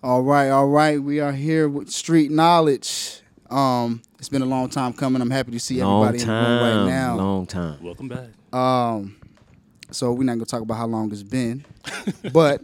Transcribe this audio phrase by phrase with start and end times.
[0.00, 1.02] All right, all right.
[1.02, 3.20] We are here with Street Knowledge.
[3.50, 5.20] Um, it's been a long time coming.
[5.20, 7.16] I'm happy to see Long everybody in the room right now.
[7.16, 7.82] Long time.
[7.82, 8.28] Welcome back.
[8.52, 9.16] Um,
[9.90, 11.64] so we're not gonna talk about how long it's been,
[12.32, 12.62] but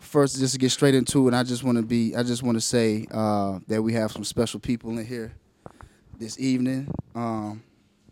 [0.00, 2.56] first, just to get straight into it, I just want to be, I just want
[2.56, 5.34] to say uh, that we have some special people in here
[6.18, 6.90] this evening.
[7.14, 7.62] Um,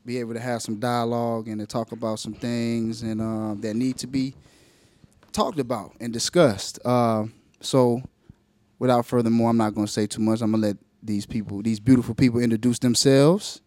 [0.05, 3.75] be able to have some dialogue and to talk about some things and uh, that
[3.75, 4.35] need to be
[5.33, 6.79] talked about and discussed.
[6.85, 7.25] Uh,
[7.63, 8.03] so,
[8.79, 10.41] without further more, I'm not gonna say too much.
[10.41, 13.61] I'm gonna let these people, these beautiful people, introduce themselves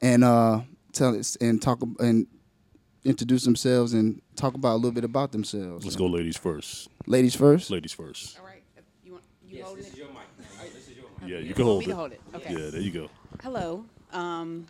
[0.00, 0.60] and uh,
[0.92, 2.26] tell us and talk and
[3.04, 5.84] introduce themselves and talk about a little bit about themselves.
[5.84, 6.88] Let's go, ladies first.
[7.06, 7.70] Ladies first.
[7.70, 8.38] Ladies first.
[8.38, 8.62] All right.
[9.04, 9.94] You want you holding it?
[11.26, 11.88] Yeah, you can hold we it.
[11.88, 12.20] can hold it.
[12.34, 12.52] Okay.
[12.52, 13.08] Yeah, there you go.
[13.42, 13.84] Hello.
[14.12, 14.66] Um,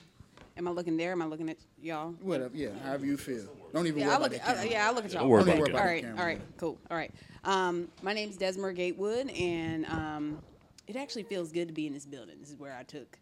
[0.57, 1.13] am I looking there?
[1.13, 2.11] Am I looking at y'all?
[2.21, 2.57] Whatever.
[2.57, 2.71] Yeah.
[2.85, 3.45] However you feel.
[3.73, 4.41] Don't even Yeah, worry I about look.
[4.41, 4.71] that Uh, camera.
[4.71, 5.21] yeah, I look at y'all.
[5.23, 5.53] Don't worry okay.
[5.59, 5.93] about the All camera.
[5.95, 6.19] right.
[6.21, 6.41] All right.
[6.59, 6.79] Cool.
[6.91, 7.11] All right.
[7.45, 10.39] Um, my name's Desmer Gatewood, and um,
[10.87, 12.37] it actually feels good to be in this building.
[12.41, 13.19] This is where I took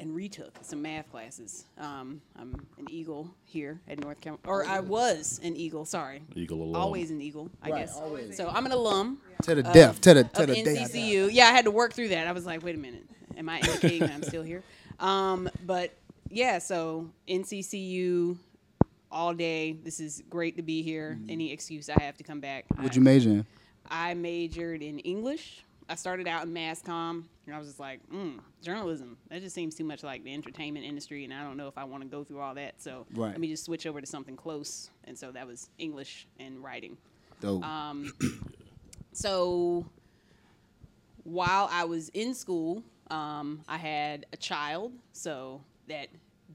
[0.00, 1.64] and retook some math classes.
[1.78, 5.84] Um, I'm an Eagle here at North Carolina, or I was an Eagle.
[5.86, 6.22] Sorry.
[6.36, 6.80] Eagle alum.
[6.80, 7.96] Always an Eagle, I Right, guess.
[7.96, 8.36] always.
[8.36, 9.20] So I'm an alum.
[9.42, 10.00] To the death.
[10.02, 10.60] To the to of the day.
[10.60, 10.80] I die.
[10.84, 11.30] NCCU.
[11.32, 12.28] Yeah, I had to work through that.
[12.28, 13.04] I was like, wait a minute,
[13.36, 14.62] am I indicating that I'm still here?
[15.00, 15.92] Um, but
[16.30, 18.36] yeah, so NCCU
[19.10, 19.72] all day.
[19.72, 21.18] This is great to be here.
[21.28, 22.64] Any excuse I have to come back.
[22.76, 23.46] What'd I, you major in?
[23.90, 25.64] I majored in English.
[25.88, 29.16] I started out in mass comm, and I was just like, mm, journalism.
[29.30, 31.84] That just seems too much like the entertainment industry, and I don't know if I
[31.84, 32.82] want to go through all that.
[32.82, 33.30] So Right.
[33.30, 34.90] let me just switch over to something close.
[35.04, 36.98] And so that was English and writing.
[37.40, 37.64] Dope.
[37.64, 38.12] Um,
[39.12, 39.86] so
[41.24, 46.08] while I was in school, um, I had a child, so that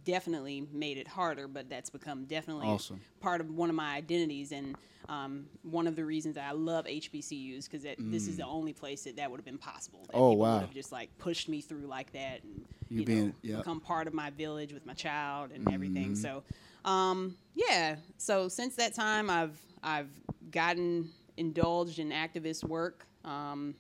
[0.06, 1.48] definitely made it harder.
[1.48, 3.00] But that's become definitely Awesome.
[3.22, 4.76] part of one of my identities and
[5.10, 9.04] um, one of the reasons that I love HBCUs because this is the only place
[9.04, 10.00] that that would have been possible.
[10.08, 10.20] That Mm.
[10.22, 10.70] Oh, wow.
[10.74, 13.58] Just like pushed me through like that and You you, being- know, yep.
[13.60, 15.74] become part of my village with my child and Mm-hmm.
[15.74, 16.16] everything.
[16.16, 16.44] So,
[16.86, 17.98] um, yeah.
[18.18, 20.10] So since that time, I've I've
[20.52, 23.06] gotten indulged in activist work.
[23.26, 23.76] Um,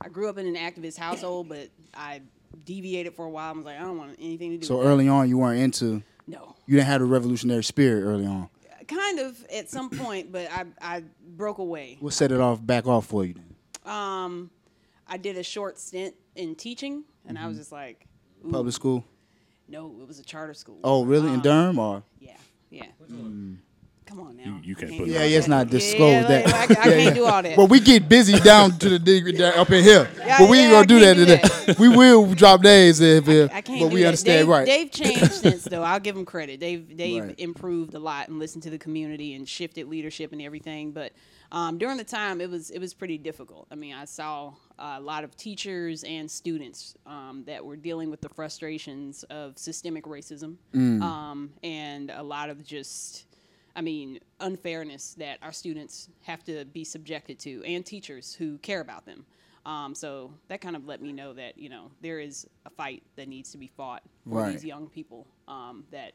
[0.00, 2.22] I grew up in an activist household, but I
[2.64, 3.52] deviated for a while.
[3.52, 4.66] I was like, I don't want anything to do.
[4.66, 6.02] so early on, you weren't into.
[6.26, 8.48] no, You didn't have a revolutionary spirit early on.
[8.86, 11.04] kind of at some point, but I I
[11.36, 11.96] broke away.
[12.00, 13.34] What set it off back off for you?
[13.34, 13.92] Then?
[13.92, 14.50] Um,
[15.06, 17.60] I did a short stint in teaching, and I was Mm-hmm.
[17.60, 18.06] just like,
[18.46, 19.04] ooh, Public school.
[19.68, 20.78] no, it was a charter school.
[20.84, 21.28] Oh, really?
[21.28, 22.02] In Um, Durham or?
[22.20, 22.36] Yeah,
[22.70, 22.86] yeah.
[24.10, 24.42] Come on now.
[24.44, 25.50] You- you I can't do put Yeah, it all yeah, it's that.
[25.50, 26.44] not disclosed Yeah, that.
[26.46, 27.56] like, I, I Yeah, can't do all that.
[27.56, 30.58] Well, we get busy down to the degree down up in here, Yeah, but we
[30.58, 31.74] ain't yeah, I gonna do that can't do today.
[31.78, 34.08] we will drop names if, if I can't but do we that.
[34.08, 34.66] understand they've, right.
[34.66, 35.82] They've changed since though.
[35.82, 36.58] I'll give them credit.
[36.60, 37.34] They've they've Right.
[37.38, 40.90] improved a lot and listened to the community and shifted leadership and everything.
[40.92, 41.12] But
[41.52, 43.68] um, during the time, it was it was pretty difficult.
[43.70, 48.20] I mean, I saw a lot of teachers and students um, that were dealing with
[48.20, 51.00] the frustrations of systemic racism Mm.
[51.02, 53.26] um, and a lot of just.
[53.76, 58.80] I mean, unfairness that our students have to be subjected to, and teachers who care
[58.80, 59.24] about them.
[59.66, 63.02] Um, so that kind of let me know that you know there is a fight
[63.16, 64.52] that needs to be fought for Right.
[64.52, 66.12] these young people um, that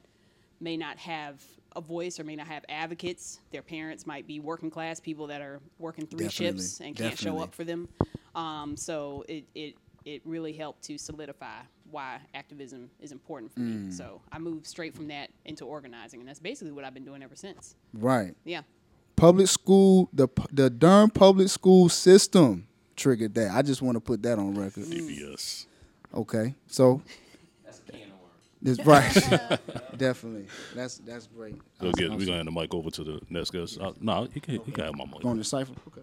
[0.60, 1.44] may not have
[1.76, 3.40] a voice or may not have advocates.
[3.52, 7.18] Their parents might be working class people that are working three Definitely, shifts and can't
[7.18, 7.88] show up for them.
[8.34, 11.62] Um, so it, it it really helped to solidify
[11.92, 13.86] why activism is important for Mm.
[13.88, 13.92] me.
[13.92, 17.24] So I moved straight from that into organizing, and that's basically what I've been doing
[17.24, 17.76] ever since.
[17.94, 18.36] right.
[18.46, 18.62] Yeah.
[19.16, 22.68] Public school, the pu- the Durham public school system
[22.98, 23.52] triggered that.
[23.52, 24.92] I just want to put that on record.
[24.92, 25.68] ABS.
[26.14, 27.02] Okay, so
[28.62, 29.12] that's right.
[29.98, 31.56] Definitely, that's that's great.
[31.80, 33.80] So get, we're gonna hand the mic over to the next guest.
[33.80, 35.22] Uh, no, he can he can have my mic.
[35.22, 35.74] going to cipher.
[35.88, 36.02] Okay.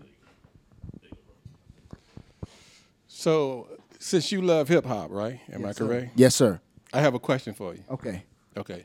[3.09, 3.69] So,
[4.03, 5.41] since you love hip hop, right?
[5.53, 6.13] Am I correct?
[6.17, 6.61] Yes, sir.
[6.93, 7.85] I have a question for you.
[7.91, 8.25] Okay.
[8.57, 8.85] Okay.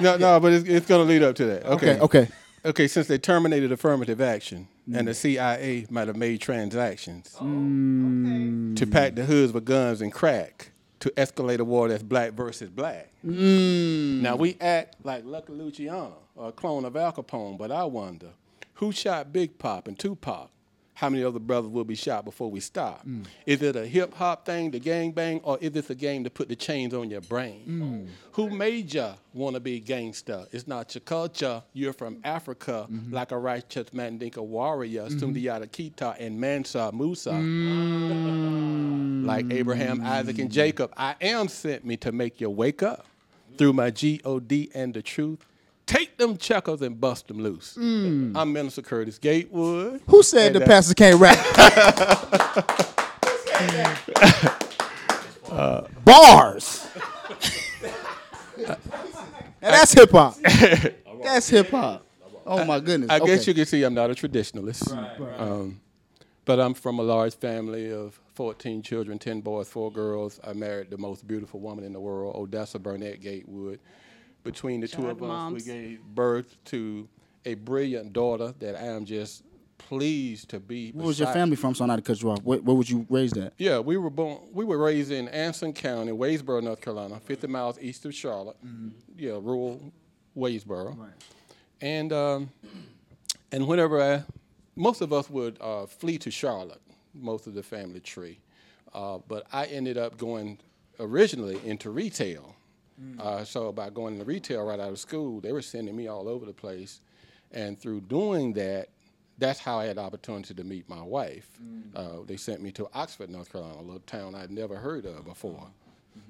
[0.00, 1.64] no, no, but it's, it's going to lead up to that.
[1.64, 1.94] Okay.
[1.94, 2.00] Okay.
[2.00, 2.28] Okay.
[2.64, 2.88] Okay.
[2.88, 4.98] Since they terminated affirmative action, mm.
[4.98, 10.12] and the CIA might have made transactions oh, to pack the hoods with guns and
[10.12, 13.10] crack to escalate a war that's black versus black.
[13.24, 14.20] Mm.
[14.20, 18.30] Now we act like Lucky Luciano or a clone of Al Capone, but I wonder
[18.74, 20.50] who shot Big Pop and Tupac?
[20.94, 23.04] How many other brothers will be shot before we stop?
[23.06, 23.26] Mm.
[23.46, 26.30] Is it a hip hop thing, the gang bang, or is this a game to
[26.30, 27.64] put the chains on your brain?
[27.68, 28.08] Mm.
[28.32, 30.46] Who made ya wanna be gangster?
[30.52, 31.62] It's not your culture.
[31.72, 33.12] You're from Africa, mm-hmm.
[33.12, 35.18] like a righteous Mandinka warrior, mm-hmm.
[35.18, 37.30] Sundiata Keita and Mansa Musa.
[37.30, 38.94] Mm.
[39.24, 43.06] Like Abraham, Isaac, and Jacob, I am sent me to make you wake up
[43.56, 45.46] through my G O D and the truth.
[45.86, 47.76] Take them checkers and bust them loose.
[47.76, 50.00] I'm Minister Curtis Gatewood.
[50.08, 51.38] Who said the that- pastor can't rap?
[56.04, 56.86] Bars.
[58.58, 58.76] Now
[59.60, 60.36] that's hip hop.
[61.22, 62.04] That's hip hop.
[62.46, 63.08] Oh my goodness.
[63.08, 63.50] I guess Okay.
[63.50, 64.92] you can see I'm not a traditionalist.
[65.40, 65.80] Um,
[66.44, 70.38] but I'm from a large family of 14 children, 10 boys, 4 girls.
[70.46, 73.80] I married the most beautiful woman in the world, Odessa Burnett Gatewood.
[74.44, 75.64] Between the two Shout out of to us, moms.
[75.66, 77.08] we gave birth to
[77.44, 79.42] a brilliant daughter that I am just
[79.78, 80.90] pleased to be.
[80.92, 81.74] Where was your family from?
[81.74, 82.42] So not to cut you off.
[82.42, 83.54] Where, where was you raised at?
[83.58, 84.38] Yeah, we were born.
[84.52, 88.56] We were raised in Anson County, Wadesboro, North Carolina, 50 miles east of Charlotte.
[89.16, 89.92] Yeah, rural
[90.36, 90.96] Wadesboro.
[91.80, 92.50] And um,
[93.52, 94.24] and whenever I,
[94.76, 96.80] most of us would uh, flee to Charlotte,
[97.14, 98.40] most of the family tree,
[98.92, 100.58] uh, but I ended up going
[101.00, 102.56] originally into retail.
[103.18, 106.28] Uh, so by going into retail right out of school, they were sending me all
[106.28, 107.00] over the place,
[107.52, 108.88] and through doing that,
[109.38, 111.48] that's how I had the opportunity to meet my wife.
[111.96, 115.24] Uh, they sent me to Oxford, North Carolina, a little town I'd never heard of
[115.24, 115.66] before.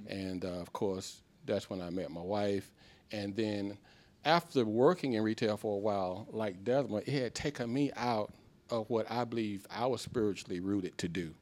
[0.06, 2.70] And uh, of course, that's when I met my wife.
[3.12, 3.76] And then
[4.24, 8.32] after working in retail for a while, like Desmond, it had taken me out
[8.70, 11.34] of what I believe I was spiritually rooted to do,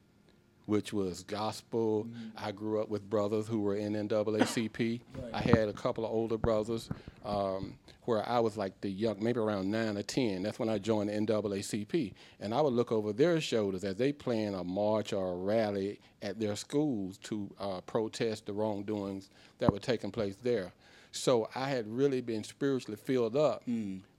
[0.65, 2.07] which was gospel.
[2.37, 5.01] I grew up with brothers who were in NAACP.
[5.33, 6.89] I had a couple of older brothers
[7.25, 10.43] um, where I was like the young, maybe around nine or 10.
[10.43, 12.13] That's when I joined NAACP.
[12.39, 15.99] And I would look over their shoulders as they plan a march or a rally
[16.21, 19.29] at their schools to uh, protest the wrongdoings
[19.59, 20.71] that were taking place there.
[21.11, 23.61] So I had really been spiritually filled up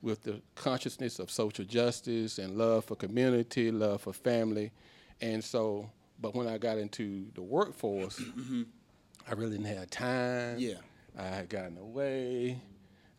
[0.00, 4.70] with the consciousness of social justice and love for community, love for family.
[5.20, 5.91] And so,
[6.21, 8.63] but when I got into the workforce, mm-hmm.
[9.29, 10.59] I really didn't have time.
[10.59, 10.75] Yeah.
[11.19, 12.61] I had gotten away.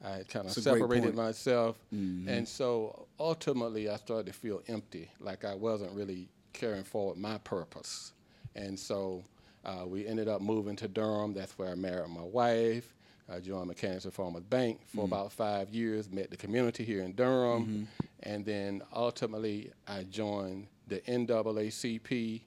[0.03, 1.77] I had kind of It's a great separated myself.
[1.93, 2.29] Mm-hmm.
[2.29, 7.37] And so ultimately, I started to feel empty, like I wasn't really carrying forward my
[7.39, 8.13] purpose.
[8.55, 9.23] And so
[9.63, 11.33] uh, we ended up moving to Durham.
[11.33, 12.93] That's where I married my wife.
[13.27, 15.13] I joined Mechanics and Farmers Bank for mm-hmm.
[15.13, 17.87] about five years, met the community here in Durham.
[18.21, 22.41] And then ultimately, I joined the NAACP.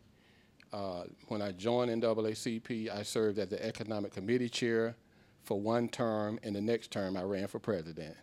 [0.72, 4.96] Uh, when I joined NAACP, I served as the Economic Committee Chair
[5.44, 8.14] for one term, and the next term I ran for president.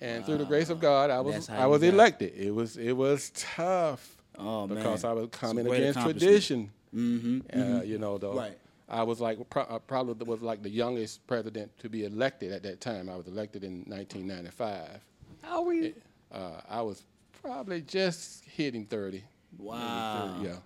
[0.00, 2.34] And through the grace of God, I was I was elected.
[2.36, 5.10] It was it was tough Oh, because man.
[5.10, 6.70] I was coming against tradition.
[6.94, 7.60] Mm-hmm.
[7.60, 8.36] Uh, you know, though.
[8.36, 8.56] Right.
[8.88, 12.62] I was like pro- uh, probably was like the youngest president to be elected at
[12.62, 13.10] that time.
[13.10, 15.00] I was elected in 1995.
[15.42, 15.94] How were you?
[16.32, 17.02] Uh, I was
[17.42, 19.22] probably just hitting 30.
[19.58, 20.36] Wow.
[20.38, 20.56] 30, yeah.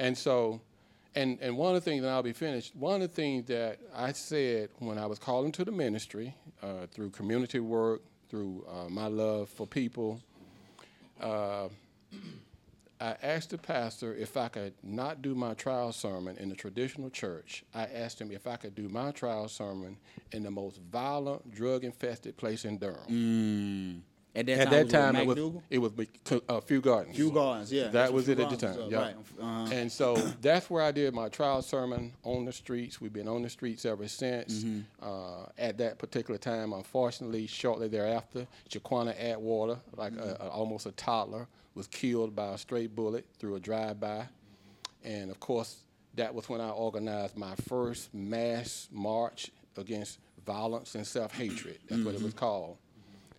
[0.00, 0.62] And so,
[1.14, 2.74] and and one of the things, and I'll be finished.
[2.74, 6.86] One of the things that I said when I was called into the ministry uh,
[6.90, 8.00] through community work,
[8.30, 10.22] through uh, my love for people,
[11.20, 11.68] uh,
[12.98, 17.10] I asked the pastor if I could not do my trial sermon in the traditional
[17.10, 17.62] church.
[17.74, 19.98] I asked him if I could do my trial sermon
[20.32, 24.02] in the most violent, drug-infested place in Durham.
[24.34, 25.62] At that At time, that was time, what, it was McDougald?
[25.70, 27.16] it was Mc- uh, Few Gardens.
[27.16, 27.88] Few Gardens, yeah.
[27.88, 28.74] That was it Few at the time.
[28.76, 28.98] Gardens Yeah.
[28.98, 29.16] right.
[29.40, 29.74] Uh-huh.
[29.74, 33.00] And so that's where I did my trial sermon on the streets.
[33.00, 34.62] We've been on the streets ever since.
[34.62, 34.80] Mm-hmm.
[35.02, 40.92] Uh, at that particular time, unfortunately, shortly thereafter, Jaquana Atwater, like a, a, almost a
[40.92, 44.26] toddler, was killed by a stray bullet through a drive-by.
[45.02, 45.78] And of course,
[46.14, 51.78] that was when I organized my first mass march against violence and self-hatred.
[51.88, 52.76] That's what it was called.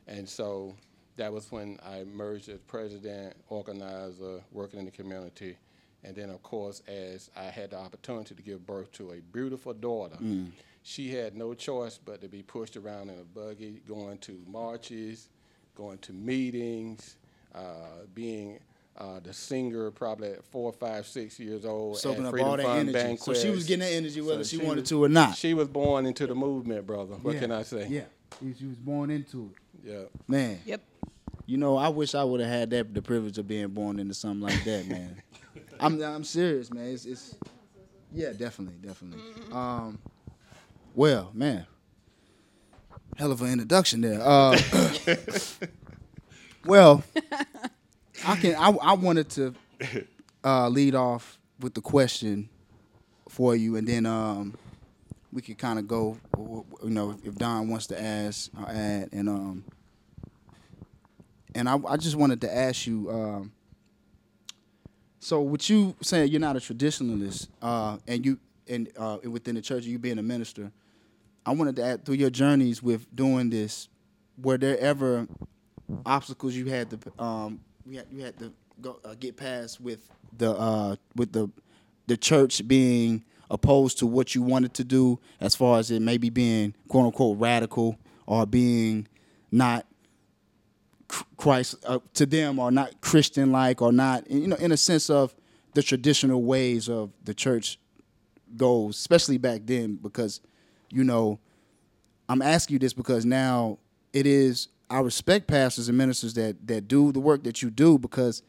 [0.08, 0.76] And so
[1.18, 5.58] that was when I emerged as president, organizer, working in the community.
[6.04, 9.74] And then, of course, as I had the opportunity to give birth to a beautiful
[9.74, 10.18] daughter,
[10.84, 15.30] she had no choice but to be pushed around in a buggy, going to marches,
[15.76, 17.18] going to meetings,
[17.54, 18.60] uh, being
[18.98, 21.98] uh, the singer probably at four, five, six years old.
[22.00, 23.18] Soaking up all that Fund energy.
[23.18, 25.36] So she was getting that energy whether So she, wanted was- to or not.
[25.36, 27.14] She was born into the movement, brother.
[27.16, 27.40] What Yeah.
[27.42, 27.88] can I say?
[27.88, 28.06] Yeah.
[28.58, 29.61] She was born into it.
[29.84, 30.04] Yeah.
[30.28, 30.60] Man.
[30.66, 30.82] Yep.
[31.46, 34.14] You know, I wish I would have had that the privilege of being born into
[34.14, 35.22] something like that, man.
[35.80, 36.86] I'm I'm serious, man.
[36.86, 37.36] It's, it's
[38.14, 39.24] yeah, definitely, definitely.
[39.52, 40.00] Um,
[40.94, 41.66] well, man,
[43.18, 44.22] hell of an introduction there.
[44.22, 44.58] Uh,
[46.66, 47.04] well,
[48.26, 48.56] I can.
[48.56, 49.56] I, I wanted to
[50.44, 52.50] uh, lead off with the question
[53.30, 54.56] for you, and then um,
[55.32, 56.18] we could kind of go.
[56.38, 59.64] You know, if Don wants to ask, I'll add, and um,
[61.56, 63.10] and I, I just wanted to ask you.
[63.12, 63.52] Um,
[65.20, 69.62] so, with you saying you're not a traditionalist, uh, and you and uh, within the
[69.62, 70.72] church, you being a minister,
[71.46, 73.88] I wanted to add through your journeys with doing this
[74.42, 75.28] were there ever
[76.06, 80.00] obstacles you had to um you had you had to go uh, get past with
[80.38, 81.50] the uh with the
[82.08, 86.30] the church being opposed to what you wanted to do as far as it maybe
[86.30, 89.08] being quote unquote radical or being
[89.52, 89.86] not
[91.36, 95.10] Christ uh, to them or not Christian like or not you know in a sense
[95.10, 95.36] of
[95.74, 97.78] the traditional ways of the church
[98.56, 100.40] goes especially back then because
[100.90, 101.38] you know
[102.30, 103.80] I'm asking you this because now
[104.14, 108.00] it is I respect pastors and ministers that that do the work that you do
[108.00, 108.44] because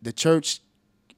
[0.00, 0.60] the church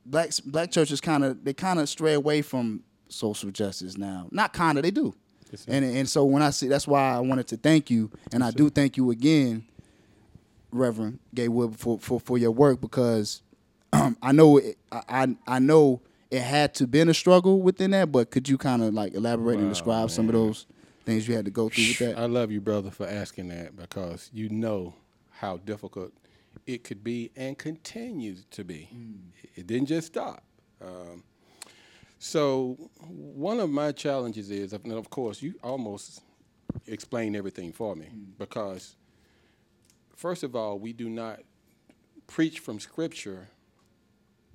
[0.04, 4.28] black black churches kind of they kind of stray away from social justice now.
[4.30, 5.14] Not kind of, they do.
[5.68, 8.50] And and so when I see that's why I wanted to thank you and I
[8.50, 9.66] do thank you again
[10.70, 13.42] Reverend Gatewood for for for your work because
[13.92, 17.90] um, I know it, I I I know it had to been a struggle within
[17.90, 20.64] that, but could you kind of like elaborate and describe some of those
[21.04, 22.18] things you had to go through with that?
[22.18, 24.94] I love you, brother, for asking that because you know
[25.30, 26.12] how difficult
[26.66, 28.88] it could be and continues to be.
[29.54, 30.42] It didn't just stop.
[30.80, 31.22] Um,
[32.18, 32.76] so
[33.08, 36.22] one of my challenges is, and of course, you almost
[36.86, 38.06] explain everything for me
[38.38, 38.96] because,
[40.14, 41.40] first of all, we do not
[42.26, 43.48] preach from Scripture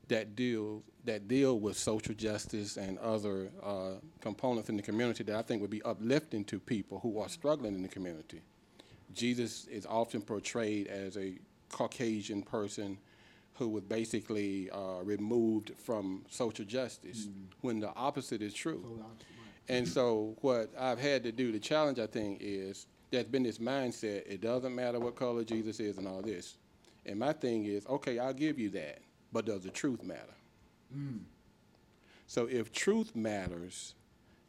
[0.07, 5.35] that deal that deal with social justice and other uh, components in the community that
[5.35, 8.41] I think would be uplifting to people who are struggling in the community.
[9.13, 11.37] Jesus is often portrayed as a
[11.69, 12.97] Caucasian person
[13.55, 17.27] who was basically uh, removed from social justice,
[17.61, 19.03] when the opposite is true.
[19.69, 23.57] And so, what I've had to do, the challenge I think is there's been this
[23.57, 26.57] mindset it doesn't matter what color Jesus is and all this.
[27.05, 28.99] And my thing is, okay, I'll give you that,
[29.33, 30.35] but does the truth matter?
[32.27, 33.95] So if truth matters,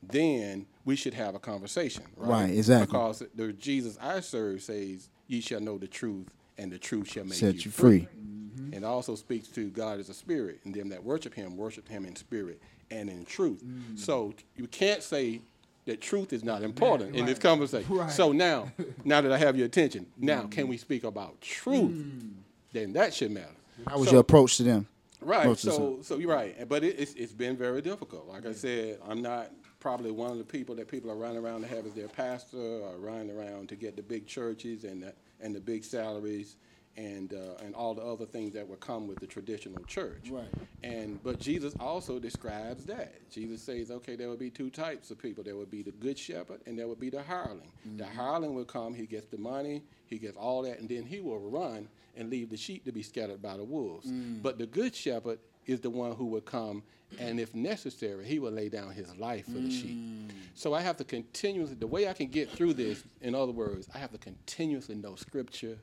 [0.03, 2.29] then we should have a conversation, right?
[2.43, 2.87] Right, exactly.
[2.87, 7.25] Because the Jesus I serve says, "Ye shall know the truth, and the truth shall
[7.25, 8.09] make Set you, you free.
[8.17, 8.75] Mm-hmm.
[8.75, 12.05] And also speaks to God as a spirit, and them that worship Him worship Him
[12.05, 12.61] in spirit
[12.91, 13.65] and in truth.
[13.65, 13.99] Mm.
[13.99, 15.43] So you can't say
[15.87, 18.11] that truth is not important in this conversation.
[18.11, 18.73] So now,
[19.05, 20.71] now that I have your attention, now can mm.
[20.71, 21.91] we speak about truth?
[21.91, 22.33] Mm.
[22.73, 23.47] Then that should matter.
[23.87, 24.87] How was So- your approach to them?
[25.21, 25.47] Right.
[25.47, 26.69] Most of the So, so you're right.
[26.69, 28.29] But it, it's, it's been very difficult.
[28.29, 29.51] Like I said, I'm not
[29.81, 32.57] probably one of the people that people are running around to have as their pastor
[32.57, 36.57] or running around to get the big churches and the, and the big salaries
[36.97, 40.31] and, uh, and all the other things that would come with the traditional church.
[40.31, 40.49] Right.
[40.83, 43.31] And, but Jesus also describes that.
[43.31, 45.45] Jesus says, okay, there would be two types of people.
[45.45, 47.71] There would be the good shepherd and there would be the hireling.
[47.97, 51.21] The hireling will come, he gets the money, he gets all that, and then he
[51.21, 54.11] will run and leave the sheep to be scattered by the wolves.
[54.43, 56.83] But the good shepherd is the one who will come,
[57.19, 59.97] and if necessary, he will lay down his life for the sheep.
[59.97, 60.31] Mm.
[60.55, 63.89] So I have to continuously, the way I can get through this, in other words,
[63.95, 65.79] I have to continuously know scripture.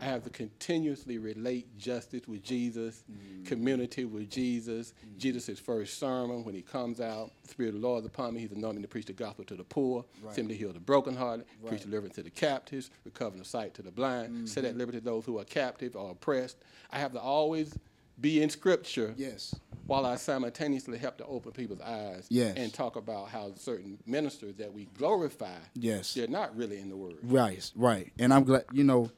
[0.00, 3.46] I have to continuously relate justice with Jesus, mm.
[3.46, 4.94] community with Jesus.
[5.06, 5.16] Mm.
[5.16, 8.40] Jesus' first sermon when he comes out, the Spirit of the Lord is upon me.
[8.40, 11.46] He's anointed to preach the gospel to the poor, send me to heal the brokenhearted,
[11.68, 14.80] preach deliverance to the captives, recovering the sight to the blind, set at mm-hmm.
[14.80, 16.56] liberty those who are captive or oppressed.
[16.90, 17.78] I have to always
[18.20, 19.54] be in scripture Yes.
[19.86, 22.56] while I simultaneously help to open people's eyes Yes.
[22.56, 26.14] and talk about how certain ministers that we glorify, Yes.
[26.14, 27.18] they're not really in the word.
[27.22, 28.12] Right, right.
[28.18, 29.10] And I'm glad, you know,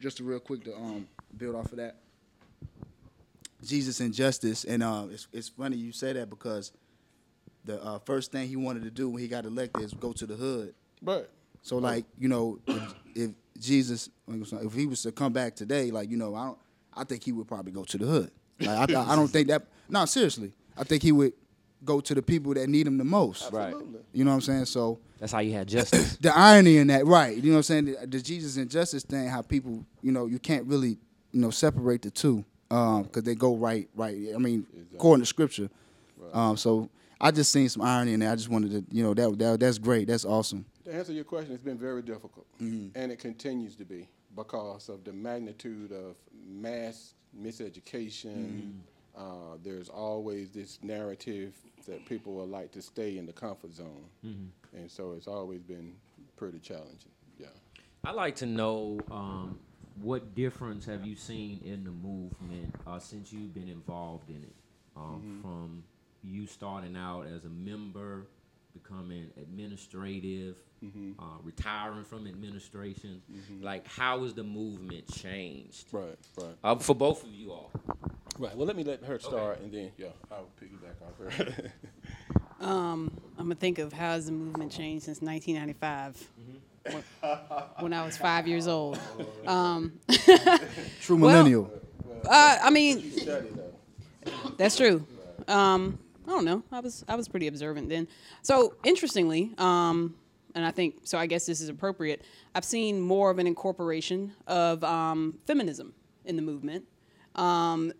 [0.00, 1.96] just a real quick to um build off of that.
[3.64, 6.70] Jesus and justice, and uh, it's it's funny you say that because
[7.64, 10.26] the uh, first thing he wanted to do when he got elected is go to
[10.26, 10.74] the hood.
[11.02, 11.30] But
[11.62, 16.08] So like you know, if, if Jesus, if he was to come back today, like
[16.08, 16.58] you know, I don't,
[16.94, 18.30] I think he would probably go to the hood.
[18.60, 19.66] Like, I, I don't think that.
[19.88, 21.32] No, seriously, I think he would
[21.84, 23.52] go to the people that need him the most.
[23.52, 23.74] Right.
[24.12, 24.64] You know what I'm saying?
[24.64, 26.16] So That's how you had justice.
[26.20, 27.36] the irony in that, right?
[27.36, 27.84] You know what I'm saying?
[27.84, 30.98] The, the Jesus and justice thing, how people, you know, you can't really,
[31.30, 34.16] you know, separate the two because they go right, right.
[34.34, 35.70] I mean, according to scripture.
[36.32, 36.90] Um, so
[37.20, 38.32] I just seen some irony in there.
[38.32, 40.08] I just wanted to, you know, that, that that's great.
[40.08, 40.66] That's awesome.
[40.84, 42.98] To answer your question, it's been very difficult, Mm-hmm.
[42.98, 46.16] and it continues to be because of the magnitude of
[46.46, 48.34] mass miseducation.
[48.62, 48.70] Mm-hmm.
[49.16, 51.52] Uh, there's always this narrative
[51.86, 54.76] that people would like to stay in the comfort zone, Mm-hmm.
[54.76, 55.94] and so it's always been
[56.36, 57.10] pretty challenging.
[57.38, 57.46] Yeah.
[58.04, 59.58] I'd like to know um,
[60.00, 64.54] what difference have you seen in the movement uh, since you've been involved in it?
[64.96, 65.82] Um, From
[66.22, 68.26] you starting out as a member,
[68.82, 70.56] becoming administrative,
[71.18, 73.22] uh, retiring from administration.
[73.60, 75.86] Like, how has the movement changed?
[75.92, 76.16] Right.
[76.36, 76.54] Right.
[76.62, 77.70] Uh, for both of you all.
[78.38, 78.56] Right.
[78.56, 81.70] Well, let me let her start, and then yeah, I'll piggyback off her.
[82.60, 86.28] Um, I'm gonna think of how has the movement changed since 1995.
[86.90, 87.04] when,
[87.78, 88.98] when I was five years old.
[89.44, 91.70] True Well- millennial.
[92.28, 93.12] Uh, I mean,
[94.56, 95.06] that's true.
[95.46, 96.62] Um, I don't know.
[96.70, 98.06] I was I was pretty observant then.
[98.42, 100.14] So interestingly, um,
[100.54, 101.16] and I think so.
[101.18, 102.22] I guess this is appropriate.
[102.54, 105.94] I've seen more of an incorporation of um, feminism
[106.26, 106.84] in the movement
[107.34, 107.92] um,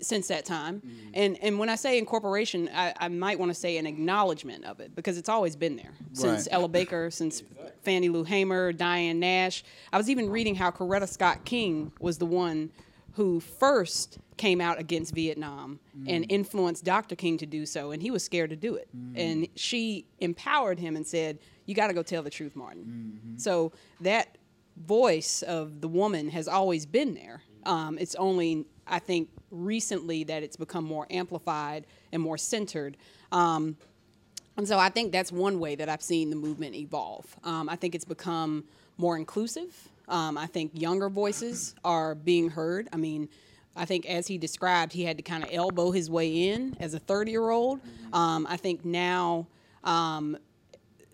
[0.00, 0.80] since that time.
[1.12, 4.80] And and when I say incorporation, I, I might want to say an acknowledgement of
[4.80, 6.54] it because it's always been there since Right.
[6.54, 7.42] Ella Baker, since
[7.82, 9.64] Fannie Lou Hamer, Diane Nash.
[9.92, 12.70] I was even reading how Coretta Scott King was the one
[13.14, 17.14] who first came out against Vietnam and influenced Dr.
[17.16, 18.88] King to do so, and he was scared to do it.
[19.14, 22.84] And she empowered him and said, "You got to go tell the truth, Martin."
[23.36, 24.38] So that
[24.76, 27.42] voice of the woman has always been there.
[27.66, 32.96] Um, it's only, I think, recently that it's become more amplified and more centered.
[33.32, 33.76] Um,
[34.56, 37.26] and so I think that's one way that I've seen the movement evolve.
[37.44, 38.64] Um, I think it's become
[38.96, 39.88] more inclusive.
[40.10, 42.88] Um, I think younger voices are being heard.
[42.92, 43.28] I mean,
[43.76, 46.94] I think as he described, he had to kind of elbow his way in as
[46.94, 47.80] a 30 year old.
[48.12, 49.46] Um, I think now
[49.84, 50.36] um,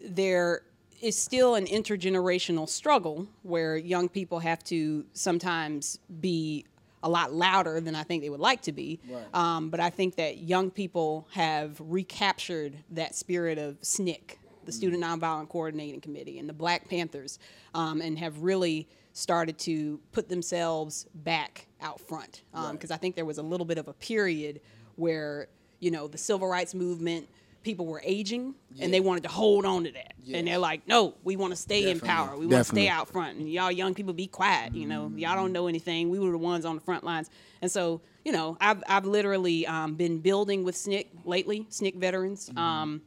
[0.03, 0.63] there
[1.03, 6.65] is still an intergenerational struggle where young people have to sometimes be
[7.03, 8.99] a lot louder than I think they would like to be.
[9.35, 15.03] Um, but I think that young people have recaptured that spirit of SNCC, the Student
[15.03, 17.39] Nonviolent Coordinating Committee, and the Black Panthers,
[17.75, 22.43] um, and have really started to put themselves back out front.
[22.73, 24.61] Because I think there was a little bit of a period
[24.97, 25.49] where,
[25.81, 27.29] you know, the civil rights movement,
[27.63, 30.13] people were aging and they wanted to hold on to that.
[30.33, 32.37] And they're like, no, we want to stay in power.
[32.37, 33.39] We want to stay out front.
[33.39, 34.75] And y'all young people be quiet.
[34.75, 36.11] You know, y'all don't know anything.
[36.11, 37.29] We were the ones on the front lines.
[37.63, 42.51] And so, you know, I've, I've literally um, been building with SNCC lately, SNCC veterans.
[42.57, 43.01] Um,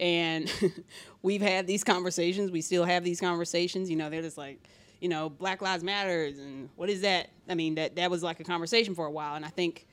[0.00, 0.52] and
[1.22, 2.50] we've had these conversations.
[2.50, 3.90] We still have these conversations.
[3.90, 4.58] You know, they're just like,
[5.00, 7.30] you know, Black Lives Matters and what is that?
[7.48, 9.86] I mean, that that was like a conversation for a while, and I think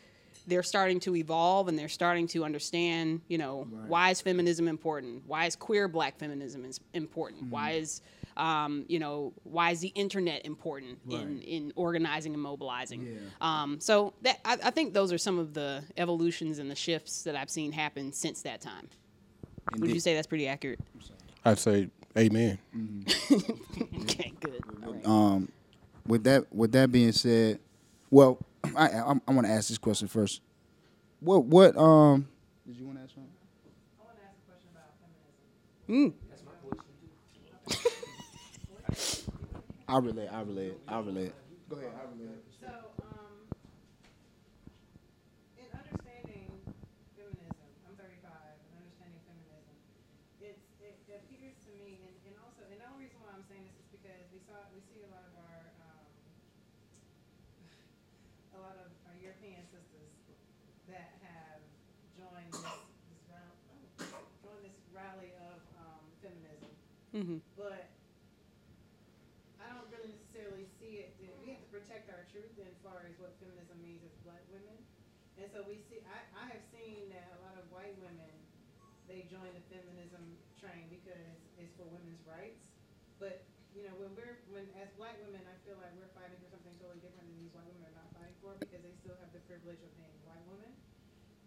[0.48, 5.24] they're starting to evolve and they're starting to understand, you know, why is feminism important?
[5.28, 7.52] Why is queer Black feminism is important?
[7.52, 8.02] Why is
[8.38, 13.04] um, you know, why is the internet important in, in organizing and mobilizing?
[13.42, 17.24] Um, so that I, I think those are some of the evolutions and the shifts
[17.24, 18.88] that I've seen happen since that time.
[19.80, 20.80] Would you say that's pretty accurate?
[21.46, 22.60] I'd say amen.
[24.02, 24.62] Okay, good.
[24.86, 25.06] All right.
[25.06, 25.50] Um,
[26.06, 27.60] with that with that being said,
[28.10, 28.38] well,
[28.76, 30.42] I I, I want to ask this question first.
[31.20, 32.28] What what um?
[32.68, 33.32] Did you want to ask something?
[34.00, 36.14] I want to ask a question about feminism.
[36.14, 36.14] Mm.
[36.30, 36.94] That's my question
[39.24, 39.32] too.
[39.88, 40.30] I relate.
[40.32, 40.78] I relate.
[40.88, 41.34] I relate.
[41.70, 41.92] Go ahead.
[41.96, 42.40] I relate.
[42.64, 42.72] So,
[43.04, 43.44] um,
[45.60, 46.48] in understanding
[47.16, 49.76] feminism, I'm 35, and understanding feminism,
[50.40, 53.68] it's, it appears to me, and, and also, and the only reason why I'm saying
[53.68, 56.08] this is because we saw, we see a lot of our, um,
[58.56, 60.12] a lot of our European sisters
[60.88, 61.60] that have
[62.16, 62.64] joined this,
[63.12, 63.56] this round,
[64.08, 66.00] oh, joined this rally of, um,
[67.22, 67.46] feminism.
[67.54, 67.86] But
[69.62, 71.14] I don't really necessarily see it.
[71.22, 74.78] We have to protect our truth as far as what feminism means as black women.
[75.38, 78.34] And so we see, I, I have seen that a lot of white women,
[79.06, 80.22] they join the feminism
[80.58, 82.70] train because it's for women's rights.
[83.18, 86.50] But, you know, when we're, when, as black women, I feel like we're fighting for
[86.50, 89.30] something totally different than these white women are not fighting for because they still have
[89.34, 90.74] the privilege of being white women.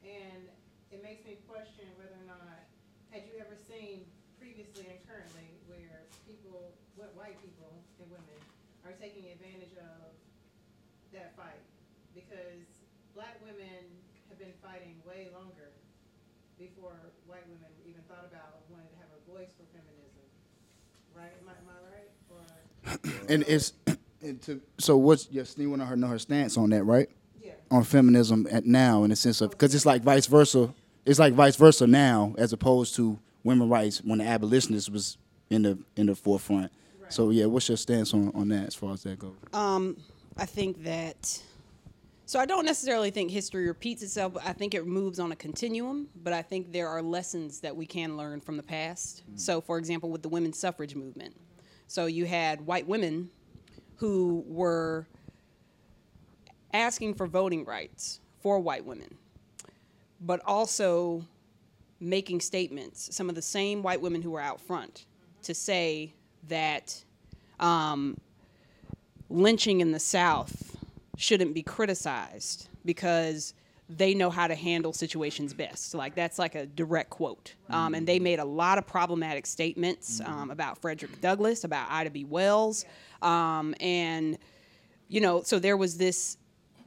[0.06, 0.46] And
[0.90, 2.66] it makes me question whether or not,
[3.10, 4.06] had you ever seen
[4.42, 5.53] previously and currently
[6.26, 8.38] people, what white people and women
[8.84, 10.12] are taking advantage of
[11.12, 11.60] that fight?
[12.14, 12.64] Because
[13.14, 13.84] black women
[14.28, 15.70] have been fighting way longer
[16.58, 16.94] before
[17.26, 20.24] white women even thought about wanting to have a voice for feminism.
[21.14, 21.32] Right?
[21.42, 22.10] Am I, am I right?
[22.30, 23.72] Or, And it's
[24.22, 27.08] and to, so what's your you want to her know her stance on that, right?
[27.42, 27.52] yeah.
[27.70, 30.72] On feminism at now in the sense of because it's like vice versa.
[31.04, 35.18] It's like vice versa now as opposed to women rights when the abolitionists was
[35.50, 36.72] in the in the forefront.
[37.08, 39.36] So yeah, what's your stance on, on that as far as that goes?
[39.52, 39.96] Um,
[40.36, 41.40] I think that.
[42.26, 44.34] So I don't necessarily think history repeats itself.
[44.34, 46.08] But I think it moves on a continuum.
[46.22, 49.22] But I think there are lessons that we can learn from the past.
[49.26, 49.36] Mm-hmm.
[49.36, 51.36] So, for example, with the women's suffrage movement,
[51.86, 53.30] so you had white women
[53.96, 55.06] who were
[56.72, 59.16] asking for voting rights for white women,
[60.20, 61.24] but also
[62.00, 63.14] making statements.
[63.14, 65.06] Some of the same white women who were out front
[65.44, 66.14] to say
[66.48, 67.04] that
[67.60, 68.18] um,
[69.28, 70.76] lynching in the South
[71.16, 73.54] shouldn't be criticized because
[73.88, 75.94] they know how to handle situations best.
[75.94, 77.54] Like that's like a direct quote.
[77.68, 82.10] Um, and they made a lot of problematic statements um, about Frederick Douglass, about Ida
[82.10, 82.24] B.
[82.24, 82.84] Wells,
[83.22, 84.38] um, and
[85.08, 86.38] you know, so there was this,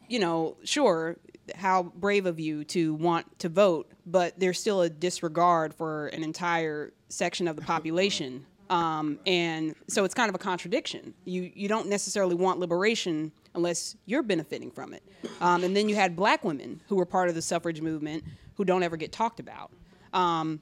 [0.07, 1.17] you know, sure,
[1.55, 6.23] how brave of you to want to vote, but there's still a disregard for an
[6.23, 8.45] entire section of the population.
[8.69, 11.13] Um, and so it's kind of a contradiction.
[11.23, 15.03] You you don't necessarily want liberation unless you're benefiting from it.
[15.41, 18.23] Um, and then you had black women who were part of the suffrage movement
[18.55, 19.71] who don't ever get talked about.
[20.13, 20.61] Um,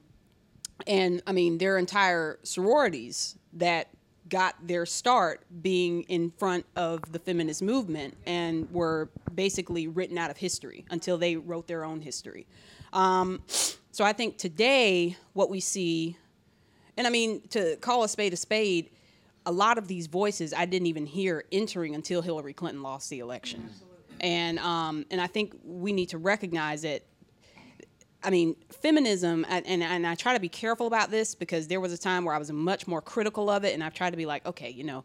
[0.87, 3.89] and I mean, there are entire sororities that
[4.29, 10.31] got their start being in front of the feminist movement and were basically written out
[10.31, 12.47] of history until they wrote their own history.
[12.93, 13.41] Um,
[13.91, 16.17] so I think today, what we see,
[16.97, 18.89] and I mean, to call a spade a spade,
[19.45, 23.19] a lot of these voices I didn't even hear entering until Hillary Clinton lost the
[23.19, 23.69] election.
[24.21, 27.03] And, um, and I think we need to recognize that
[28.25, 31.93] I mean, feminism, and, and, I try to be careful about this because there was
[31.93, 34.25] a time where I was much more critical of it, and I've tried to be
[34.25, 35.03] like, okay, you know,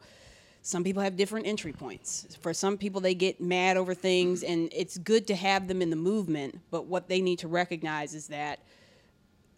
[0.62, 2.36] some people have different entry points.
[2.40, 5.90] For some people, they get mad over things, and it's good to have them in
[5.90, 8.60] the movement, but what they need to recognize is that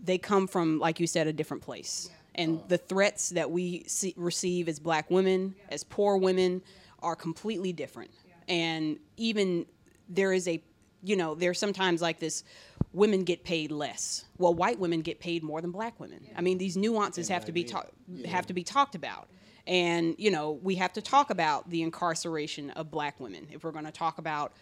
[0.03, 2.11] they come from, like you said, a different place.
[2.35, 6.63] And the threats that we see, receive as black women, as poor women,
[7.01, 8.11] are completely different.
[8.49, 9.67] And even
[10.09, 10.63] there is a,
[11.03, 12.45] you know, there's sometimes like this
[12.93, 14.25] women get paid less.
[14.39, 16.27] Well, white women get paid more than black women.
[16.37, 17.87] I mean, these nuances have to be ta-
[18.27, 19.29] have to be talked about.
[19.67, 23.71] And you know, we have to talk about the incarceration of black women if we're
[23.73, 24.53] going to talk about,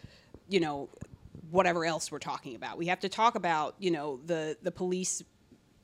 [0.49, 0.88] you know,
[1.51, 2.77] whatever else we're talking about.
[2.79, 5.23] We have to talk about, you know, the the police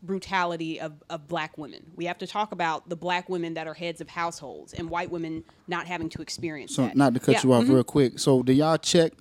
[0.03, 1.83] brutality of, of black women.
[1.97, 5.11] We have to talk about the black women that are heads of households and white
[5.11, 6.97] women not having to experience So that.
[6.97, 7.75] not to cut Yeah, you off mhm.
[7.75, 8.19] real quick.
[8.19, 9.13] So do y'all check?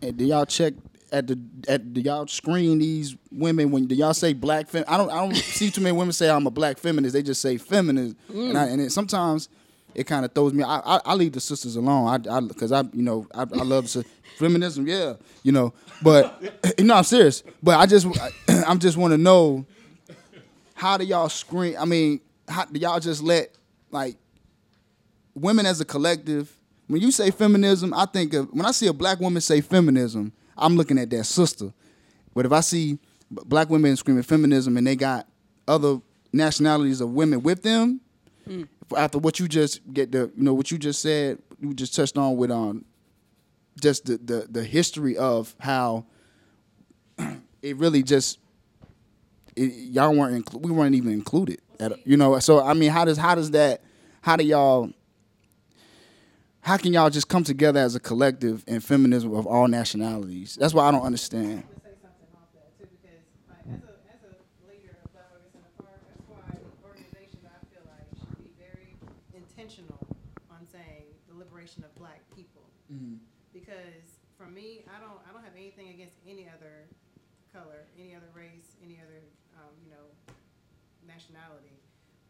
[0.00, 0.74] eh, Do y'all check
[1.12, 4.84] at the at do y'all screen these women when do y'all say black fem?
[4.86, 7.14] I don't I don't see too many women say I'm a black feminist.
[7.14, 9.48] They just say feminist, and I, and it, sometimes
[9.94, 10.62] it kind of throws me.
[10.62, 12.08] I, I I leave the sisters alone.
[12.08, 13.90] I because I, you know I, I love
[14.38, 14.86] feminism.
[14.86, 16.40] Yeah, you know, but
[16.78, 17.42] you know I'm serious.
[17.62, 18.06] But I just
[18.66, 19.66] I'm just want to know
[20.74, 21.76] how do y'all screen?
[21.78, 23.54] I mean, how do y'all just let
[23.90, 24.16] like
[25.34, 26.54] women as a collective?
[26.86, 30.32] When you say feminism, I think of when I see a black woman say feminism,
[30.60, 31.72] I'm looking at that sister.
[32.34, 32.98] But if I see
[33.30, 35.26] black women screaming feminism and they got
[35.66, 36.00] other
[36.32, 38.00] nationalities of women with them,
[38.96, 42.16] after what you just get the you know what you just said, you just touched
[42.16, 42.84] on with um
[43.80, 46.04] just the the, the history of how
[47.62, 48.38] it really just
[49.56, 53.04] it, y'all weren't inclu- we weren't even included at, you know so i mean how
[53.04, 53.82] does how does that
[54.22, 54.90] how do y'all
[56.62, 60.74] how can y'all just come together as a collective in feminism of all nationalities that's
[60.74, 64.20] why i don't understand to say something off that too, because like as a as
[64.28, 64.32] a
[64.68, 66.44] leader of Black August in the Park, that's why
[66.84, 68.94] organizations I feel like should be very
[69.34, 70.00] intentional
[70.50, 72.62] on saying the liberation of Black people.
[73.52, 76.90] Because for me, I don't I don't have anything against any other
[77.54, 79.22] color, any other race, any other
[79.58, 80.06] um, you know
[81.06, 81.78] nationality.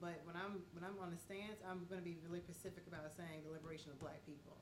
[0.00, 3.02] But when I'm when I'm on the stance, I'm going to be really specific about
[3.16, 4.56] saying the liberation of Black people.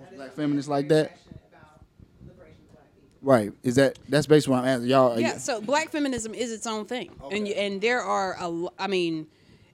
[0.00, 1.10] That is black something feminists I'm like that?
[1.10, 1.80] passionate about
[2.26, 3.08] liberation of Black people.
[3.22, 3.52] right.
[3.62, 4.88] Is that that's basically what i'm asking.
[4.88, 7.10] Y'all yeah so black feminism is its own thing.
[7.30, 9.26] And you, and there are a l- i mean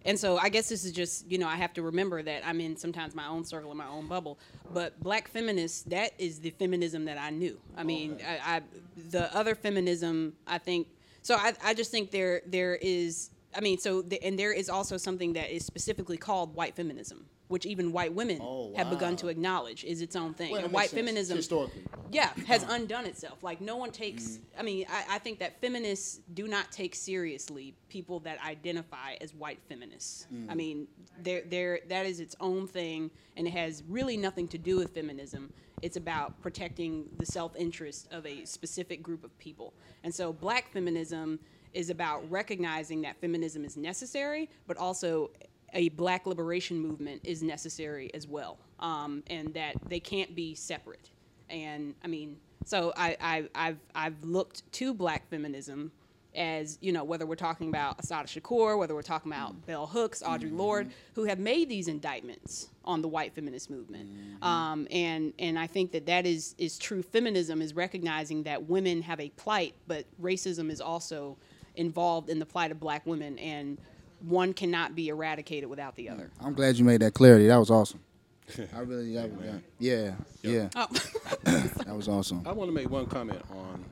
[0.04, 2.60] and so i guess this is just you know i have to remember that i'm
[2.60, 4.38] in sometimes my own circle and my own bubble.
[4.72, 7.58] But black feminists that is the feminism that i knew.
[7.76, 8.62] I mean I, I
[9.10, 10.88] the other feminism i think
[11.22, 14.68] so i, I just think there there is i mean so the, and there is
[14.68, 19.14] also something that is specifically called white feminism which even white women Oh, have begun
[19.16, 20.52] to acknowledge is its own thing.
[20.52, 21.82] Well, and white feminism Historically.
[22.10, 23.42] yeah has undone itself.
[23.42, 27.74] Like no one takes i mean I, I think that feminists do not take seriously
[27.90, 30.26] people that identify as white feminists.
[30.48, 30.88] I mean
[31.22, 34.94] they're, they're, that is its own thing and it has really nothing to do with
[34.94, 35.52] feminism.
[35.82, 39.74] It's about protecting the self-interest of a specific group of people.
[40.04, 41.38] And so black feminism
[41.74, 45.30] is about recognizing that feminism is necessary but also
[45.74, 51.10] a black liberation movement is necessary as well, um, and that they can't be separate.
[51.48, 55.92] And I mean, so I, I, I've, I've looked to black feminism
[56.34, 60.22] as, you know, whether we're talking about Assata Shakur, whether we're talking about Bell Hooks,
[60.22, 64.08] Audre Lorde, who have made these indictments on the white feminist movement.
[64.42, 69.02] Um, and, and I think that that is, is true feminism, is recognizing that women
[69.02, 71.36] have a plight, but racism is also
[71.76, 73.38] involved in the plight of black women.
[73.38, 73.78] And
[74.20, 76.30] one cannot be eradicated without the other.
[76.40, 77.98] i'm glad you made that clarity that was awesome
[78.76, 80.86] i really that, was- yeah yeah Oh,
[81.44, 83.84] that was awesome I want to make one comment on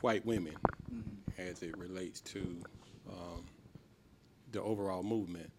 [0.00, 0.54] white women
[1.38, 2.40] as it relates to
[3.10, 3.44] um,
[4.52, 5.50] the overall movement.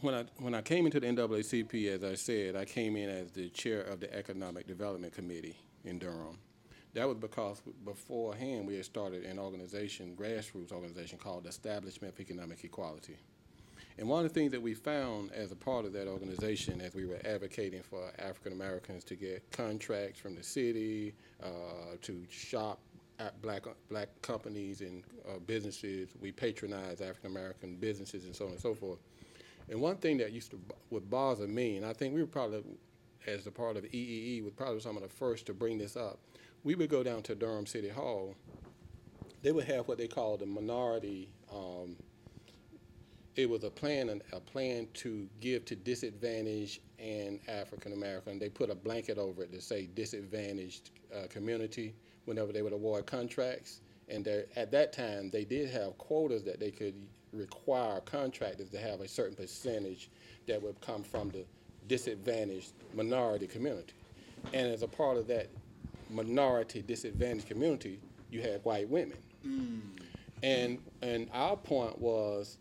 [0.00, 3.30] When I when I came into the NAACP, as I said, I came in as
[3.32, 6.38] the chair of the Economic Development Committee in Durham.
[6.94, 12.62] That was because beforehand we had started an organization, grassroots organization called Establishment of Economic
[12.62, 13.16] Equality.
[13.98, 16.94] And one of the things that we found as a part of that organization, as
[16.94, 22.80] we were advocating for African Americans to get contracts from the city, uh, to shop
[23.20, 28.52] at black black companies and uh, businesses, we patronize African American businesses and so on
[28.52, 28.98] and so forth.
[29.68, 32.62] And one thing that used to would bother me, and I think we were probably,
[33.26, 36.18] as a part of EEE, was probably some of the first to bring this up.
[36.64, 38.34] We would go down to Durham City Hall.
[39.42, 41.96] They would have what they called the minority um,
[43.36, 48.38] it was a plan, a plan to give to disadvantaged and African American.
[48.38, 51.94] They put a blanket over it to say disadvantaged uh, community
[52.26, 53.80] whenever they would award contracts.
[54.08, 56.94] And at that time, they did have quotas that they could
[57.32, 60.10] require contractors to have a certain percentage
[60.46, 61.44] that would come from the
[61.88, 63.94] disadvantaged minority community.
[64.52, 65.48] And as a part of that
[66.14, 68.00] minority disadvantaged community,
[68.30, 69.18] you had white women.
[70.42, 72.58] And and our point was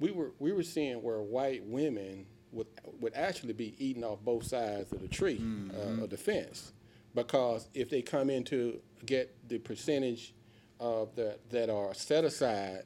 [0.00, 2.66] we were we were seeing where white women would
[3.00, 5.40] would actually be eating off both sides of the tree
[5.74, 6.72] uh, of the fence,
[7.14, 10.34] because if they come in to get the percentage
[10.80, 12.84] of the that are set aside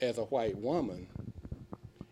[0.00, 1.06] as a white woman,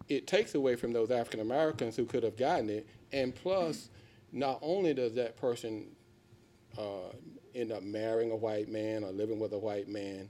[0.08, 3.88] it takes away from those African Americans who could have gotten it, and plus,
[4.32, 5.86] not only does that person
[6.78, 7.12] uh,
[7.54, 10.28] end up marrying a white man or living with a white man.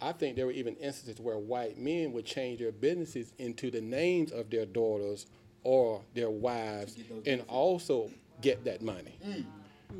[0.00, 3.80] I think there were even instances where white men would change their businesses into the
[3.80, 5.26] names of their daughters
[5.62, 8.10] or their wives and also
[8.42, 9.18] get that money.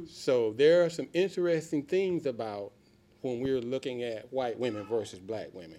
[0.09, 2.73] So there are some interesting things about
[3.23, 5.79] when we're looking at white women versus black women.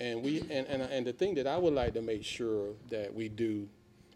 [0.00, 3.14] And we and, and and the thing that I would like to make sure that
[3.14, 3.68] we do,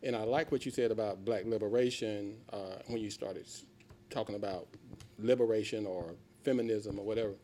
[0.02, 3.46] and I like what you said about black liberation uh, when you started
[4.10, 4.66] talking about
[5.18, 7.34] liberation or feminism or whatever,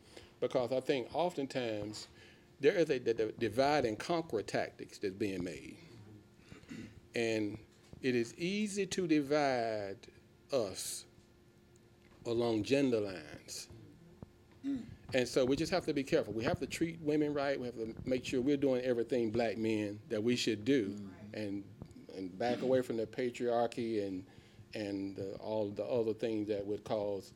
[0.41, 2.09] because I think oftentimes
[2.61, 5.77] there is a d- divide and conquer tactics that's being made,
[7.15, 7.59] and
[8.03, 9.97] it is easy to divide
[10.53, 11.05] us
[12.27, 13.69] along gender lines.
[15.15, 16.33] And so we just have to be careful.
[16.33, 17.59] We have to treat women right.
[17.59, 20.97] We have to make sure we're doing everything black men that we should do,
[21.35, 21.65] and
[22.17, 24.25] and back away from the patriarchy and
[24.75, 27.33] and uh, all the other things that would cause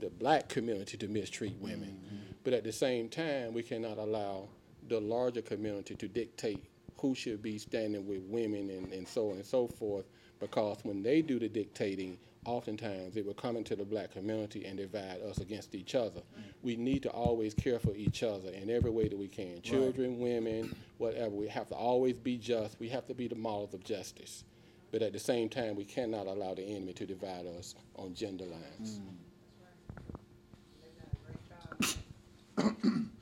[0.00, 1.98] the black community to mistreat women.
[2.04, 2.16] Mm-hmm.
[2.44, 4.48] But at the same time, we cannot allow
[4.88, 6.64] the larger community to dictate
[6.98, 10.04] who should be standing with women and, and so on and so forth.
[10.38, 14.78] Because when they do the dictating, oftentimes it will come into the black community and
[14.78, 16.20] divide us against each other.
[16.20, 16.42] Mm.
[16.62, 19.60] We need to always care for each other in every way that we can.
[19.62, 21.30] Children, women, whatever.
[21.30, 22.80] We have to always be just.
[22.80, 24.44] We have to be the models of justice.
[24.92, 28.46] But at the same time, we cannot allow the enemy to divide us on gender
[28.46, 28.98] lines.
[28.98, 29.29] Mm.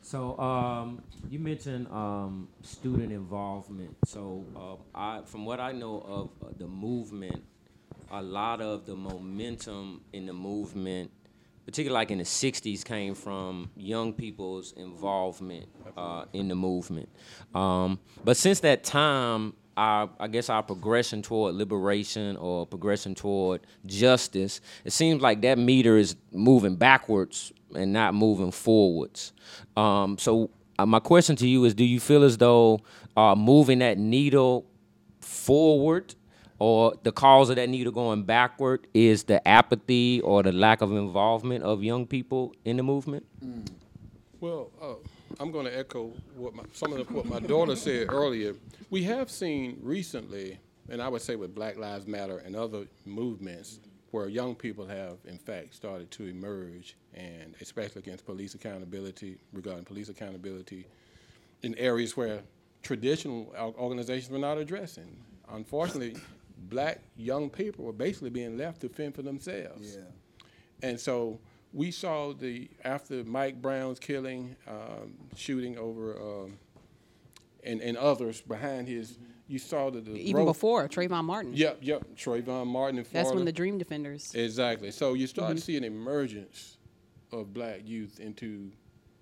[0.09, 3.95] So um, you mentioned um, student involvement.
[4.07, 7.45] So uh, I, from what I know of uh, the movement,
[8.11, 11.11] a lot of the momentum in the movement,
[11.67, 17.11] particularly like in the '60s, came from young people's involvement uh, in the movement.
[17.55, 23.61] Um, but since that time, our, I guess our progression toward liberation or progression toward
[23.85, 29.33] justice, it seems like that meter is moving backwards and not moving forwards.
[29.77, 32.81] Um, so uh, my question to you is: Do you feel as though
[33.17, 34.67] uh, moving that needle
[35.21, 36.15] forward,
[36.59, 40.93] or the cause of that needle going backward, is the apathy or the lack of
[40.93, 43.27] involvement of young people in the movement?
[44.41, 44.95] Well, uh,
[45.41, 48.55] I'm going to echo what my, some of the, what my daughter said earlier.
[48.91, 53.81] We have seen recently, and I would say with Black Lives Matter and other movements,
[54.11, 59.85] where young people have, in fact, started to emerge, and especially against police accountability, regarding
[59.85, 60.87] police accountability,
[61.63, 62.41] in areas where
[62.83, 65.17] traditional organizations were not addressing.
[65.51, 66.17] Unfortunately,
[66.69, 69.97] black young people were basically being left to fend for themselves.
[69.97, 70.89] Yeah.
[70.89, 71.39] And so
[71.73, 76.59] we saw the after Mike Brown's killing, um, shooting over, um,
[77.65, 79.19] and and others behind his.
[79.49, 81.55] You saw the, the Even growth- before Trayvon Martin.
[81.55, 82.05] Yep, yep.
[82.15, 83.29] Trayvon Martin in Florida.
[83.29, 84.35] That's when the Dream Defenders.
[84.35, 84.91] Exactly.
[84.91, 86.77] So you start to see an emergence
[87.33, 88.71] of black youth into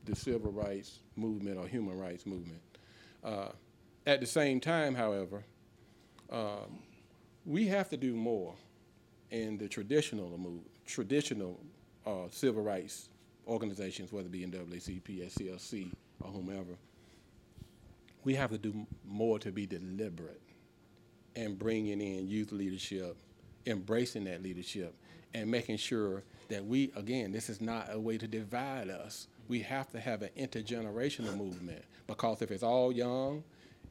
[0.04, 2.60] the civil rights movement or human rights movement.
[3.24, 3.48] Uh,
[4.06, 5.44] at the same time, however,
[6.30, 6.80] um,
[7.44, 8.54] we have to do more
[9.30, 11.60] in the traditional move, traditional
[12.04, 13.08] uh, civil rights
[13.46, 16.76] organizations, whether it be NAACP, SCLC, or whomever,
[18.26, 20.42] we have to do more to be deliberate
[21.36, 23.16] and bringing in youth leadership,
[23.66, 24.96] embracing that leadership,
[25.32, 29.28] and making sure that we, again, this is not a way to divide us.
[29.46, 33.44] We have to have an intergenerational movement because if it's all young,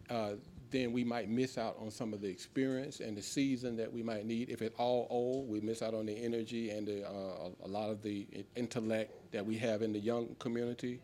[0.10, 0.34] uh,
[0.70, 4.04] then we might miss out on some of the experience and the season that we
[4.04, 4.50] might need.
[4.50, 7.90] If it's all old, we miss out on the energy and the, uh, a lot
[7.90, 11.00] of the intellect that we have in the young community.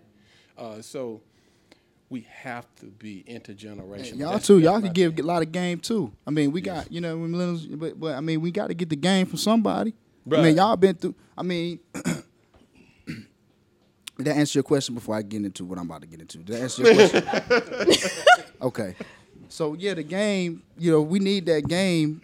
[0.57, 1.21] Uh, so
[2.11, 4.17] we have to be intergenerational.
[4.17, 4.55] Y'all That's- too.
[4.59, 6.11] that's Y'all can give a lot of game too.
[6.27, 8.89] I mean, we got you know millennials, but, but I mean we got to get
[8.89, 9.93] the game from somebody.
[10.31, 11.15] I mean, y'all been through.
[11.35, 12.25] I mean, did
[14.19, 16.39] that answer your question before I get into what I'm about to get into?
[16.39, 18.23] Did that answer your question?
[18.61, 18.95] okay.
[19.47, 20.63] So yeah, the game.
[20.77, 22.21] You know, we need that game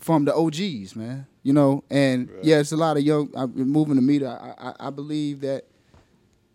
[0.00, 1.26] from the OGs, man.
[1.44, 4.26] You know, and yeah, it's a lot of young uh, moving the meter.
[4.26, 5.66] I, I, I believe that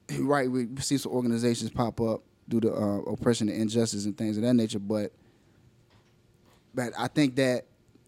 [0.20, 4.38] right, we see some organizations pop up due to uh, oppression and injustice and things
[4.38, 5.12] of that nature, but
[6.73, 7.65] but I think that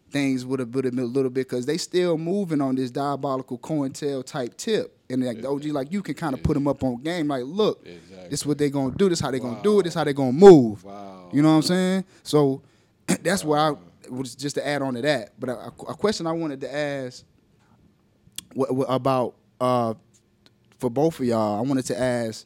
[0.10, 4.26] things would have been a little bit because they still moving on this diabolical cointel
[4.26, 4.94] type tip.
[5.10, 7.28] And like the OG, like you can kind of put them up on game.
[7.30, 8.30] Like, look, Exactly.
[8.30, 9.08] this is what they gonna do.
[9.10, 9.84] This how they gonna do it.
[9.84, 10.84] This how they gonna move.
[10.84, 11.30] Wow.
[11.32, 12.06] You know what I'm saying?
[12.24, 12.62] So
[13.22, 13.72] that's what I
[14.10, 15.34] was just to add on to that.
[15.40, 17.24] But a, a question I wanted to ask
[18.54, 19.94] what, what about uh,
[20.78, 21.58] for both of y'all.
[21.58, 22.46] I wanted to ask,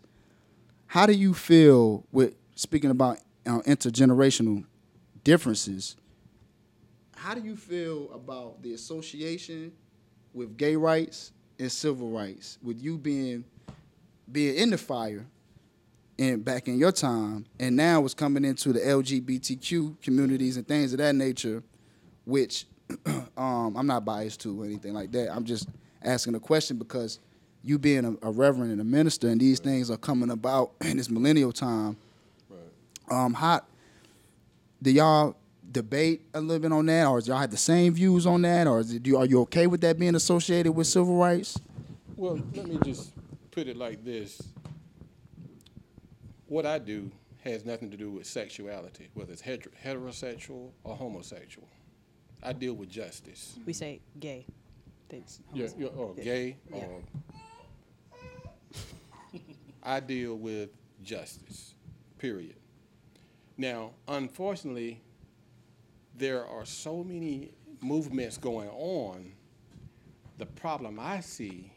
[0.92, 4.66] how do you feel with speaking about uh, intergenerational
[5.24, 5.96] differences?
[7.16, 9.72] How do you feel about the association
[10.34, 12.58] with gay rights and civil rights?
[12.62, 13.46] With you being
[14.30, 15.26] being in the fire
[16.20, 20.92] and back in your time, and now it's coming into the LGBTQ communities and things
[20.92, 21.64] of that nature,
[22.26, 22.66] which
[23.38, 25.34] um, I'm not biased to or anything like that.
[25.34, 25.70] I'm just
[26.04, 27.20] asking a question because
[27.64, 30.98] you being a, a reverend and a minister, and these things are coming about in
[30.98, 31.98] this millennial time.
[33.10, 33.62] Um, how
[34.82, 35.36] do y'all
[35.72, 38.68] debate a little bit on that, or do y'all have the same views on that,
[38.68, 41.60] or is it, do you, are you okay with that being associated with civil rights?
[42.16, 43.12] Well, let me just
[43.52, 44.42] put it like this.
[46.48, 47.12] What I do
[47.44, 51.68] has nothing to do with sexuality, whether it's heter- heterosexual or homosexual.
[52.44, 53.56] I deal with justice.
[53.66, 54.46] We say gay.
[55.10, 56.78] That's Yeah, yeah, or gay, Yeah.
[56.86, 57.02] or
[59.84, 60.70] I deal with
[61.04, 61.74] justice,
[62.18, 62.56] period.
[63.58, 65.02] Now, unfortunately,
[66.16, 69.34] there are so many movements going on.
[70.38, 71.72] The problem I see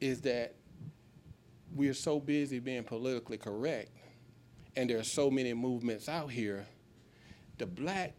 [0.00, 0.54] is that
[1.74, 3.90] we're so busy being politically correct,
[4.76, 6.66] and there are so many movements out here.
[7.58, 8.14] The black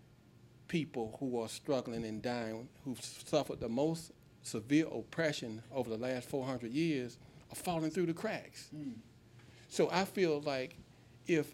[0.68, 4.12] people who are struggling and dying, who've suffered the most
[4.42, 7.18] severe oppression over the last 400 years,
[7.56, 8.70] falling through the cracks.
[9.70, 10.78] So I feel like
[11.28, 11.54] if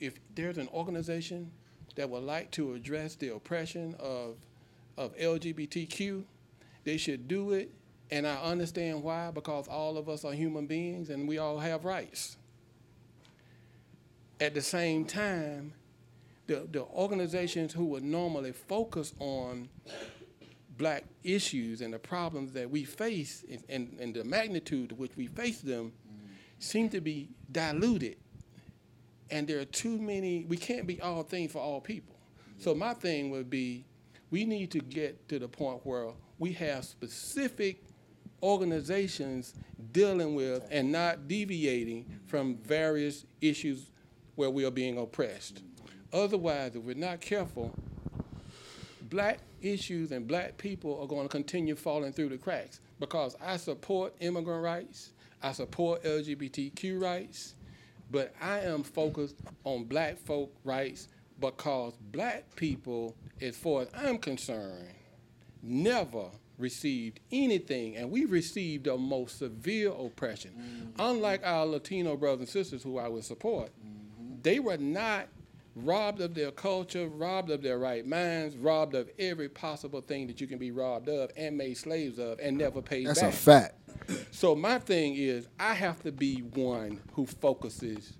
[0.00, 1.52] if there's an organization
[1.94, 4.36] that would like to address the oppression of
[4.96, 6.24] of LGBTQ,
[6.84, 7.70] they should do it.
[8.10, 11.84] And I understand why, because all of us are human beings and we all have
[11.84, 12.36] rights.
[14.38, 15.72] At the same time,
[16.46, 19.68] the, the organizations who would normally focus on
[20.78, 25.16] black issues and the problems that we face and, and, and the magnitude to which
[25.16, 25.92] we face them
[26.58, 28.16] seem to be diluted.
[29.30, 32.16] And there are too many, we can't be all things for all people.
[32.58, 33.84] So my thing would be
[34.30, 36.08] we need to get to the point where
[36.38, 37.82] we have specific
[38.42, 39.54] organizations
[39.92, 43.90] dealing with and not deviating from various issues
[44.34, 45.62] where we are being oppressed.
[46.12, 47.72] Otherwise, if we're not careful,
[49.12, 53.58] black issues and black people are going to continue falling through the cracks because I
[53.58, 57.54] support immigrant rights, I support LGBTQ rights,
[58.10, 64.16] but I am focused on black folk rights because black people, as far as I'm
[64.16, 64.88] concerned,
[65.62, 70.52] never received anything, and we received the most severe oppression.
[70.52, 71.00] Mm-hmm.
[71.00, 73.70] Unlike our Latino brothers and sisters who I would support,
[74.42, 75.28] they were not
[75.76, 80.40] robbed of their culture, robbed of their right minds, robbed of every possible thing that
[80.40, 83.30] you can be robbed of, and made slaves of, and never paid That's back.
[83.32, 84.34] That's a fact.
[84.34, 88.14] So my thing is, I have to be one who focuses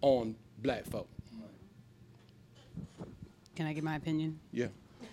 [0.00, 1.08] on black folk.
[3.56, 4.38] Can I give my opinion?
[4.52, 4.68] Yeah.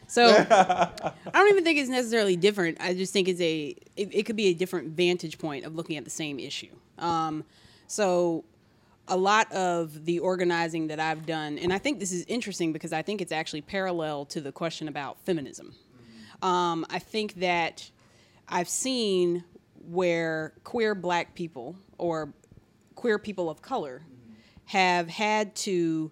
[0.08, 2.78] So I don't even think it's necessarily different.
[2.82, 5.98] I just think it's a it, it could be a different vantage point of looking
[5.98, 6.76] at the same issue.
[6.98, 7.44] Um,
[7.86, 8.44] so
[9.10, 12.94] a lot of the organizing that I've done, and I think this is interesting because
[12.94, 15.74] I think it's actually parallel to the question about feminism.
[16.42, 17.90] Um, I think that
[18.48, 19.44] I've seen
[19.90, 22.34] where queer black people or
[22.96, 24.04] queer people of color
[24.66, 26.12] have had to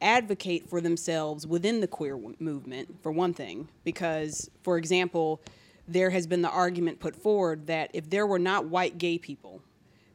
[0.00, 5.40] advocate for themselves within the queer w- movement, for one thing, because, for example,
[5.88, 9.62] there has been the argument put forward that if there were not white gay people,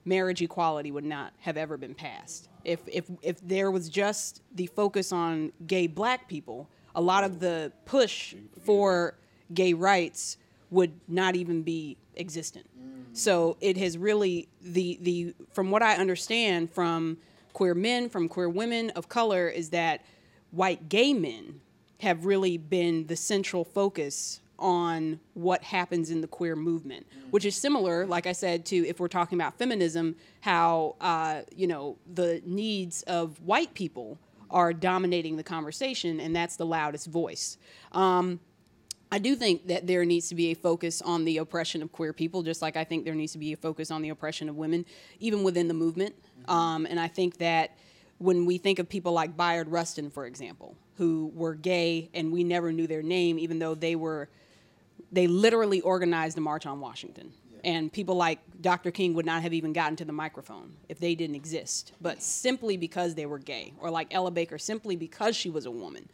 [0.07, 2.49] marriage equality would not have ever been passed.
[2.63, 7.39] If, if, if there was just the focus on gay black people, a lot of
[7.39, 8.33] the push
[8.63, 9.15] for
[9.53, 10.37] gay rights
[10.71, 12.67] would not even be existent.
[13.13, 17.17] So it has really the the from what I understand from
[17.53, 20.05] queer men, from queer women of color, is that
[20.51, 21.61] white gay men
[21.99, 27.55] have really been the central focus on what happens in the queer movement, which is
[27.55, 32.41] similar, like I said, to if we're talking about feminism, how uh, you know the
[32.45, 34.17] needs of white people
[34.49, 37.57] are dominating the conversation, and that's the loudest voice.
[37.91, 38.39] Um,
[39.11, 42.11] I do think that there needs to be a focus on the oppression of queer
[42.11, 44.57] people, just like I think there needs to be a focus on the oppression of
[44.57, 44.85] women,
[45.19, 46.15] even within the movement.
[46.47, 47.77] Um, and I think that
[48.17, 52.43] when we think of people like Bayard Rustin, for example, who were gay and we
[52.43, 54.29] never knew their name, even though they were,
[55.11, 57.31] they literally organized a march on Washington.
[57.63, 58.91] And people like Dr.
[58.91, 61.91] King would not have even gotten to the microphone if they didn't exist.
[61.99, 65.71] But simply because they were gay, or like Ella Baker, simply because she was a
[65.71, 66.07] woman,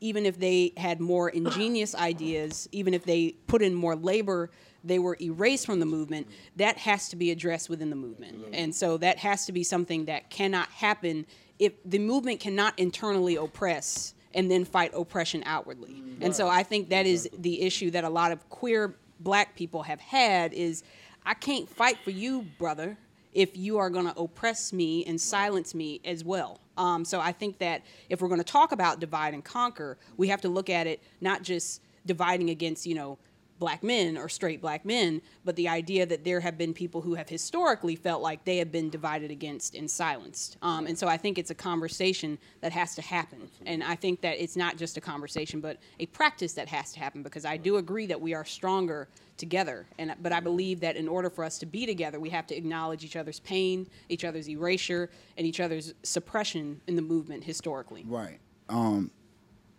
[0.00, 4.50] even if they had more ingenious ideas, even if they put in more labor,
[4.84, 6.28] they were erased from the movement.
[6.56, 8.46] That has to be addressed within the movement.
[8.52, 11.26] And so that has to be something that cannot happen
[11.58, 16.02] if the movement cannot internally oppress and then fight oppression outwardly.
[16.20, 19.82] And so I think that is the issue that a lot of queer black people
[19.82, 20.82] have had is
[21.24, 22.96] I can't fight for you, brother,
[23.32, 26.60] if you are going to oppress me and silence me as well.
[26.76, 30.28] Um, so I think that if we're going to talk about divide and conquer, we
[30.28, 33.18] have to look at it not just dividing against, you know,
[33.58, 37.14] black men or straight black men, but the idea that there have been people who
[37.14, 40.56] have historically felt like they have been divided against and silenced.
[40.62, 43.48] Um, and so I think it's a conversation that has to happen.
[43.66, 47.00] And I think that it's not just a conversation, but a practice that has to
[47.00, 49.86] happen because I do agree that we are stronger together.
[49.98, 52.56] And but I believe that in order for us to be together, we have to
[52.56, 58.04] acknowledge each other's pain, each other's erasure, and each other's suppression in the movement historically.
[58.06, 58.38] Right.
[58.68, 59.10] Um,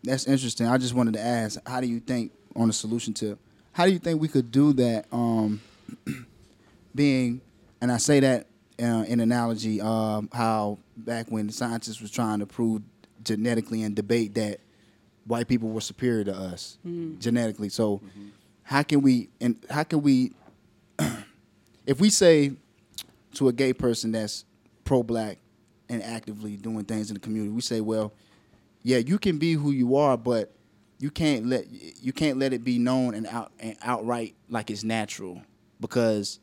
[0.04, 0.68] that's interesting.
[0.68, 3.38] I just wanted to ask, how do you think on the solution tip?
[3.80, 5.06] How do you think we could do that?
[5.10, 5.62] Um,
[6.96, 7.40] being,
[7.80, 12.40] and I say that uh, in analogy, um, how back when the scientists was trying
[12.40, 12.82] to prove
[13.24, 14.60] genetically and debate that
[15.28, 16.78] white people were superior to us
[17.20, 17.70] genetically.
[17.70, 18.02] So,
[18.64, 20.34] how can we and how can we,
[21.86, 22.52] if we say
[23.36, 24.44] to a gay person that's
[24.84, 25.38] pro-black
[25.88, 28.12] and actively doing things in the community, we say, well,
[28.84, 30.52] yeah, you can be who you are, but
[31.00, 34.84] you can't let you can't let it be known and out and outright like it's
[34.84, 35.42] natural
[35.80, 36.40] because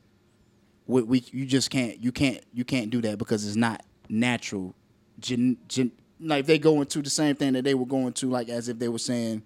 [0.87, 4.75] we, we you just can't you can't you can't do that because it's not natural.
[5.19, 8.49] Gen, gen, like they go into the same thing that they were going to like
[8.49, 9.43] as if they were saying,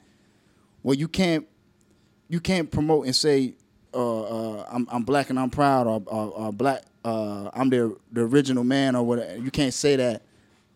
[0.82, 1.46] well, you can't
[2.28, 3.54] you can't promote and say
[3.92, 7.96] uh, uh, I'm, I'm black and I'm proud or, or, or black uh, I'm the
[8.12, 9.36] the original man or whatever.
[9.36, 10.22] You can't say that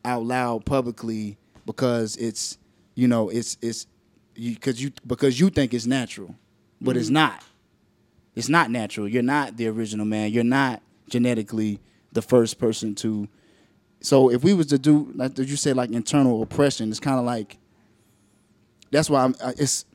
[0.05, 2.59] out loud publicly because it's
[2.95, 3.87] you know it's it's
[4.35, 6.35] because you, because you think it's natural,
[6.80, 7.14] but it's mm-hmm.
[7.14, 7.45] not.
[8.35, 9.07] It's not natural.
[9.07, 10.32] You're not the original man.
[10.32, 11.80] You're not genetically
[12.12, 13.28] the first person to.
[14.01, 17.18] So if we was to do like did you say like internal oppression, it's kind
[17.18, 17.59] of like.
[18.91, 19.87] That's why I'm, it's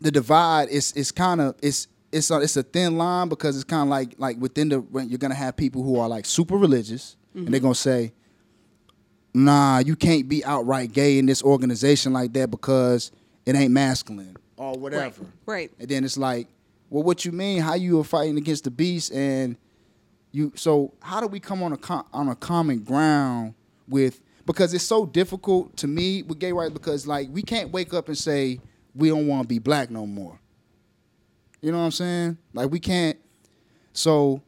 [0.00, 3.64] the divide is it's kind of it's it's a, it's a thin line because it's
[3.64, 7.16] kind of like like within the you're gonna have people who are like super religious
[7.34, 7.64] and they're mm-hmm.
[7.64, 8.12] gonna say,
[9.32, 13.10] nah, you can't be outright gay in this organization like that because
[13.46, 15.24] it ain't masculine or whatever.
[15.46, 15.70] Right.
[15.78, 16.48] And then it's like,
[16.90, 17.60] well, what you mean?
[17.60, 19.56] How you are fighting against the beast and
[20.32, 20.52] you?
[20.54, 23.54] So how do we come on a com- on a common ground
[23.88, 24.20] with?
[24.46, 28.08] Because it's so difficult to me with gay rights because like we can't wake up
[28.08, 28.60] and say
[28.94, 30.38] we don't want to be black no more.
[31.60, 32.38] You know what I'm saying?
[32.52, 33.18] Like we can't.
[33.94, 34.42] So,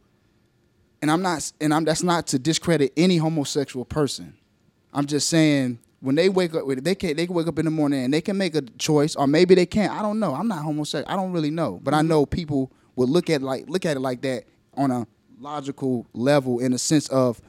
[1.00, 4.36] and I'm not, and I'm that's not to discredit any homosexual person.
[4.92, 7.70] I'm just saying when they wake up, they can they can wake up in the
[7.72, 9.90] morning and they can make a choice, or maybe they can't.
[9.90, 10.36] I don't know.
[10.36, 11.12] I'm not homosexual.
[11.12, 12.08] I don't really know, but I mm-hmm.
[12.08, 14.44] know people will look at like look at it like that
[14.76, 15.08] on a
[15.40, 17.40] logical level in the sense of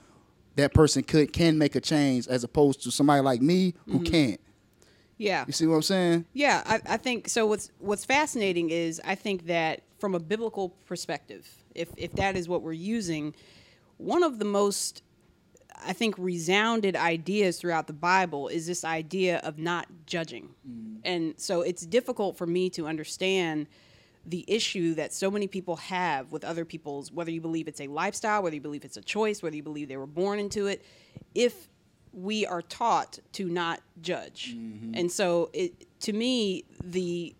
[0.55, 4.05] that person could can make a change as opposed to somebody like me who mm-hmm.
[4.05, 4.41] can't.
[5.19, 5.45] Yeah.
[5.45, 6.25] You see what I'm saying?
[6.33, 7.45] Yeah, I, I think so.
[7.45, 12.49] What's what's fascinating is I think that from a biblical perspective, if if that is
[12.49, 13.35] what we're using,
[13.97, 15.03] one of the most
[15.85, 20.97] I think resounded ideas throughout the Bible is this idea of not judging, mm.
[21.03, 23.67] and so it's difficult for me to understand
[24.25, 27.87] the issue that so many people have with other people's, whether you believe it's a
[27.87, 30.83] lifestyle, whether you believe it's a choice, whether you believe they were born into it,
[31.33, 31.69] if
[32.11, 34.55] we are taught to not judge.
[34.55, 34.95] Mm-hmm.
[34.95, 37.35] And so it to me the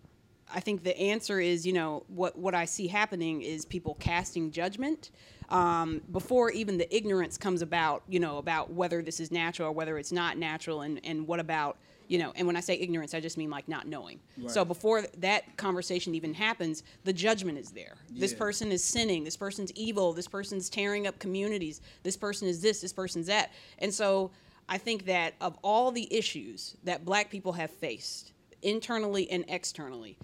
[0.52, 4.50] I think the answer is, you know, what what I see happening is people casting
[4.50, 5.10] judgment
[5.48, 9.72] um, before even the ignorance comes about, you know, about whether this is natural or
[9.72, 13.14] whether it's not natural, and and what about, you know, and when I say ignorance,
[13.14, 14.20] I just mean like not knowing.
[14.48, 17.96] So before that conversation even happens, the judgment is there.
[18.10, 19.24] This person is sinning.
[19.24, 20.12] This person's evil.
[20.12, 21.80] This person's tearing up communities.
[22.02, 22.80] This person is this.
[22.80, 23.50] This person's that.
[23.78, 24.30] And so
[24.68, 28.32] I think that of all the issues that Black people have faced,
[28.62, 30.16] internally and externally,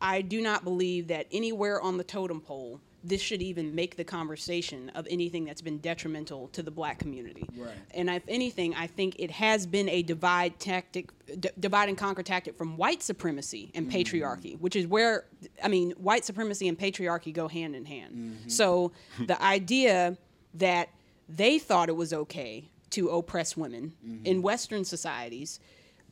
[0.00, 4.04] I do not believe that anywhere on the totem pole this should even make the
[4.04, 7.46] conversation of anything that's been detrimental to the black community.
[7.56, 7.74] Right.
[7.90, 12.22] And if anything, I think it has been a divide tactic, d- divide and conquer
[12.22, 13.98] tactic from white supremacy and mm-hmm.
[13.98, 15.26] patriarchy, which is where,
[15.62, 18.14] I mean, white supremacy and patriarchy go hand in hand.
[18.14, 18.48] Mm-hmm.
[18.48, 18.92] So
[19.26, 20.16] the idea
[20.54, 20.88] that
[21.28, 24.24] they thought it was okay to oppress women mm-hmm.
[24.24, 25.60] in Western societies,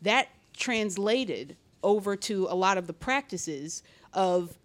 [0.03, 3.83] that translated over to a lot of the practices
[4.13, 4.59] of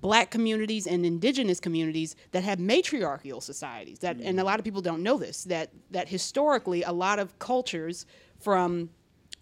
[0.00, 4.46] black communities and indigenous communities that have matriarchal societies that and a mm.
[4.46, 8.04] lot of people don't know this that that historically a lot of cultures
[8.40, 8.90] from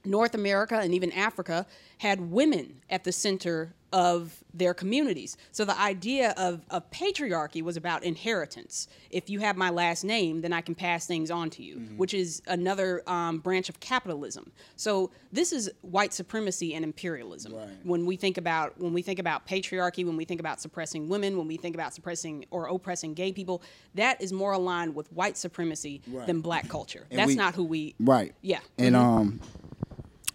[0.04, 1.66] North America and even Africa
[1.98, 5.36] had women at the center of their communities.
[5.50, 8.88] So the idea of, of patriarchy was about inheritance.
[9.10, 12.12] If you have my last name, then I can pass things on to you, which
[12.14, 14.52] is another um, branch of capitalism.
[14.76, 17.54] So this is white supremacy and imperialism.
[17.54, 17.68] Right.
[17.82, 21.36] When we think about when we think about patriarchy, when we think about suppressing women,
[21.38, 23.62] when we think about suppressing or oppressing gay people,
[23.94, 26.26] that is more aligned with white supremacy Right.
[26.26, 27.06] than black culture.
[27.10, 27.94] That's we- not who we.
[28.00, 28.34] Right.
[28.42, 28.60] Yeah.
[28.78, 29.40] And um,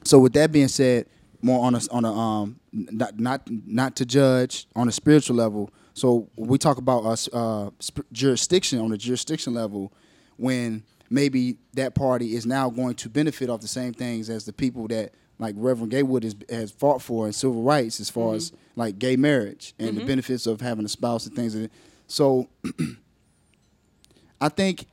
[0.04, 1.06] so with that being said,
[1.42, 5.70] more on a on a um, not not not to judge on a spiritual level.
[5.94, 9.92] So we talk about us uh, sp- jurisdiction on a jurisdiction level,
[10.38, 14.54] when maybe that party is now going to benefit off the same things as the
[14.54, 18.52] people that like Reverend Gatewood has, has fought for in civil rights as far as
[18.76, 21.54] like gay marriage and the benefits of having a spouse and things.
[21.56, 21.70] Of
[22.08, 22.50] So
[24.42, 24.86] I think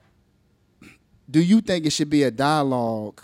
[1.31, 3.23] do you think it should be a dialogue?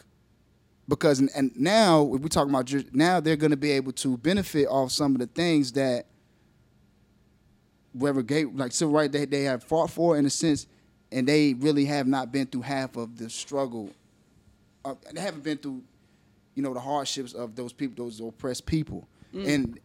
[0.90, 4.18] Because and, and now if we're talking about now they're going to be able to
[4.18, 6.06] benefit off some of the things that
[7.92, 10.66] whether gay like civil rights they, they have fought for in a sense,
[11.12, 13.90] and they really have not been through half of the struggle.
[14.84, 15.80] Uh, they haven't been through,
[16.56, 19.78] you know, the hardships of those people, those oppressed people, and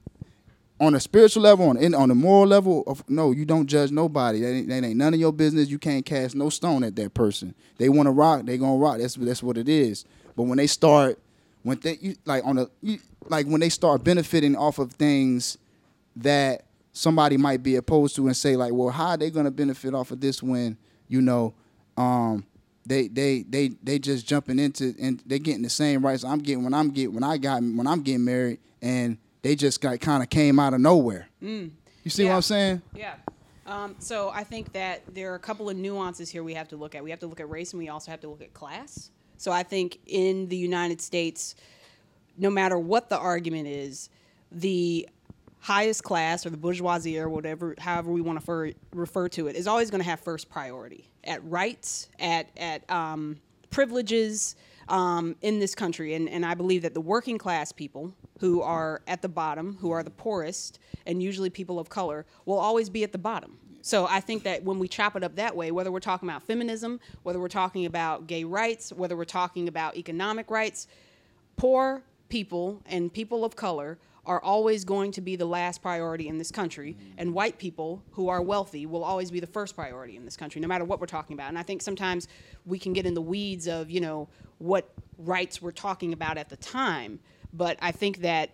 [0.79, 3.91] on a spiritual level, on in, on a moral level, of no, you don't judge
[3.91, 4.41] nobody.
[4.41, 5.69] That ain't, that ain't none of your business.
[5.69, 7.53] You can't cast no stone at that person.
[7.77, 8.97] They want to rock, they gonna rock.
[8.97, 10.05] That's that's what it is.
[10.35, 11.19] But when they start,
[11.63, 15.57] when they you, like on a you, like when they start benefiting off of things
[16.17, 19.93] that somebody might be opposed to and say like, well, how are they gonna benefit
[19.93, 20.77] off of this when
[21.07, 21.53] you know,
[21.97, 22.45] um,
[22.85, 26.63] they they they they just jumping into and they getting the same rights I'm getting
[26.63, 30.21] when I'm get when I got when I'm getting married and they just got kind
[30.21, 31.27] of came out of nowhere.
[32.03, 32.81] You see what I'm saying?
[32.95, 33.15] Yeah.
[33.65, 36.75] Um, so I think that there are a couple of nuances here we have to
[36.75, 37.03] look at.
[37.03, 39.09] We have to look at race and we also have to look at class.
[39.37, 41.55] So I think in the United States,
[42.37, 44.09] no matter what the argument is,
[44.51, 45.07] the
[45.59, 49.55] highest class or the bourgeoisie or whatever, however we want to refer, refer to it,
[49.55, 53.37] is always going to have first priority at rights, at at um,
[53.71, 54.55] privileges
[54.87, 56.13] um, in this country.
[56.13, 59.91] And, and I believe that the working class people who are at the bottom, who
[59.91, 63.57] are the poorest, and usually people of color, will always be at the bottom.
[63.85, 66.41] So I think that when we chop it up that way, whether we're talking about
[66.41, 70.87] feminism, whether we're talking about gay rights, whether we're talking about economic rights,
[71.55, 76.39] poor people and people of color are always going to be the last priority in
[76.39, 77.11] this country, mm-hmm.
[77.19, 80.59] and white people who are wealthy will always be the first priority in this country,
[80.59, 81.49] no matter what we're talking about.
[81.49, 82.27] And I think sometimes
[82.65, 84.27] we can get in the weeds of, you know,
[84.57, 87.19] what rights we're talking about at the time,
[87.53, 88.49] but I think that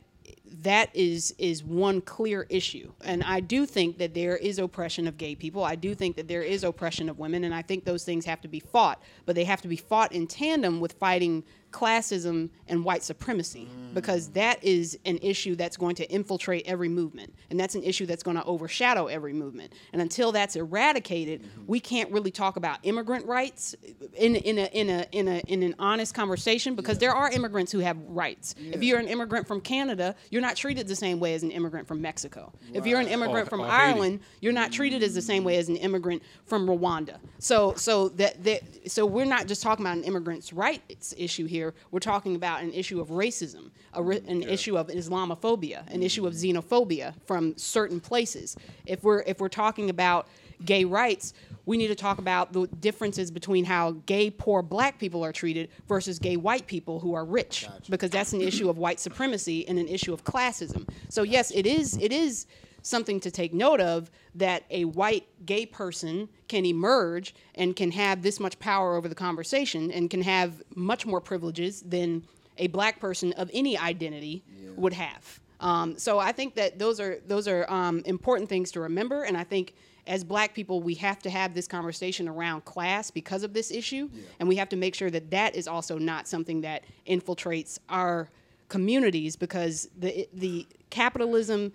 [0.62, 2.92] that is is one clear issue.
[3.04, 5.64] And i do think that there is oppression of gay people.
[5.64, 7.44] I do think that there is oppression of women.
[7.44, 9.02] And i think those things have to be fought.
[9.26, 14.30] But they have to be fought in tandem with fighting classism and white supremacy because
[14.30, 18.24] that is an issue that's going to infiltrate every movement and that's an issue that's
[18.24, 23.26] going to overshadow every movement and until that's eradicated we can't really talk about immigrant
[23.26, 23.76] rights
[24.16, 27.72] in in a in a in a in an honest conversation because there are immigrants
[27.72, 31.34] who have rights if you're an immigrant from Canada you're not treated the same way
[31.34, 32.52] as an immigrant from Mexico.
[32.74, 33.78] If you're an immigrant Or- from or Haiti.
[33.78, 37.18] Ireland, you're not treated as the same way as an immigrant from Rwanda.
[37.40, 38.62] So so that, that
[38.92, 41.61] so we're not just talking about an immigrant's rights issue here.
[41.92, 46.02] We're talking about an issue of racism, a, ri- mm, an issue of Islamophobia, an
[46.02, 46.06] mm.
[46.06, 48.56] issue of xenophobia from certain places.
[48.86, 50.28] If we're if we're talking about
[50.66, 51.34] gay rights,
[51.66, 55.70] we need to talk about the differences between how gay poor black people are treated
[55.88, 59.78] versus gay white people who are rich because that's an issue of white supremacy and
[59.78, 60.88] an issue of classism.
[61.10, 62.48] So yes, it is it is
[62.82, 68.22] something to take note of that a white gay person can emerge and can have
[68.22, 72.24] this much power over the conversation and can have much more privileges than
[72.58, 74.44] a black person of any identity
[74.76, 75.40] would have.
[75.60, 79.38] Um, so I think that those are those are um, important things to remember, and
[79.38, 79.76] I think
[80.08, 84.10] as black people we have to have this conversation around class because of this issue,
[84.40, 88.28] and we have to make sure that that is also not something that infiltrates our
[88.70, 91.72] communities because the the capitalism,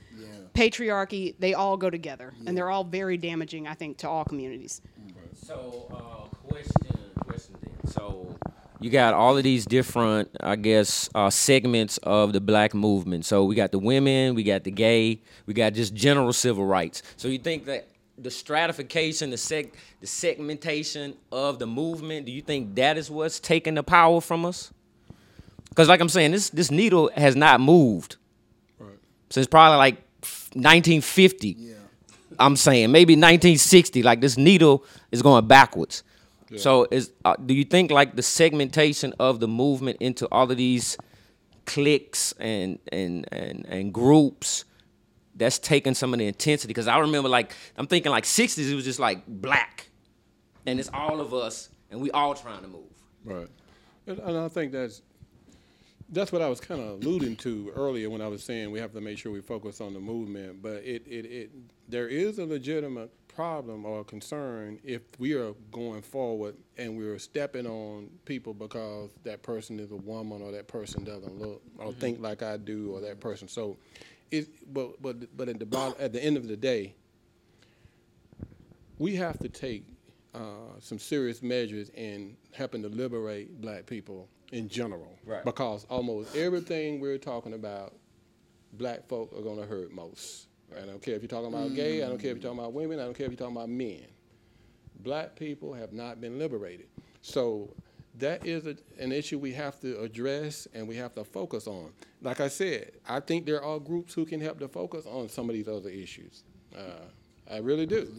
[0.57, 4.81] patriarchy, they all go together, and they're all very damaging, I think, to all communities.
[5.35, 7.93] So, uh, question, question then.
[7.93, 8.37] So,
[8.81, 13.27] you got all of these different, I guess, uh, segments of the black movement.
[13.27, 17.03] So, we got the women, we got the gay, we got just general civil rights.
[17.17, 17.89] So, you think that
[18.19, 23.39] the stratification, the seg, the segmentation of the movement, do you think that is what's
[23.39, 24.73] taking the power from us?
[25.69, 28.17] Because, like I'm saying, this this needle has not moved
[29.31, 30.06] since probably like
[30.53, 31.57] 1950.
[31.59, 31.75] Yeah.
[32.39, 34.03] I'm saying maybe 1960.
[34.03, 36.03] Like this needle is going backwards.
[36.57, 40.57] So is uh, do you think like the segmentation of the movement into all of
[40.57, 40.97] these
[41.65, 44.65] cliques and and and and groups
[45.35, 46.69] that's taking some of the intensity?
[46.69, 49.89] Because I remember like I'm thinking like 60s it was just like black,
[50.67, 52.83] and it's all of us and we all trying to move.
[53.25, 53.49] Right.
[54.07, 55.03] And, and I think that's
[56.11, 58.93] that's what I was kind of alluding to earlier when I was saying we have
[58.93, 60.63] to make sure we focus on the movement.
[60.63, 61.51] But it, it, it
[61.89, 67.67] there is a legitimate problem or concern if we are going forward and we're stepping
[67.67, 72.21] on people because that person is a woman or that person doesn't look or think
[72.21, 73.49] like I do or that person.
[73.49, 73.77] So
[74.31, 76.95] it but but but at the bottom, at the end of the day,
[78.99, 79.85] we have to take
[80.35, 85.19] uh, some serious measures in helping to liberate black people in general.
[85.25, 85.45] Right.
[85.45, 87.95] Because almost everything we're talking about,
[88.73, 90.49] black folk are going to hurt most.
[90.77, 92.73] I don't care if you're talking about gay, I don't care if you're talking about
[92.73, 94.05] women, I don't care if you're talking about men.
[95.01, 96.87] Black people have not been liberated.
[97.23, 97.71] So
[98.19, 101.91] that is a, an issue we have to address and we have to focus on.
[102.23, 105.49] Like I said, I think there are groups who can help to focus on some
[105.49, 106.43] of these other issues.
[106.77, 107.05] Uh,
[107.51, 108.11] I really do.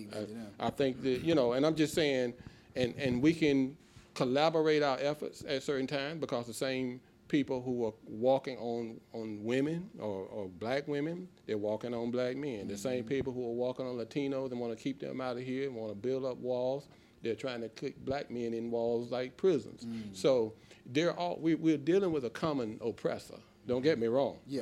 [0.60, 2.34] I, I think that, you know, and I'm just saying,
[2.76, 3.76] and, and we can
[4.18, 9.44] collaborate our efforts at certain times because the same people who are walking on, on
[9.44, 12.68] women or, or black women, they're walking on black men.
[12.68, 13.10] The same mm-hmm.
[13.10, 15.76] people who are walking on Latinos and want to keep them out of here and
[15.76, 16.88] want to build up walls,
[17.22, 19.86] they're trying to kick black men in walls like prisons.
[19.86, 20.16] Mm.
[20.16, 20.54] So
[20.88, 23.38] they're all, we, we're dealing with a common oppressor.
[23.68, 24.38] Don't get me wrong.
[24.48, 24.62] Yeah.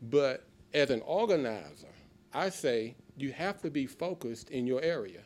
[0.00, 1.88] But as an organizer,
[2.32, 5.20] I say you have to be focused in your area.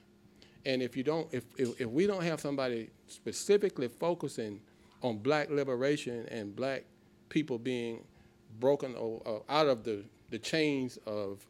[0.65, 4.61] And if you don't, if, if, if we don't have somebody specifically focusing
[5.03, 6.85] on black liberation and black
[7.29, 8.05] people being
[8.61, 11.45] broken o- o- out of the, the chains of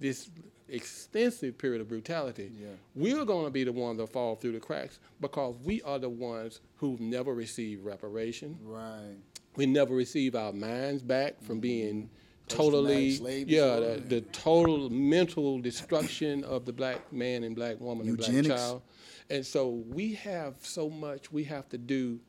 [0.00, 0.30] this
[0.68, 2.68] extensive period of brutality, Yeah.
[2.94, 6.08] we're going to be the ones that fall through the cracks because we are the
[6.08, 9.16] ones who've never received reparation Right.
[9.56, 13.10] we never receive our minds back from being Post-traumatic totally
[13.48, 18.30] yeah the, the total mental destruction of the black man and black woman and black
[18.44, 18.82] child
[19.30, 22.20] and so we have so much we have to do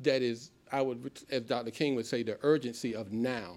[0.00, 3.56] that is i would as dr king would say the urgency of now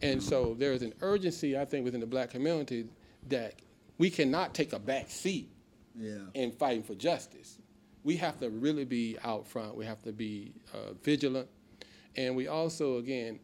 [0.00, 2.86] and so there is an urgency i think within the black community
[3.28, 3.54] that
[3.98, 5.50] we cannot take a back seat
[5.94, 6.16] Yeah.
[6.34, 7.58] in fighting for justice.
[8.02, 9.76] We have to really be out front.
[9.76, 11.48] We have to be uh, vigilant.
[12.16, 13.38] And we also, again,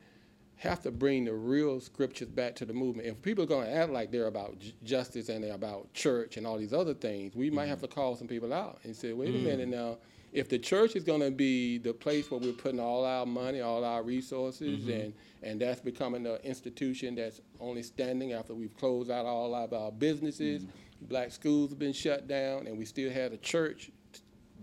[0.59, 3.07] have to bring the real scriptures back to the movement.
[3.09, 6.37] If people are going to act like they're about ju- justice and they're about church
[6.37, 7.87] and all these other things, we might have mm-hmm.
[7.87, 9.45] to call some people out and say, wait a mm.
[9.45, 9.99] minute now,
[10.33, 13.61] if the church is going to be the place where we're putting all our money,
[13.61, 14.91] all our resources, mm-hmm.
[14.91, 19.73] and, and that's becoming an institution that's only standing after we've closed out all of
[19.73, 20.69] our businesses, mm.
[21.03, 23.93] black schools have been shut down, and we still had a church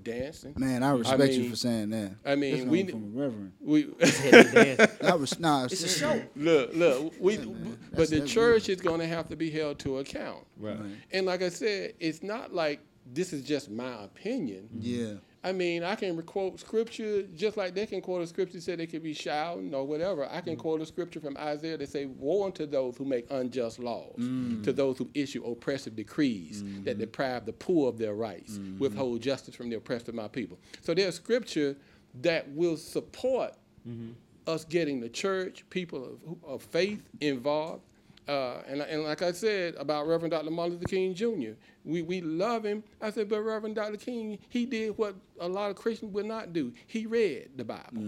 [0.05, 0.53] dancing.
[0.57, 2.11] Man, I respect you mean- for saying that.
[2.25, 3.51] I mean, That's we- coming from a reverend.
[3.59, 3.87] We
[5.11, 6.21] I was nah, It's a show.
[6.37, 7.77] look, look, we, man.
[7.93, 10.45] but the church is going to have to be held to account.
[10.57, 10.77] Right.
[11.11, 12.79] And like I said, it's not like
[13.13, 14.69] this is just my opinion.
[14.79, 15.15] Yeah.
[15.45, 18.87] I mean, I can quote scripture just like they can quote a scripture said they
[18.87, 20.27] could be shouting or whatever.
[20.29, 20.59] I can mm.
[20.59, 24.63] quote a scripture from Isaiah that say, "Woe unto those who make unjust laws, mm.
[24.63, 26.99] to those who issue oppressive decrees that mm.
[26.99, 30.95] deprive the poor of their rights, withhold justice from the oppressed of my people." So
[30.95, 31.77] there's scripture
[32.21, 33.53] that will support
[33.87, 34.13] mm-hmm.
[34.47, 37.83] us getting the church, people of, of faith involved.
[38.27, 40.49] Uh, and, and like I said about Reverend Dr.
[40.49, 41.51] Martin Luther King Jr.,
[41.83, 42.83] we, we love him.
[43.01, 43.97] I said, but Reverend Dr.
[43.97, 46.73] King, he did what a lot of Christians would not do.
[46.87, 48.01] He read the Bible.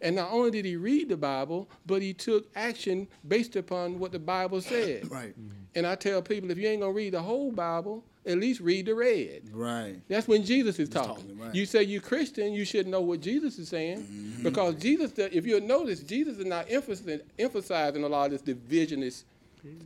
[0.00, 4.10] And not only did he read the Bible, but he took action based upon what
[4.10, 5.08] the Bible said.
[5.10, 5.34] Right.
[5.76, 8.86] And I tell people, if you ain't gonna read the whole Bible, at least read
[8.86, 9.42] the red.
[9.52, 9.96] Right.
[10.08, 11.16] That's when Jesus is talking.
[11.16, 11.54] talking, right.
[11.54, 14.02] You say you're Christian, you should know what Jesus is saying.
[14.02, 14.42] Mm-hmm.
[14.42, 19.24] Because Jesus, if you'll notice, Jesus is not emphasizing, emphasizing a lot of this divisionist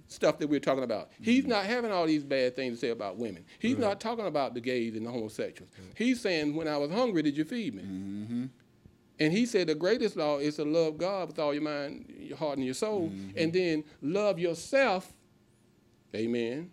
[0.09, 1.11] stuff that we're talking about.
[1.21, 1.51] He's mm-hmm.
[1.51, 3.45] not having all these bad things to say about women.
[3.59, 5.71] He's not talking about the gays and the homosexuals.
[5.95, 7.83] He's saying, when I was hungry, did you feed me?
[7.83, 8.45] Mm-hmm.
[9.19, 12.37] And he said the greatest law is to love God with all your mind, your
[12.37, 15.11] heart, and your soul, and then love yourself,
[16.15, 16.71] amen,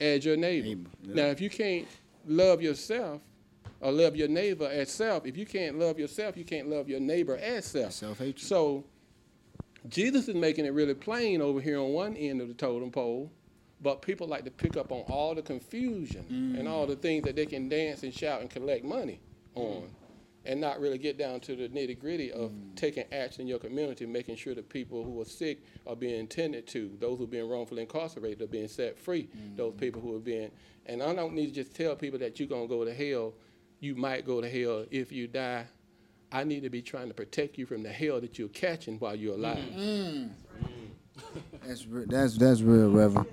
[0.00, 0.66] as your neighbor.
[0.66, 1.14] Neighbor, yeah.
[1.14, 1.86] Now, if you can't
[2.26, 3.20] love yourself
[3.80, 7.00] or love your neighbor as self, if you can't love yourself, you can't love your
[7.00, 7.92] neighbor as self.
[7.92, 8.40] Self-hatred.
[8.40, 8.84] So,
[9.88, 13.30] Jesus is making it really plain over here on one end of the totem pole,
[13.82, 16.58] but people like to pick up on all the confusion mm.
[16.58, 19.20] and all the things that they can dance and shout and collect money
[19.54, 19.88] on,
[20.46, 22.76] and not really get down to the nitty gritty of mm.
[22.76, 26.66] taking action in your community, making sure that people who are sick are being tended
[26.68, 29.80] to, those who are being wrongfully incarcerated are being set free, those mm.
[29.80, 30.50] people who are being,
[30.86, 33.34] and I don't need to just tell people that you're gonna go to hell.
[33.80, 35.66] You might go to hell if you die.
[36.32, 39.14] I need to be trying to protect you from the hell that you're catching while
[39.14, 39.58] you're alive.
[39.58, 39.78] Mm-hmm.
[39.78, 40.30] Mm.
[41.66, 43.26] That's re- that's that's real, Reverend.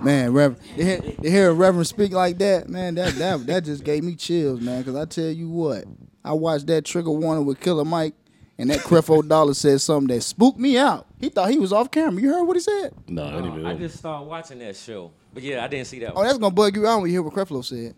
[0.00, 3.64] Man, Reverend, to hear, to hear a Reverend speak like that, man, that that that
[3.64, 4.82] just gave me chills, man.
[4.84, 5.84] Cause I tell you what,
[6.26, 8.14] I watched that trigger warning with Killer Mike,
[8.58, 11.06] and that Creflo Dollar said something that spooked me out.
[11.20, 12.20] He thought he was off camera.
[12.20, 12.92] You heard what he said?
[13.08, 15.86] No, I didn't even Uh, I just started watching that show, but yeah, I didn't
[15.86, 16.26] see that Oh, one.
[16.26, 17.94] that's gonna bug you out when you hear what Creflo said.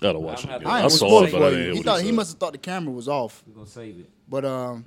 [0.00, 0.66] Gotta watch it again.
[0.66, 1.64] I I, ain't saw spoil it, but I for didn't you.
[1.64, 2.16] hear He what thought he he said.
[2.16, 3.42] must have thought the camera was off.
[3.46, 4.10] We're gonna save it.
[4.28, 4.84] But um,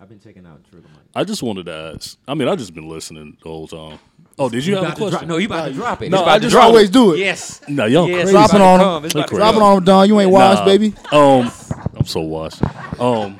[0.00, 1.02] I've been checking out Trigger Mike.
[1.14, 2.16] I just wanted to ask.
[2.26, 3.98] I mean, I just been listening the whole time.
[4.38, 5.28] Oh, did you have a About to drop- question?
[5.28, 6.10] no, you about to drop it.
[6.10, 6.64] No, It's about I just drop.
[6.64, 7.18] always do it.
[7.18, 7.60] Yes.
[7.68, 8.22] No, y'all yes, crazy.
[8.22, 8.84] it's Dropping about on him.
[8.86, 9.04] come.
[9.04, 10.08] It's about dropping on him, Don.
[10.08, 10.94] You ain't wise, Nah, baby.
[11.12, 11.52] Um,
[12.00, 12.62] I'm so washed.
[12.98, 13.38] Um,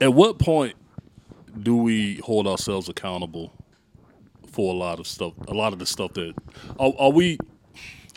[0.00, 0.76] at what point
[1.60, 3.52] do we hold ourselves accountable
[4.52, 5.32] for a lot of stuff?
[5.48, 6.34] A lot of the stuff that
[6.78, 7.38] are, are we?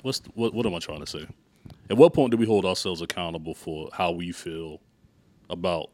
[0.04, 0.54] What's what?
[0.54, 1.26] What am I trying to say?
[1.90, 4.80] At what point do we hold ourselves accountable for how we feel
[5.50, 5.90] about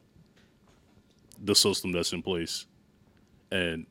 [1.41, 2.67] the system that's in place,
[3.49, 3.86] and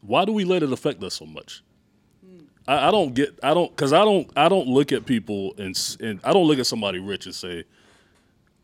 [0.00, 1.62] why do we let it affect us so much?
[2.68, 3.38] I, I don't get.
[3.42, 4.30] I don't because I don't.
[4.36, 7.64] I don't look at people and and I don't look at somebody rich and say,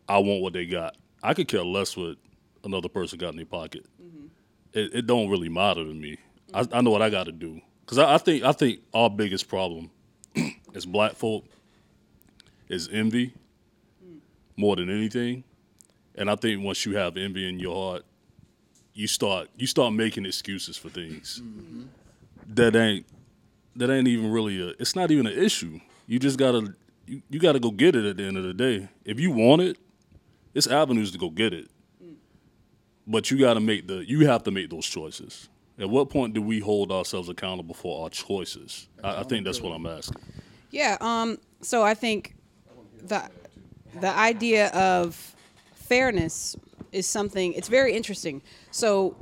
[0.08, 0.96] I want what they got.
[1.22, 2.16] I could care less what
[2.62, 3.86] another person got in their pocket.
[4.00, 4.26] Mm-hmm.
[4.74, 6.18] It, it don't really matter to me.
[6.52, 9.08] I, I know what I got to do because I, I think I think our
[9.08, 9.90] biggest problem
[10.74, 11.46] as black folk
[12.68, 13.32] is envy
[14.06, 14.18] mm.
[14.56, 15.44] more than anything,
[16.14, 18.04] and I think once you have envy in your heart,
[18.92, 21.84] you start you start making excuses for things mm-hmm.
[22.54, 23.06] that ain't
[23.76, 26.74] that ain't even really a it's not even an issue you just gotta
[27.06, 29.62] you, you gotta go get it at the end of the day if you want
[29.62, 29.78] it
[30.54, 31.68] it's avenues to go get it
[33.06, 35.48] but you gotta make the you have to make those choices
[35.78, 39.60] at what point do we hold ourselves accountable for our choices i, I think that's
[39.60, 40.20] what i'm asking
[40.70, 40.96] Yeah.
[41.00, 41.38] Um.
[41.60, 42.34] So I think
[43.06, 43.22] the
[44.00, 45.36] the idea of
[45.74, 46.56] fairness
[46.90, 47.52] is something.
[47.52, 48.42] It's very interesting.
[48.72, 49.14] So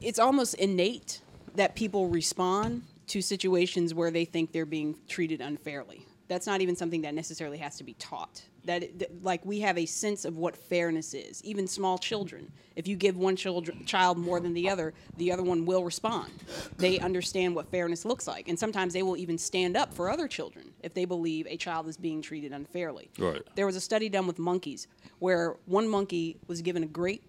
[0.00, 1.20] it's almost innate
[1.56, 6.06] that people respond to situations where they think they're being treated unfairly.
[6.28, 8.42] That's not even something that necessarily has to be taught.
[8.64, 11.42] That, that- like we have a sense of what fairness is.
[11.42, 15.42] Even small children, if you give one children, child more than the other, the other
[15.42, 16.30] one will respond.
[16.76, 20.28] They understand what fairness looks like, and sometimes they will even stand up for other
[20.28, 23.10] children if they believe a child is being treated unfairly.
[23.18, 23.42] Right.
[23.56, 24.86] There was a study done with monkeys
[25.18, 27.24] where one monkey was given a grape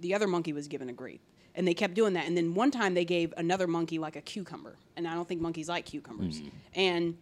[0.00, 1.20] the other monkey was given a grape.
[1.58, 2.26] And they kept doing that.
[2.26, 4.76] And then one time they gave another monkey like a cucumber.
[4.96, 6.38] And I don't think monkeys like cucumbers.
[6.38, 6.48] Mm-hmm.
[6.74, 7.16] And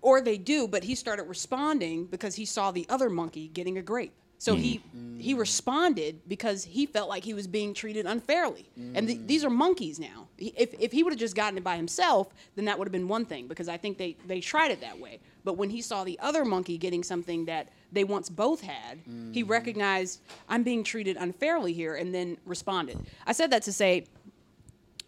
[0.00, 3.82] or they do, but he started responding because he saw the other monkey getting a
[3.82, 4.14] grape.
[4.38, 5.20] So he mm.
[5.20, 8.70] he responded because he felt like he was being treated unfairly.
[8.94, 9.26] And th- mm.
[9.26, 10.28] these are monkeys now.
[10.38, 12.92] He- If, if he would have just gotten it by himself, then that would have
[12.92, 15.20] been one thing because I think they, they tried it that way.
[15.44, 19.00] But when he saw the other monkey getting something that they once both had,
[19.32, 22.98] he recognized I'm being treated unfairly here and then responded.
[23.26, 24.06] I said that to say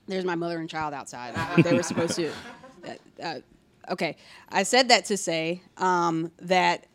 [0.09, 1.35] there's my mother and child outside.
[1.65, 2.31] they were supposed to.
[2.85, 3.39] Uh, uh,
[3.91, 4.17] Okay,
[4.49, 6.87] I said that to say um, that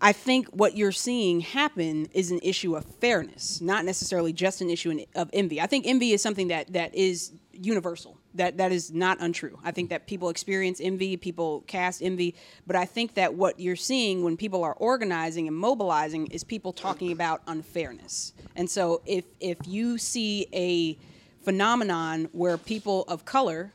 [0.00, 4.70] I think what you're seeing happen is an issue of fairness, not necessarily just an
[4.70, 5.60] issue in- of envy.
[5.60, 8.18] I think envy is something that that is universal.
[8.38, 9.58] That that is not untrue.
[9.62, 12.34] I think that people experience envy, people cast envy,
[12.66, 16.72] but I think that what you're seeing when people are organizing and mobilizing is people
[16.72, 18.32] talking about unfairness.
[18.56, 20.96] And so if if you see a
[21.44, 23.72] phenomenon where people of color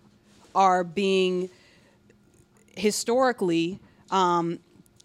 [0.54, 1.50] are being
[2.76, 3.80] historically
[4.12, 4.60] um,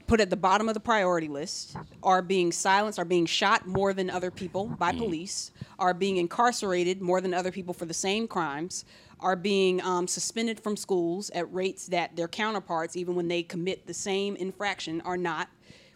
[0.06, 3.92] put at the bottom of the priority list, are being silenced, are being shot more
[3.92, 8.26] than other people by police, are being incarcerated more than other people for the same
[8.26, 8.84] crimes,
[9.20, 13.86] are being um, suspended from schools at rates that their counterparts, even when they commit
[13.86, 15.48] the same infraction, are not.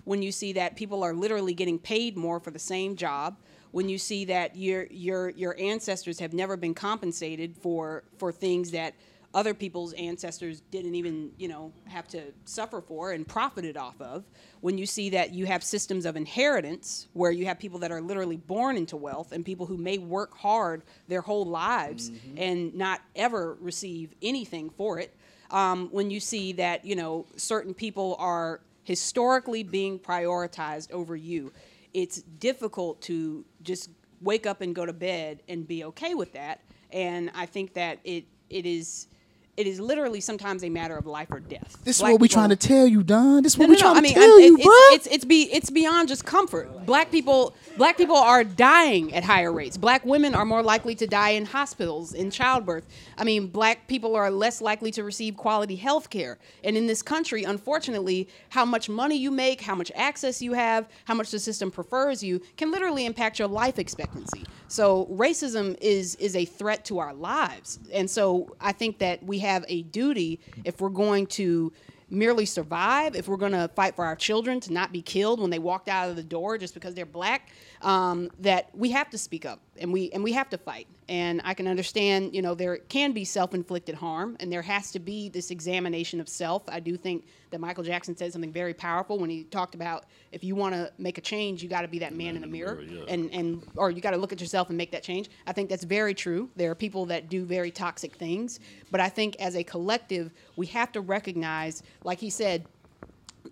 [0.05, 3.37] When you see that people are literally getting paid more for the same job,
[3.71, 8.71] when you see that your your your ancestors have never been compensated for for things
[8.73, 8.95] that
[9.35, 14.25] other people's ancestors didn't even you know have to suffer for and profited off of.
[14.61, 18.01] When you see that you have systems of inheritance where you have people that are
[18.01, 23.01] literally born into wealth and people who may work hard their whole lives and not
[23.17, 25.15] ever receive anything for it
[25.51, 31.53] um, when you see that you know certain people are historically being prioritized over you
[31.95, 33.91] it's difficult to just
[34.23, 36.61] wake up and go to bed and be okay with that.
[36.91, 39.09] And i think that it it is
[39.57, 42.41] it is literally sometimes a matter of life or death This is what we people-
[42.41, 43.43] trying to tell you, Don.
[43.43, 43.99] This is what no, we no, trying no.
[44.01, 44.73] I to tell I- you, it's, bro.
[44.97, 46.87] It's it's be it's beyond just comfort.
[46.87, 49.77] Black people black people are dying at higher rates.
[49.77, 52.85] Black women are more likely to die in hospitals in childbirth.
[53.19, 56.39] I mean, black people are less likely to receive quality health care.
[56.65, 60.89] And in this country, unfortunately, how much money you make, how much access you have,
[61.05, 64.45] how much the system prefers you can literally impact your life expectancy.
[64.69, 67.79] So racism is is a threat to our lives.
[67.93, 71.73] And so I think that we have a duty if we're going to
[72.13, 75.51] merely survive, if we're going to fight for our children to not be killed when
[75.51, 77.49] they walked out of the door just because they're black,
[77.83, 80.87] um, that we have to speak up and we and we have to fight.
[81.09, 84.99] And I can understand, you know, there can be self-inflicted harm, and there has to
[84.99, 86.63] be this examination of self.
[86.69, 90.43] I do think that Michael Jackson said something very powerful when he talked about if
[90.43, 92.81] you want to make a change, you got to be that man in the mirror,
[92.81, 93.03] yeah.
[93.09, 95.29] and and or you got to look at yourself and make that change.
[95.47, 96.49] I think that's very true.
[96.57, 98.61] There are people that do very toxic things,
[98.91, 102.65] but I think as a collective, we have to recognize, like he said,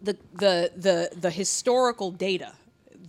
[0.03, 2.53] the the the the historical data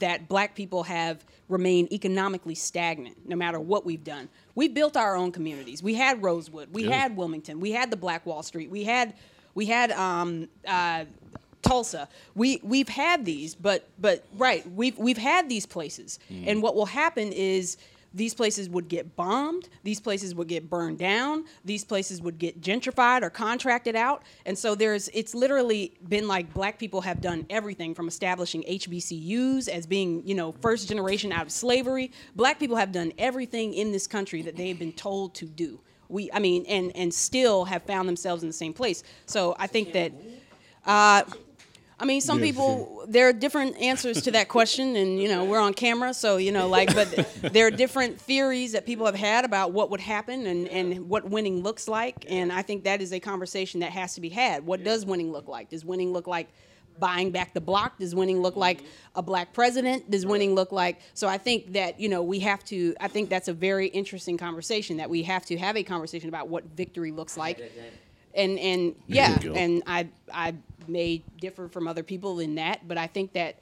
[0.02, 4.30] that black people have remained economically stagnant no matter what we've done.
[4.56, 5.82] We built our own communities.
[5.82, 6.70] We had Rosewood.
[6.74, 6.98] We Yeah.
[6.98, 7.60] had Wilmington.
[7.60, 8.70] We had the Black Wall Street.
[8.70, 9.14] We had
[9.56, 11.06] we had um, uh,
[11.62, 12.08] Tulsa.
[12.36, 16.20] We we've had these, but but right, we've we've had these places.
[16.46, 17.78] And what will happen is
[18.14, 22.62] these places would get bombed, these places would get burned down, these places would get
[22.62, 24.24] gentrified or contracted out.
[24.46, 29.70] And so there's it's literally been like black people have done everything from establishing HBCUs
[29.70, 32.12] as being, you know, first generation out of slavery.
[32.36, 35.80] Black people have done everything in this country that they've been told to do.
[36.10, 39.04] We I mean and and still have found themselves in the same place.
[39.26, 40.12] So I think that
[40.86, 41.24] uh,
[42.02, 45.60] I mean, some people there are different answers to that question, and you know we're
[45.60, 49.46] on camera, so you know, like, but there are different theories that people have had
[49.46, 53.14] about what would happen and and what winning looks like, and I think that is
[53.14, 54.66] a conversation that has to be had.
[54.66, 55.70] What does winning look like?
[55.70, 56.50] Does winning look like
[57.00, 58.00] buying back the block?
[58.00, 58.84] Does winning look like
[59.16, 60.10] a black president?
[60.10, 61.02] Does winning look like?
[61.14, 62.96] So I think that you know we have to.
[63.00, 66.50] I think that's a very interesting conversation that we have to have a conversation about
[66.50, 67.62] what victory looks like
[68.36, 70.56] and and yeah, and I I
[70.92, 73.58] may differ from other people in that, but I think that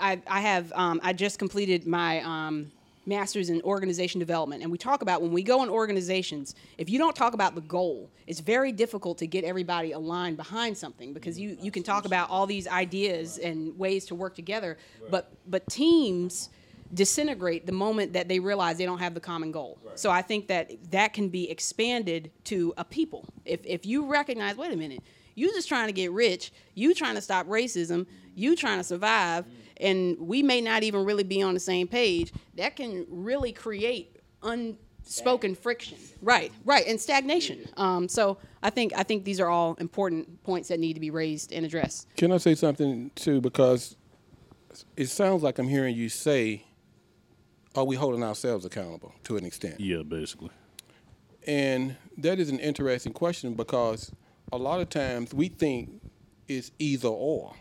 [0.00, 2.70] I I have um, I just completed my um,
[3.06, 6.98] master's in organization development, and we talk about when we go in organizations, if you
[6.98, 11.38] don't talk about the goal, it's very difficult to get everybody aligned behind something because
[11.38, 14.78] you you can talk about all these ideas and ways to work together,
[15.10, 16.50] but but teams
[16.94, 19.78] disintegrate the moment that they realize they don't have the common goal.
[19.94, 23.26] So I think that that can be expanded to a people.
[23.44, 25.00] If if you recognize, wait a minute,
[25.34, 29.46] you just trying to get rich, you trying to stop racism, you trying to survive,
[29.78, 34.16] and we may not even really be on the same page, that can really create
[34.42, 35.98] unspoken friction.
[36.20, 37.68] Right, right, and stagnation.
[37.76, 41.10] Um, so I think I think these are all important points that need to be
[41.10, 42.08] raised and addressed.
[42.16, 43.40] Can I say something too?
[43.40, 43.96] Because
[44.96, 46.64] it sounds like I'm hearing you say,
[47.74, 50.50] "Are we holding ourselves accountable to an extent?" Yeah, basically.
[51.46, 54.12] And that is an interesting question because
[54.52, 55.90] a lot of times we think
[56.46, 57.54] it's either or.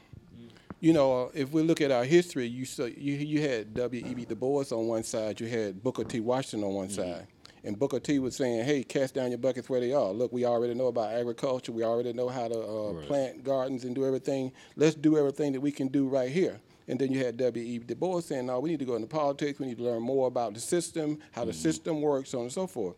[0.82, 4.04] You know, if we look at our history, you saw, you you had W.
[4.04, 4.14] E.
[4.16, 4.26] B.
[4.26, 6.20] Du Bois on one side, you had Booker T.
[6.20, 7.14] Washington on one mm-hmm.
[7.14, 7.28] side,
[7.64, 10.12] And Booker T was saying, "Hey, cast down your buckets where they are.
[10.12, 11.72] Look, we already know about agriculture.
[11.72, 14.54] We already know how to uh, plant gardens and do everything.
[14.76, 17.78] Let's do everything that we can do right here." And then you had W.E.
[17.78, 19.60] Du Bois saying, "No, we need to go into politics.
[19.60, 21.62] We need to learn more about the system, how the mm-hmm.
[21.62, 22.96] system works, so on and so forth."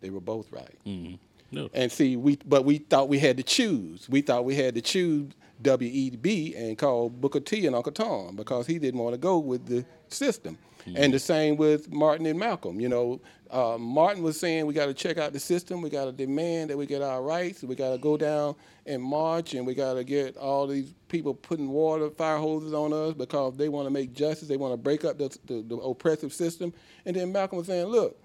[0.00, 0.78] They were both right.
[0.86, 1.16] Mm-hmm.
[1.50, 1.68] No.
[1.72, 4.08] And see, we but we thought we had to choose.
[4.08, 5.32] We thought we had to choose
[5.62, 9.66] WEB and call Booker T and Uncle Tom because he didn't want to go with
[9.66, 10.58] the system.
[10.96, 12.80] And the same with Martin and Malcolm.
[12.80, 13.20] You know,
[13.50, 15.82] uh, Martin was saying we got to check out the system.
[15.82, 17.62] We got to demand that we get our rights.
[17.62, 18.54] We got to go down
[18.86, 22.92] and march, and we got to get all these people putting water fire hoses on
[22.92, 24.48] us because they want to make justice.
[24.48, 26.72] They want to break up the, the, the oppressive system.
[27.04, 28.18] And then Malcolm was saying, look,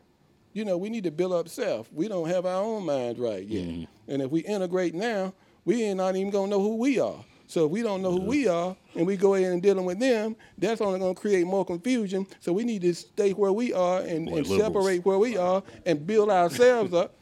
[0.56, 1.92] you know, we need to build up self.
[1.92, 3.66] We don't have our own mind right yet.
[3.66, 4.12] Mm-hmm.
[4.12, 5.34] And if we integrate now,
[5.66, 7.24] we ain't not even gonna know who we are.
[7.48, 10.00] So if we don't know who we are and we go ahead and dealing with
[10.00, 12.26] them, that's only gonna create more confusion.
[12.40, 15.62] So we need to stay where we are and, Boy, and separate where we are
[15.86, 17.16] and build ourselves up.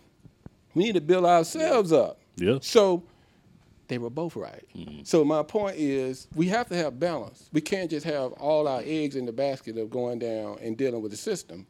[0.75, 2.19] We need to build ourselves up.
[2.35, 2.59] Yeah.
[2.61, 3.03] So
[3.87, 4.63] they were both right.
[4.75, 5.05] Mm-hmm.
[5.05, 7.49] So my point is, we have to have balance.
[7.51, 11.01] We can't just have all our eggs in the basket of going down and dealing
[11.01, 11.65] with the system.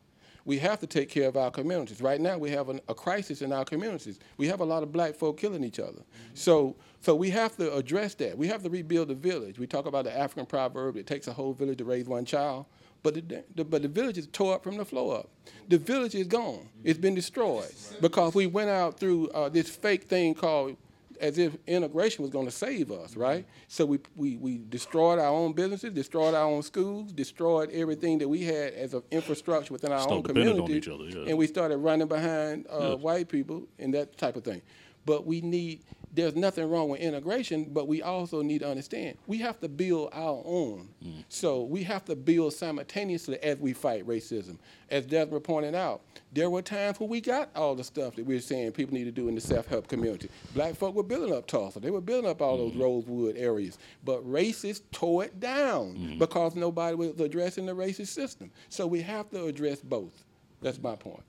[0.45, 2.01] We have to take care of our communities.
[2.01, 4.19] Right now, we have an, a crisis in our communities.
[4.37, 6.01] We have a lot of black folk killing each other.
[6.33, 8.37] So, so we have to address that.
[8.37, 9.57] We have to rebuild the village.
[9.57, 12.65] We talk about the African proverb: "It takes a whole village to raise one child."
[13.03, 15.29] But the, the, but the village is tore up from the floor up.
[15.67, 16.69] The village is gone.
[16.85, 20.77] It's been destroyed because we went out through uh, this fake thing called
[21.19, 23.45] as if integration was going to save us, right?
[23.67, 28.27] So we, we, we destroyed our own businesses, destroyed our own schools, destroyed everything that
[28.29, 30.91] we had as an infrastructure within our Start own community.
[30.91, 31.29] other, yeah.
[31.29, 32.93] And we started running behind uh, Yeah.
[32.95, 34.61] white people and that type of thing.
[35.05, 35.83] But we need,
[36.15, 40.09] there's nothing wrong with integration, but we also need to understand we have to build
[40.13, 40.89] our own.
[41.03, 41.23] Mm.
[41.27, 44.57] So we have to build simultaneously as we fight racism.
[44.91, 46.01] As Desmond pointed out,
[46.31, 49.05] there were times when we got all the stuff that we were saying people need
[49.05, 50.29] to do in the self-help community.
[50.53, 51.79] Black folk were building up Tulsa.
[51.79, 52.77] They were building up all Mm-hmm.
[52.77, 53.79] those Rosewood areas.
[54.03, 56.19] But racists tore it down Mm-hmm.
[56.19, 58.51] because nobody was addressing the racist system.
[58.69, 60.23] So we have to address both.
[60.61, 61.23] That's my point.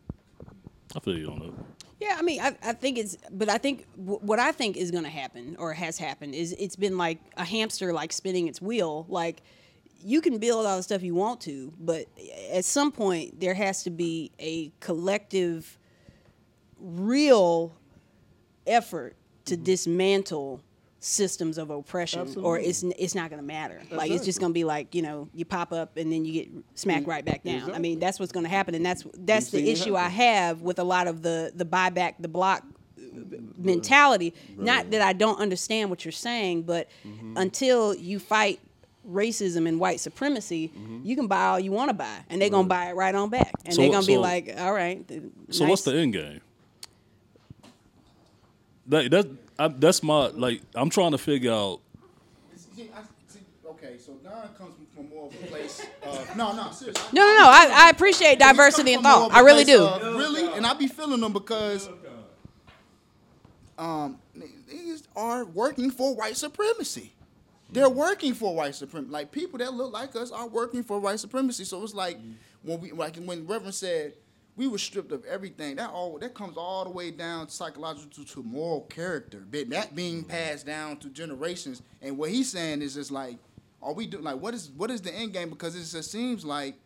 [0.95, 1.84] I feel you on that.
[2.05, 4.91] Yeah, I mean, I, I think it's, but I think wh- what I think is
[4.91, 8.61] going to happen or has happened is it's been like a hamster like spinning its
[8.61, 9.07] wheel.
[9.09, 9.41] Like
[10.03, 12.05] you can build all the stuff you want to, but
[12.53, 15.79] at some point there has to be a collective,
[16.79, 17.75] real
[18.67, 19.65] effort to mm-hmm.
[19.65, 20.61] dismantle
[21.07, 24.55] systems of oppression or it's it's not going to matter like it's just going to
[24.55, 27.71] be like you know you pop up and then you get smacked right back down.
[27.75, 30.63] I mean that's what's going to happen and that's that's We've the issue i have
[30.63, 32.65] with a lot of the the buyback the block
[33.59, 34.33] mentality.
[34.57, 37.37] Not that i don't understand what you're saying but Mm-hmm.
[37.37, 38.61] until you fight
[39.07, 41.01] racism and white supremacy Mm-hmm.
[41.05, 43.15] you can buy all you want to buy and they're going to buy it right
[43.15, 43.53] on back.
[43.67, 46.41] And So they're going to be like all right th- So what's the end game?
[48.87, 49.27] That that
[49.59, 50.63] I, that's my like.
[50.75, 51.81] I'm trying to figure out.
[52.57, 55.87] See, I, see, okay, so Don comes from more of a place.
[56.03, 57.03] Of, no, no, seriously.
[57.13, 60.17] No no no i, I appreciate diversity coming in thought I really place do of
[60.17, 61.89] really, and I be feeling them because
[63.79, 64.19] um,
[64.69, 67.13] these are working for white supremacy.
[67.71, 69.11] They're working for white supremacy.
[69.11, 71.65] Like people that look like us are working for white supremacy.
[71.65, 72.19] So it's like
[72.63, 74.15] when we like when Reverend said
[74.57, 75.77] we were stripped of everything.
[75.77, 79.45] That all that comes all the way down psychological to moral character.
[79.51, 80.31] But that being mm-hmm.
[80.31, 81.83] passed down to generations.
[82.03, 83.39] And what he's saying is just like,
[83.83, 85.51] are we doing like what is what is the end game?
[85.51, 86.77] Because it just seems like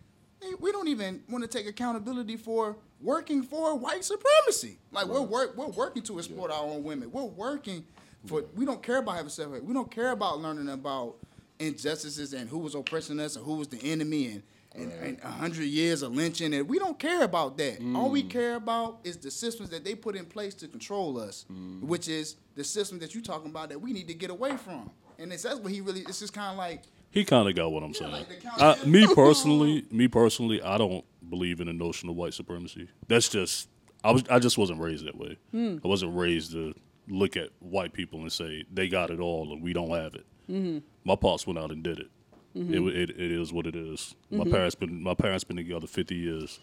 [0.61, 4.79] we don't even want to take accountability for working for white supremacy.
[4.93, 7.11] Like we're work we're working to exploit our own women.
[7.11, 7.85] We're working
[8.27, 9.65] for we don't care about having separate.
[9.65, 11.17] We don't care about learning about
[11.59, 14.43] injustices and who was oppressing us and who was the enemy and
[14.75, 17.81] and, and a hundred years of lynching and we don't care about that.
[17.95, 18.31] All we mm.
[18.31, 21.81] care about is the systems that they put in place to control us, mm.
[21.81, 24.91] which is the system that you're talking about that we need to get away from.
[25.19, 26.01] And it's that's what he really.
[26.01, 28.13] It's just kind of like He kind of got what I'm saying.
[28.13, 32.89] like I, me personally, me personally, I don't believe in the notion of white supremacy.
[33.09, 33.69] That's just
[34.05, 35.39] I was I just wasn't raised that way.
[35.51, 35.79] Hmm.
[35.85, 36.75] I wasn't raised to
[37.09, 40.27] look at white people and say they got it all and we don't have it.
[40.49, 40.79] Mm-hmm.
[41.05, 42.11] My pops went out and did it.
[42.59, 42.99] It, wa- mm-hmm.
[42.99, 43.11] it.
[43.11, 44.15] It is what it is.
[44.31, 44.51] My mm-hmm.
[44.53, 46.61] parents been my parents been together 50 years.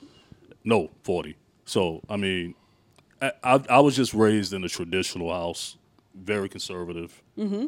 [0.64, 1.36] No, 40.
[1.66, 2.56] So I mean,
[3.22, 5.78] I, I, I was just raised in a traditional house,
[6.14, 7.22] very conservative.
[7.38, 7.68] Mm-hmm.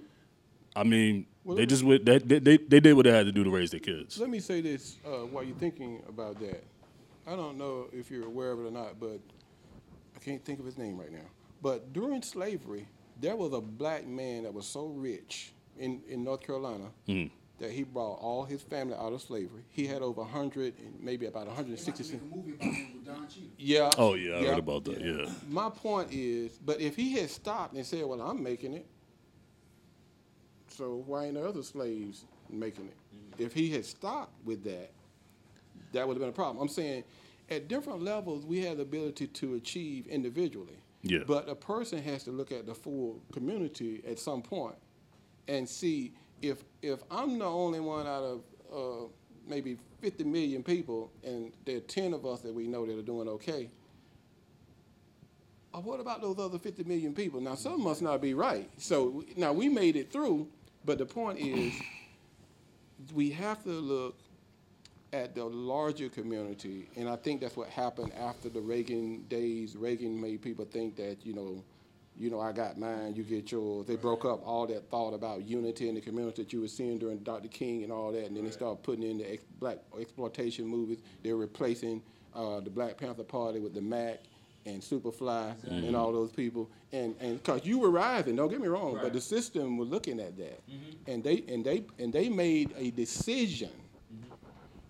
[0.76, 3.44] I mean, they just went- they, they they they did what they had to do
[3.44, 4.18] to raise their kids.
[4.20, 6.64] Let me say this uh, while you're thinking about that.
[7.26, 9.20] I don't know if you're aware of it or not, but
[10.16, 11.28] I can't think of his name right now.
[11.62, 12.88] But during slavery,
[13.20, 17.30] there was a black man that was so rich in, in North Carolina mm.
[17.60, 19.64] That he brought all his family out of slavery.
[19.70, 22.20] He had over 100, and maybe about 160.
[23.58, 23.90] Yeah.
[23.98, 25.02] Oh yeah, I heard about that.
[25.02, 25.30] Yeah.
[25.50, 28.86] My point is, but if he had stopped and said, "Well, I'm making it,"
[30.68, 32.96] so why ain't the other slaves making it?
[33.42, 34.92] If he had stopped with that,
[35.94, 36.62] that would have been a problem.
[36.62, 37.04] I'm saying,
[37.50, 40.78] at different levels, we have the ability to achieve individually.
[41.04, 41.20] Yeah.
[41.26, 44.76] But a person has to look at the full community at some point
[45.48, 48.42] and see if if I'm the only one out of
[48.74, 49.08] uh,
[49.48, 53.02] maybe 50 million people, and there are 10 of us that we know that are
[53.02, 53.70] doing okay.
[55.74, 57.42] Uh, what about those other 50 million people?
[57.42, 58.70] Now, some must not be right.
[58.78, 60.48] So now we made it through,
[60.86, 61.74] but the point is,
[63.14, 64.16] we have to look
[65.14, 69.76] at the larger community, and I think that's what happened after the Reagan days.
[69.76, 71.64] Reagan made people think that you know,
[72.20, 73.86] you know, I got mine, you get yours.
[73.86, 76.98] They broke up all that thought about unity in the community that you were seeing
[76.98, 77.48] during Dr.
[77.48, 81.00] King and all that, and then they started putting in the ex- black exploitation movies.
[81.24, 82.02] They're replacing
[82.36, 84.20] uh, the Black Panther Party with the Mack
[84.66, 85.56] and Superfly
[85.88, 89.14] and all those people, and and because you were rising, don't get me wrong, but
[89.14, 90.60] the system was looking at that,
[91.08, 93.70] and they and they and they made a decision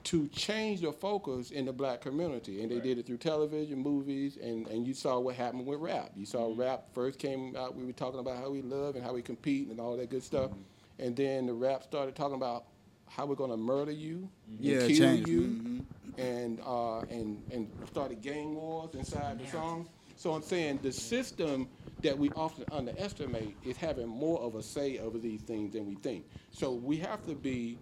[0.08, 2.62] to change the focus in the black community.
[2.62, 6.12] And they did it through television, movies, and, and you saw what happened with rap.
[6.16, 6.62] You saw mm-hmm.
[6.62, 9.68] rap first came out, we were talking about how we love and how we compete
[9.68, 10.51] and all that good stuff.
[10.51, 11.03] Mm-hmm.
[11.03, 12.68] And then the rap started talking about
[13.10, 14.64] how we're gonna murder you, and mm-hmm.
[14.64, 15.28] Yeah, kill change.
[15.28, 15.86] you,
[16.18, 19.89] and, uh, and, and started gang wars inside the song.
[20.16, 21.68] So I'm saying the system
[22.01, 25.95] that we often underestimate is having more of a say over these things than we
[25.95, 26.26] think.
[26.51, 27.78] So we have to be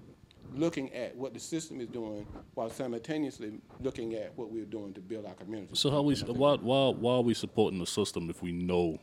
[0.54, 5.02] looking at what the system is doing while simultaneously looking at what we're doing to
[5.02, 5.76] build our community.
[5.76, 9.00] So how we why why why are we supporting the system if we know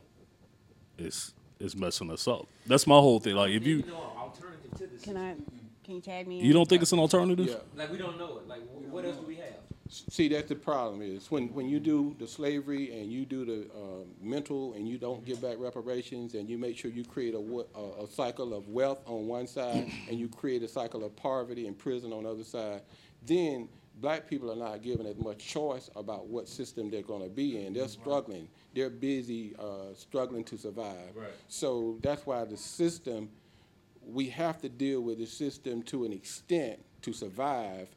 [0.97, 2.47] it's it's messing us up?
[2.65, 3.35] That's my whole thing.
[3.35, 5.01] Like if you know, an alternative to this.
[5.01, 5.35] Can I?
[5.83, 6.39] Can you tag me?
[6.39, 7.45] you don't think it's an alternative?
[7.47, 7.55] Yeah.
[7.75, 8.47] Like we don't know it.
[8.47, 9.55] Like wh- what else do we have?
[9.93, 13.67] See, that's the problem is when, when you do the slavery and you do the
[13.73, 17.37] uh, mental and you don't give back reparations and you make sure you create a,
[17.77, 21.67] a, a cycle of wealth on one side and you create a cycle of poverty
[21.67, 22.81] and prison on the other side,
[23.25, 23.69] then
[24.01, 27.65] black people are not given as much choice about what system they're going to be
[27.65, 27.73] in.
[27.73, 28.47] They're struggling.
[28.73, 31.15] They're busy uh, struggling to survive.
[31.15, 31.29] Right.
[31.47, 33.29] So that's why the system,
[34.05, 37.87] we have to deal with the system to an extent to survive.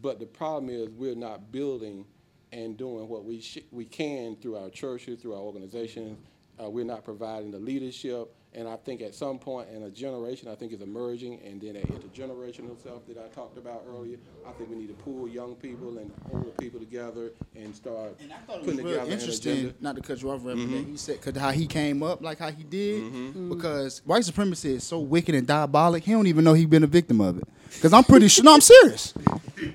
[0.00, 2.04] But the problem is we're not building
[2.52, 6.18] and doing what we sh- we can through our churches, through our organizations.
[6.62, 8.32] Uh, we're not providing the leadership.
[8.56, 11.74] And I think at some point in a generation, I think is emerging, and then
[11.74, 14.16] that intergenerational stuff that I talked about earlier.
[14.46, 18.32] I think we need to pull young people and older people together and start And
[18.32, 19.74] I thought it was together real an interesting, agenda.
[19.80, 20.90] not to cut you off, Reverend, that mm-hmm.
[20.92, 23.26] he said cause how he came up like how he did, mm-hmm.
[23.26, 23.48] Mm-hmm.
[23.48, 26.04] because white supremacy is so wicked and diabolic.
[26.04, 27.48] He don't even know he been a victim of it.
[27.74, 28.44] Because I'm pretty sure.
[28.44, 29.14] No, I'm serious.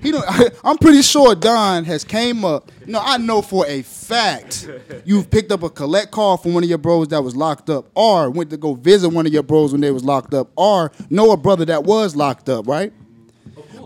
[0.02, 0.24] He don't.
[0.64, 2.70] I'm pretty sure Don has came up.
[2.86, 4.68] No, I know for a fact
[5.04, 7.86] you've picked up a collect call from one of your bros that was locked up,
[7.94, 10.92] or went to go visit one of your bros when they was locked up, or
[11.08, 12.92] know a brother that was locked up, right?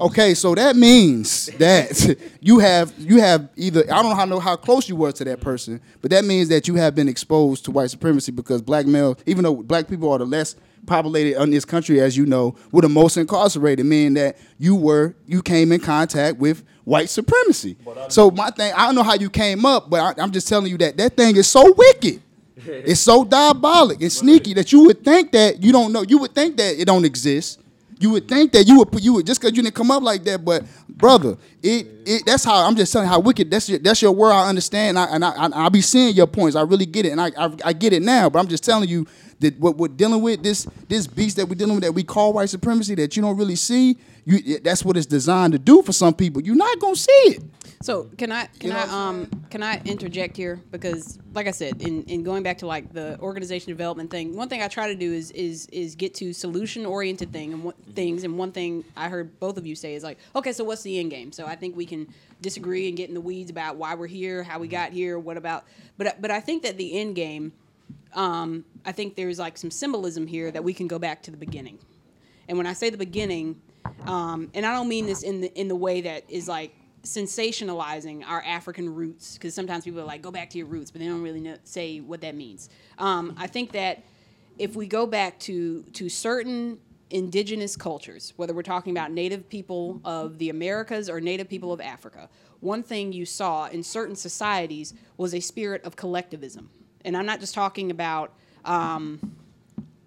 [0.01, 4.41] Okay, so that means that you have you have either I don't know how know
[4.41, 7.65] how close you were to that person, but that means that you have been exposed
[7.67, 10.57] to white supremacy because black males, even though black people are the less
[10.87, 15.15] populated in this country, as you know, were the most incarcerated, meaning that you were
[15.27, 17.77] you came in contact with white supremacy.
[18.09, 20.71] So my thing, I don't know how you came up, but I, I'm just telling
[20.71, 22.21] you that that thing is so wicked.
[22.67, 26.03] It's so diabolic and sneaky that you would think that you don't know.
[26.03, 27.61] You would think that it don't exist.
[27.99, 30.03] You would think that you would put you would just because you didn't come up
[30.03, 33.79] like that, but brother, it, it that's how I'm just telling how wicked that's your
[33.79, 34.33] that's your word.
[34.33, 36.57] I understand, I, and I, I I be seeing your points.
[36.57, 38.29] I really get it, and I, I I get it now.
[38.29, 39.07] But I'm just telling you
[39.45, 42.33] that what we're dealing with this this beast that we're dealing with that we call
[42.33, 43.99] white supremacy that you don't really see.
[44.25, 46.43] You that's what it's designed to do for some people.
[46.43, 47.43] You're not gonna see it.
[47.83, 51.83] So can I can know I um can I interject here because like I said
[51.83, 54.95] in, in going back to like the organization development thing one thing I try to
[54.95, 58.85] do is is is get to solution oriented thing and what things and one thing
[58.97, 61.45] I heard both of you say is like okay so what's the end game so
[61.45, 62.09] I think we can
[62.41, 65.37] disagree and get in the weeds about why we're here how we got here what
[65.37, 65.65] about
[65.99, 67.53] but but I think that the end game
[68.15, 71.37] um, I think there's like some symbolism here that we can go back to the
[71.37, 71.79] beginning
[72.49, 73.61] and when I say the beginning,
[74.07, 78.25] um, and I don't mean this in the in the way that is like sensationalizing
[78.27, 81.07] our African roots, because sometimes people are like, "Go back to your roots," but they
[81.07, 82.69] don't really know, say what that means.
[82.99, 84.03] Um, I think that
[84.59, 86.79] if we go back to to certain
[87.11, 91.81] indigenous cultures, whether we're talking about native people of the Americas or native people of
[91.81, 92.29] Africa,
[92.61, 96.71] one thing you saw in certain societies was a spirit of collectivism,
[97.05, 98.33] and I'm not just talking about.
[98.65, 99.37] Um,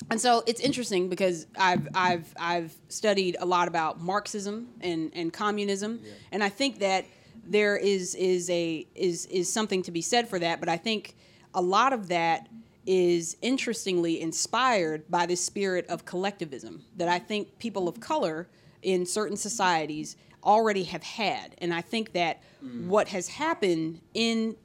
[0.10, 5.34] and so it's interesting because I've I've I've studied a lot about Marxism and and
[5.34, 6.00] communism,
[6.32, 7.06] and I think that
[7.46, 10.60] there is is a is is something to be said for that.
[10.60, 11.16] But I think
[11.54, 12.48] a lot of that
[12.86, 18.48] is interestingly inspired by the spirit of collectivism that I think people of color
[18.82, 22.42] in certain societies already have had, and I think that
[22.88, 24.56] what has happened in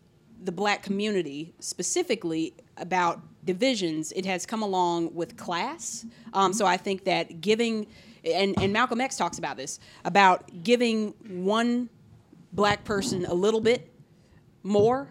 [0.45, 6.05] the black community specifically about divisions it has come along with class.
[6.33, 7.87] Um, so i think that giving
[8.25, 11.15] and, and malcolm x talks about this about giving
[11.45, 11.89] one
[12.53, 13.89] black person a little bit
[14.63, 15.09] more.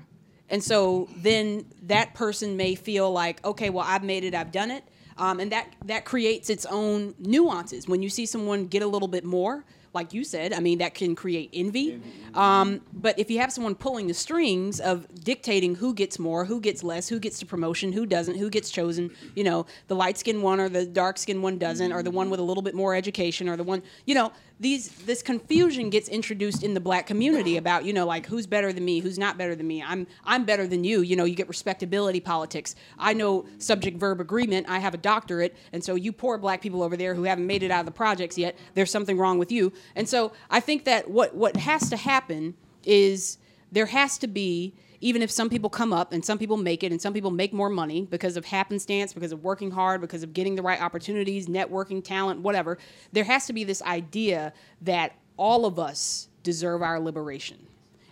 [0.49, 4.71] And so then that person may feel like okay well i've made it i've done
[4.71, 4.83] it.
[5.17, 7.87] Um, and that that creates its own nuances.
[7.87, 10.93] When you see someone get a little bit more like you said i mean that
[10.93, 12.01] can create envy.
[12.33, 16.61] Um, but if you have someone pulling the strings of dictating who gets more who
[16.61, 20.17] gets less who gets the promotion who doesn't who gets chosen you know the light
[20.17, 22.73] skinned one or the dark skinned one doesn't or the one with a little bit
[22.73, 24.31] more education or the one you know
[24.61, 28.71] these this confusion gets introduced in the black community about you know like who's better
[28.71, 29.81] than me who's not better than me.
[29.81, 31.01] I'm i'm better than you.
[31.01, 32.75] You know you get respectability politics.
[32.99, 34.69] I know subject verb agreement.
[34.69, 35.57] I have a doctorate.
[35.73, 37.91] And so you poor black people over there who haven't made it out of the
[37.91, 39.73] projects yet there's something wrong with you.
[39.95, 42.53] And so i think that what what has to happen
[42.85, 43.39] is
[43.71, 46.91] there has to be even if some people come up and some people make it
[46.91, 50.33] and some people make more money because of happenstance because of working hard because of
[50.33, 52.77] getting the right opportunities networking talent whatever
[53.11, 57.57] there has to be this idea that all of us deserve our liberation.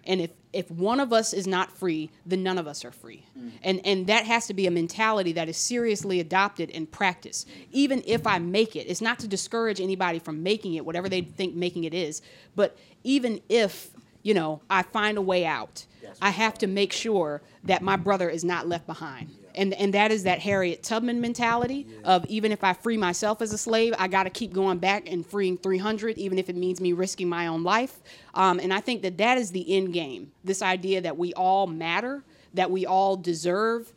[0.06, 3.24] And if if one of us is not free then none of us are free.
[3.38, 3.52] Mm.
[3.62, 8.02] And and that has to be a mentality that is seriously adopted and practiced even
[8.08, 11.54] if i make it it's not to discourage anybody from making it whatever they think
[11.54, 12.24] making it is
[12.56, 13.92] but even if
[14.24, 15.86] you know i find a way out
[16.22, 19.30] i have to make sure that my brother is not left behind.
[19.56, 23.52] And and that is that harriet tubman mentality of even if i free myself as
[23.52, 26.80] a slave i got to keep going back and freeing 300 even if it means
[26.80, 28.00] me risking my own life.
[28.34, 30.32] Um, and i think that that is the end game.
[30.44, 32.24] This idea that we all matter
[32.54, 33.94] that we all deserve.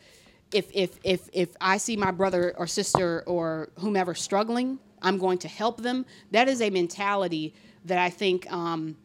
[0.52, 5.38] If if if if I see my brother or sister or whomever struggling, I'm going
[5.38, 6.04] to help them.
[6.30, 8.96] That is a mentality that I think um,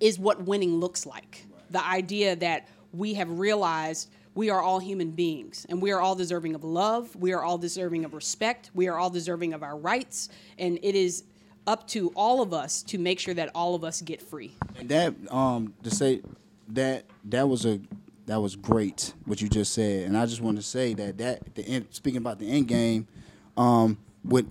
[0.00, 1.44] is what winning looks like.
[1.72, 6.14] The idea that we have realized we are all human beings and we are all
[6.14, 9.76] deserving of love, we are all deserving of respect, we are all deserving of our
[9.76, 10.28] rights,
[10.58, 11.24] and it is
[11.66, 14.56] up to all of us to make sure that all of us get free.
[14.82, 16.22] That um to say
[16.68, 17.80] that that was a
[18.26, 21.54] that was great what you just said, and I just want to say that that
[21.54, 23.08] the end, speaking about the end game,
[23.56, 24.46] um, with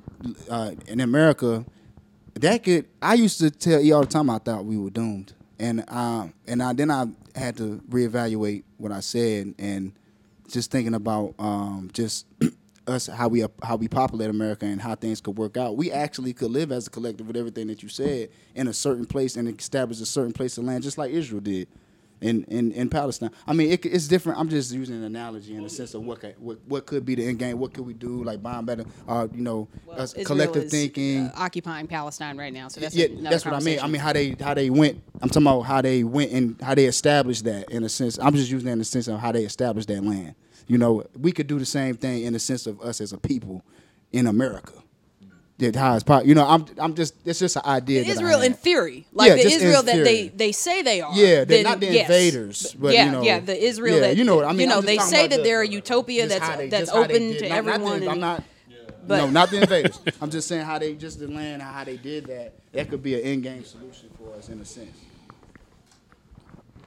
[0.49, 1.65] uh, in America,
[2.35, 5.33] that could I used to tell you all the time I thought we were doomed,
[5.61, 7.05] and um and I then I
[7.35, 9.93] had to reevaluate what I said and
[10.49, 12.25] just thinking about um just
[12.87, 15.77] us how we how we populate America and how things could work out.
[15.77, 19.05] We actually could live as a collective with everything that you said in a certain
[19.05, 21.67] place and establish a certain place of land, just like Israel did
[22.21, 23.31] in in, in Palestine.
[23.47, 24.39] I mean, it, it's different.
[24.39, 27.15] I'm just using an analogy in the sense of what could, what what could be
[27.15, 27.59] the end game.
[27.59, 28.23] What could we do?
[28.23, 29.67] Like bomb better, or you know,
[29.97, 31.27] Israel collective is, thinking.
[31.27, 33.79] uh, occupying Palestine right now, so that's yeah, that's what I mean.
[33.79, 35.01] I mean how they how they went.
[35.21, 38.17] I'm talking about how they went and how they established that in a sense.
[38.19, 40.35] I'm just using that in the sense of how they established that land.
[40.67, 43.17] You know, we could do the same thing in the sense of us as a
[43.17, 43.63] people
[44.11, 44.73] in America.
[45.61, 48.03] That how it's po- You know, I'm I'm just it's just an idea.
[48.03, 50.81] that I Israel in theory, like Yeah, the just in Israel that they, they say
[50.81, 51.13] they are.
[51.13, 52.09] Yeah, they're then not the yes.
[52.09, 54.61] invaders, but, yeah, you know, yeah, the Israel yeah, that you know what I mean.
[54.61, 57.03] You know, I'm they say that the- they're a utopia that's they- that's just how
[57.05, 58.07] they open did- to no, not the- everyone.
[58.07, 58.43] I'm not.
[59.07, 59.99] but- no, not the invaders.
[60.21, 62.53] I'm just saying how they just the land, and how they did that.
[62.73, 64.97] That could be an end game solution for us in a sense.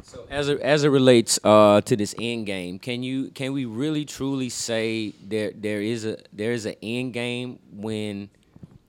[0.02, 3.64] So as it, as it relates uh, to this end game, can you can we
[3.64, 8.28] really truly say there there is a there is an end game when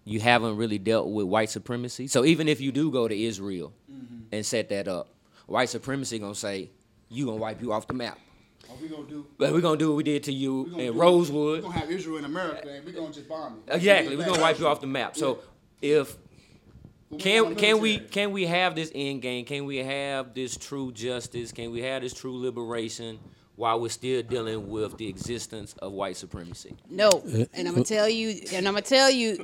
[0.06, 2.07] you haven't really dealt with white supremacy?
[2.07, 4.27] So even if you do go to Israel mm-hmm.
[4.32, 5.10] and set that up,
[5.48, 6.69] white supremacy gonna say
[7.10, 8.19] you gonna wipe you off the map.
[8.68, 9.27] What we gonna do?
[9.38, 11.57] But we're gonna do what we did to you in Rosewood.
[11.57, 13.76] We gonna have Israel in America, and we gonna just bomb it.
[13.76, 15.15] Exactly, we're gonna wipe you off the map.
[15.15, 15.40] So
[15.82, 16.18] if
[17.19, 19.45] can can we can we have this end game?
[19.45, 21.52] Can we have this true justice?
[21.52, 23.19] Can we have this true liberation
[23.56, 26.76] while we're still dealing with the existence of white supremacy?
[26.90, 29.36] No, uh, and I'm gonna uh, tell you, and I'm gonna tell you,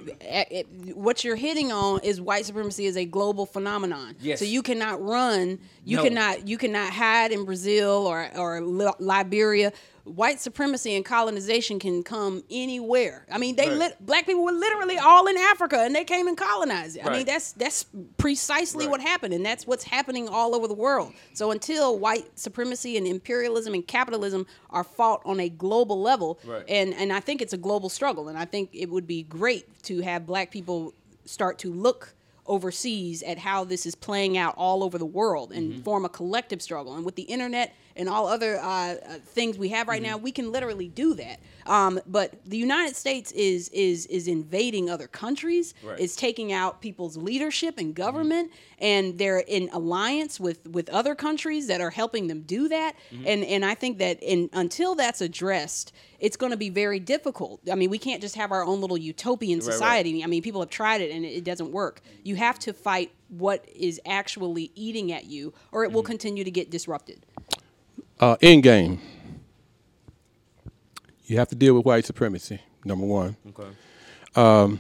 [0.94, 4.16] what you're hitting on is white supremacy is a global phenomenon.
[4.20, 4.40] Yes.
[4.40, 6.04] So you cannot run, you No.
[6.04, 9.72] cannot, you cannot hide in Brazil or or Liberia.
[10.04, 13.24] white supremacy and colonization can come anywhere.
[13.32, 16.36] I mean, they lit, black people were literally all in Africa and they came and
[16.36, 17.06] colonized it.
[17.06, 17.86] I mean, that's that's
[18.18, 18.92] precisely Right.
[18.92, 21.14] what happened, and that's what's happening all over the world.
[21.34, 26.66] So until white supremacy and imperialism and capitalism are fought on a global level, Right.
[26.68, 29.66] and and I think it's a global struggle, and I think it would be great
[29.84, 30.94] to have black people
[31.26, 32.16] start to look
[32.52, 35.82] overseas at how this is playing out all over the world and Mm-hmm.
[35.84, 36.96] form a collective struggle.
[36.96, 40.24] And with the internet and all other uh, uh, things we have right now, Mm-hmm.
[40.24, 41.40] we can literally do that.
[41.66, 45.74] Um, but the United States is is is invading other countries.
[45.84, 46.00] Right.
[46.00, 51.68] It's taking out people's leadership and government, and they're in alliance with with other countries
[51.68, 52.96] that are helping them do that.
[53.14, 53.28] Mm-hmm.
[53.28, 57.62] And and I think that in until that's addressed, it's going to be very difficult.
[57.72, 59.64] I mean, we can't just have our own little utopian right.
[59.64, 60.24] society.
[60.24, 62.02] I mean, people have tried it and it, it doesn't work.
[62.24, 66.52] You have to fight what is actually eating at you, or it will continue to
[66.52, 67.26] get disrupted.
[68.22, 69.00] Uh, end game.
[71.26, 72.62] You have to deal with white supremacy.
[72.86, 73.36] Number one.
[73.50, 74.78] Okay.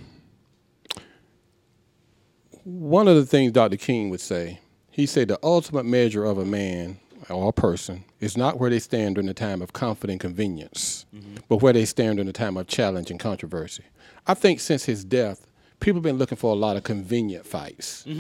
[2.63, 3.77] One of the things Dr.
[3.77, 4.59] King would say,
[4.91, 6.99] he said the ultimate measure of a man
[7.29, 11.05] or a person is not where they stand during the time of comfort and convenience,
[11.49, 13.83] but where they stand during the time of challenge and controversy.
[14.27, 15.47] I think since his death,
[15.79, 18.05] people have been looking for a lot of convenient fights.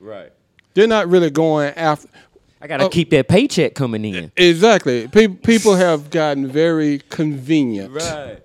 [0.00, 0.32] Right.
[0.74, 2.08] They're not really going after.
[2.64, 2.88] I gotta Oh.
[2.88, 4.32] keep that paycheck coming in.
[4.38, 5.06] Exactly.
[5.06, 7.92] Pe- people have gotten very convenient.
[7.92, 8.38] Right.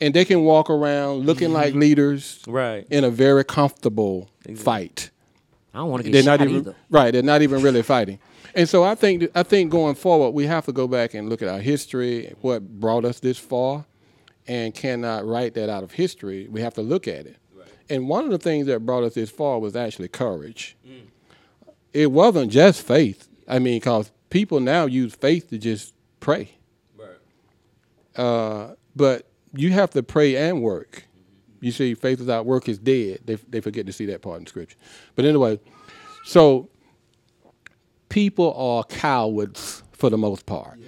[0.00, 1.80] And they can walk around looking like mm-hmm.
[1.80, 2.86] leaders Right.
[2.88, 5.10] in a very comfortable fight.
[5.74, 6.76] I don't want to get they're get not even either.
[6.88, 7.10] right.
[7.10, 8.20] They're not even really fighting.
[8.54, 11.42] And so I think I think going forward, we have to go back and look
[11.42, 13.84] at our history, what brought us this far,
[14.46, 16.48] and cannot write that out of history.
[16.50, 17.36] We have to look at it.
[17.90, 20.76] And one of the things that brought us this far was actually courage.
[20.88, 21.00] Mm.
[21.98, 23.28] It wasn't just faith.
[23.48, 26.52] I mean, because people now use faith to just pray.
[26.96, 27.16] Right.
[28.14, 31.08] Uh, but you have to pray and work.
[31.60, 33.22] You see, faith without work is dead.
[33.24, 34.76] They, they forget to see that part in Scripture.
[35.16, 35.58] But anyway,
[36.24, 36.68] so
[38.08, 40.78] people are cowards for the most part.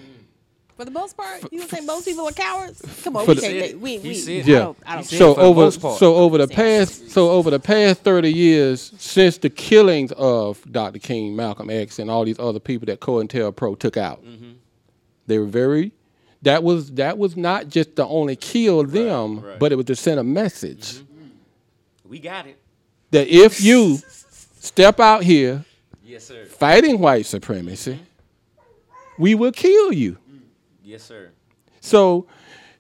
[0.81, 2.81] For the most part, you would say most people are cowards.
[3.05, 3.67] Come on, For we the- can't.
[3.67, 4.47] He We, we, said it.
[4.47, 4.59] I Yeah.
[4.61, 7.61] don't, I don't So it for the over so over the past so over the
[7.61, 10.99] past thirty years since the killings of Dr.
[10.99, 14.53] King, Malcolm X, and all these other people that COINTELPRO took out, Mm-hmm.
[15.27, 15.93] they were very.
[16.41, 19.59] That was that was not just to only kill them, right.
[19.59, 21.03] but it was to send a message
[22.09, 22.57] We got it.
[23.11, 23.99] that if you
[24.59, 25.63] step out here
[26.03, 26.47] Yes, sir.
[26.47, 27.99] fighting white supremacy,
[29.19, 30.17] we will kill you.
[30.91, 31.31] Yes, sir.
[31.81, 32.27] So,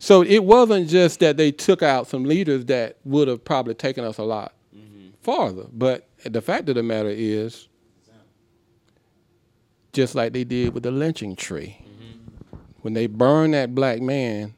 [0.00, 4.04] so it wasn't just that they took out some leaders that would have probably taken
[4.04, 5.10] us a lot mm-hmm.
[5.20, 7.68] farther, but the fact of the matter is,
[9.92, 12.56] just like they did with the lynching tree, mm-hmm.
[12.80, 14.54] when they burned that black man,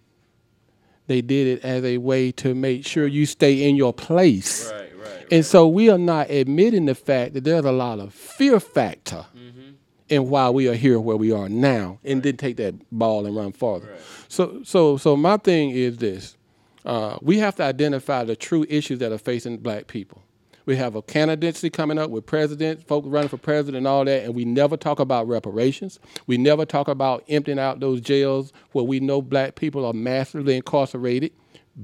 [1.08, 4.72] they did it as a way to make sure you stay in your place.
[4.72, 5.26] Right, right.
[5.30, 9.26] And so we are not admitting the fact that there's a lot of fear factor
[10.12, 13.34] in why we are here where we are now and didn't take that ball and
[13.34, 13.88] run farther.
[14.28, 16.36] So so so my thing is this.
[16.84, 20.22] Uh, we have to identify the true issues that are facing black people.
[20.66, 24.24] We have a candidacy coming up with president, folks running for president and all that,
[24.24, 25.98] and we never talk about reparations.
[26.26, 30.56] We never talk about emptying out those jails where we know black people are massively
[30.56, 31.32] incarcerated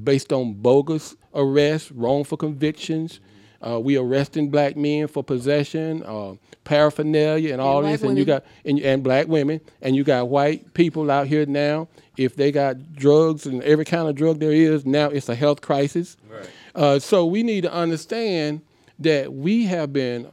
[0.04, 3.20] based on bogus arrests, wrongful convictions.
[3.60, 8.24] Uh, we arresting black men for possession, uh, paraphernalia, and all black this, and you
[8.24, 11.88] got and, and black women, and you got white people out here now.
[12.16, 15.60] If they got drugs and every kind of drug there is, now it's a health
[15.60, 16.16] crisis.
[16.28, 16.50] Right.
[16.74, 18.60] Uh, so we need to understand
[19.00, 20.30] that we have been,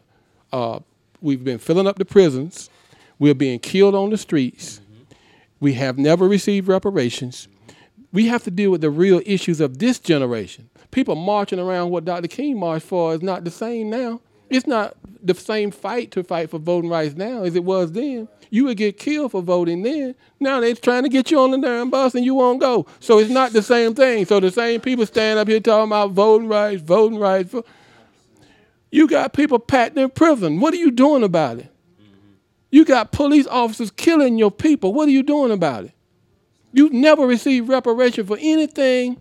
[0.51, 0.79] uh,
[1.21, 2.69] we've been filling up the prisons.
[3.17, 4.81] We're being killed on the streets.
[5.59, 7.47] We have never received reparations.
[8.11, 10.69] We have to deal with the real issues of this generation.
[10.95, 12.29] People marching around what Dr.
[12.29, 14.21] King marched for is not the same now.
[14.49, 18.29] It's not the same fight to fight for voting rights now as it was then.
[18.49, 20.15] You would get killed for voting then.
[20.39, 22.85] Now they're trying to get you on the damn bus and you won't go.
[23.01, 24.23] So it's not the same thing.
[24.23, 27.53] So the same people stand up here talking about voting rights, voting rights.
[28.89, 30.61] You got people packed in prison.
[30.61, 31.73] What are you doing about it?
[32.71, 34.93] You got police officers killing your people.
[34.93, 35.91] What are you doing about it?
[36.71, 39.19] You've never received reparation for anything,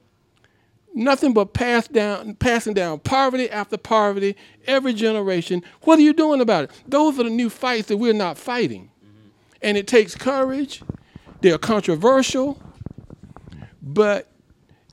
[0.94, 5.62] nothing but pass down, passing down poverty after poverty every generation.
[5.82, 6.70] What are you doing about it?
[6.88, 8.90] Those are the new fights that we're not fighting.
[9.62, 10.82] And it takes courage.
[11.42, 12.60] They're controversial,
[13.82, 14.30] but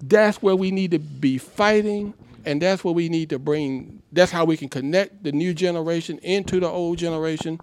[0.02, 2.14] that's where we need to be fighting,
[2.46, 4.02] and that's where we need to bring.
[4.12, 7.60] That's how we can connect the new generation into the old generation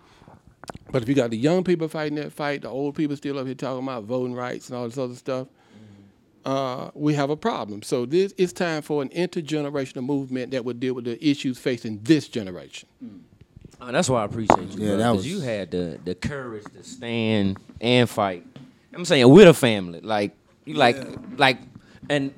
[0.90, 3.46] But if you got the young people fighting that fight, the old people still up
[3.46, 5.48] here talking about voting rights and all this other stuff,
[6.44, 7.82] uh, we have a problem.
[7.82, 12.00] So this it's time for an intergenerational movement that would deal with the issues facing
[12.02, 12.88] this generation.
[13.80, 14.84] Uh, that's why I appreciate you.
[14.84, 18.44] Yeah, Yeah, that was- you had the the courage to stand and fight.
[18.94, 20.32] I'm saying with a family, like
[20.64, 20.96] you like
[21.38, 21.58] like,
[22.10, 22.32] and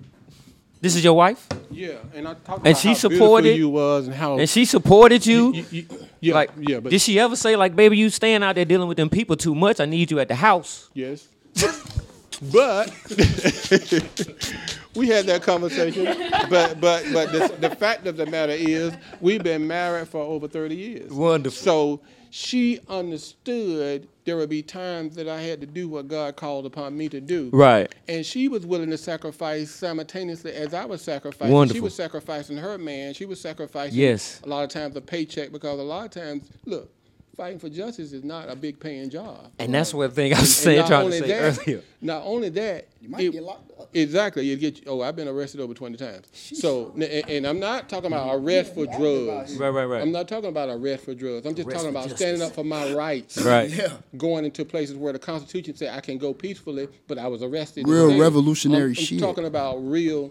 [0.82, 3.68] this is your wife, Yeah, and I talked And about she how beautiful supported- you
[3.68, 5.52] was and how and she supported you.
[5.54, 5.86] you- you-
[6.20, 8.88] yeah, like, yeah, but did she ever say like, "Baby, you staying out there dealing
[8.88, 9.80] with them people too much.
[9.80, 11.26] I need you at the house." Yes.
[12.42, 12.88] but
[14.94, 16.04] we had that conversation.
[16.48, 20.48] But but but the, the fact of the matter is, we've been married for over
[20.48, 21.10] thirty years.
[21.10, 21.56] Wonderful.
[21.56, 22.00] So
[22.30, 26.96] she understood there would be times that I had to do what God called upon
[26.96, 27.50] me to do.
[27.52, 27.92] Right.
[28.08, 31.52] And she was willing to sacrifice simultaneously as I was sacrificing.
[31.52, 31.76] Wonderful.
[31.76, 33.14] She was sacrificing her man.
[33.14, 34.40] She was sacrificing Yes.
[34.44, 36.92] a lot of times a paycheck because a lot of times, look,
[37.40, 39.50] fighting for justice is not a big paying job.
[39.58, 41.82] And that's what thing I was saying, trying to say that, earlier.
[42.02, 43.88] Not only that, You might it- get locked up.
[43.94, 44.82] Exactly, you get.
[44.86, 46.26] Oh, I've been arrested over twenty times.
[46.32, 49.56] So, and, and I'm not talking about arrest for drugs.
[49.56, 50.02] Right, right, right.
[50.02, 51.46] I'm not talking about arrest for drugs.
[51.46, 53.42] I'm just Arrest talking for about standing up for my rights.
[53.50, 53.70] Right.
[53.70, 53.94] Yeah.
[54.18, 57.88] Going into places where the Constitution said I can go peacefully, but I was arrested.
[57.88, 58.20] Real instead.
[58.20, 59.18] revolutionary I'm, I'm shit.
[59.18, 60.30] talking about real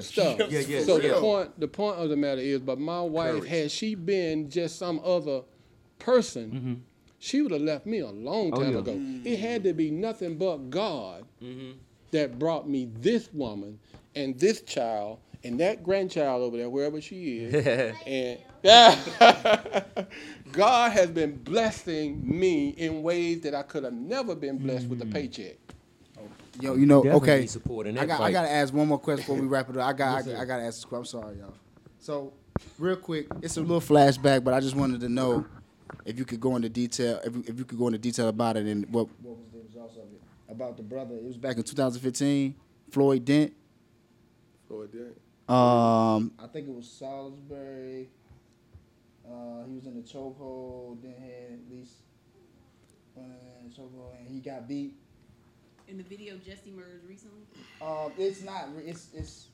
[0.00, 0.38] stuff.
[0.48, 1.14] Yeah, yeah, so yeah.
[1.14, 4.78] the point, the point of the matter is, but my wife, had she been just
[4.78, 5.42] some other
[5.98, 6.74] person, mm-hmm.
[7.18, 8.78] she would have left me a long Oh, time yeah.
[8.78, 8.92] ago.
[8.92, 9.34] It mm-hmm.
[9.34, 11.72] had to be nothing but God mm-hmm.
[12.12, 13.78] that brought me this woman
[14.14, 17.94] and this child and that grandchild over there, wherever she is.
[18.06, 18.38] and
[20.52, 25.00] God has been blessing me in ways that I could have never been blessed with
[25.02, 25.12] a mm.
[25.12, 25.56] paycheck.
[26.60, 27.46] Yo, you know, Definitely okay.
[27.46, 29.76] supporting I that got, I got to ask one more question before we wrap it
[29.76, 29.86] up.
[29.86, 31.20] I got, I, I got to ask this question.
[31.20, 31.54] I'm sorry, y'all.
[32.00, 32.32] So,
[32.78, 35.46] real quick, it's a little flashback, but I just wanted to know
[36.04, 38.56] if you could go into detail, if you, if you could go into detail about
[38.56, 41.14] it and what, what was the results of it about the brother.
[41.14, 42.54] It was back in 2015,
[42.90, 43.52] Floyd Dent.
[44.66, 45.20] Floyd Dent.
[45.48, 48.08] Um, I think it was Salisbury.
[49.26, 51.94] Uh, he was in the chokehold, then had at least
[53.16, 53.20] uh,
[53.68, 54.94] chokehold, and he got beat.
[55.86, 57.42] In the video just emerged recently?
[57.80, 58.68] Um, it's not.
[58.84, 59.46] It's it's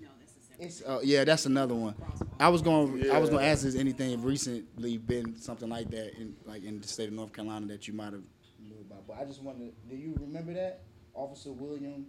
[0.00, 0.47] No, that's a separate.
[0.58, 0.82] It's.
[0.82, 1.94] Uh, yeah, that's another one.
[2.40, 3.10] I was going.
[3.10, 6.80] I was going to ask, has anything recently been something like that in like in
[6.80, 8.22] the state of North Carolina that you might have
[8.60, 9.06] knew about?
[9.06, 9.72] But I just wanted.
[9.88, 10.82] Do you remember that,
[11.14, 12.06] Officer William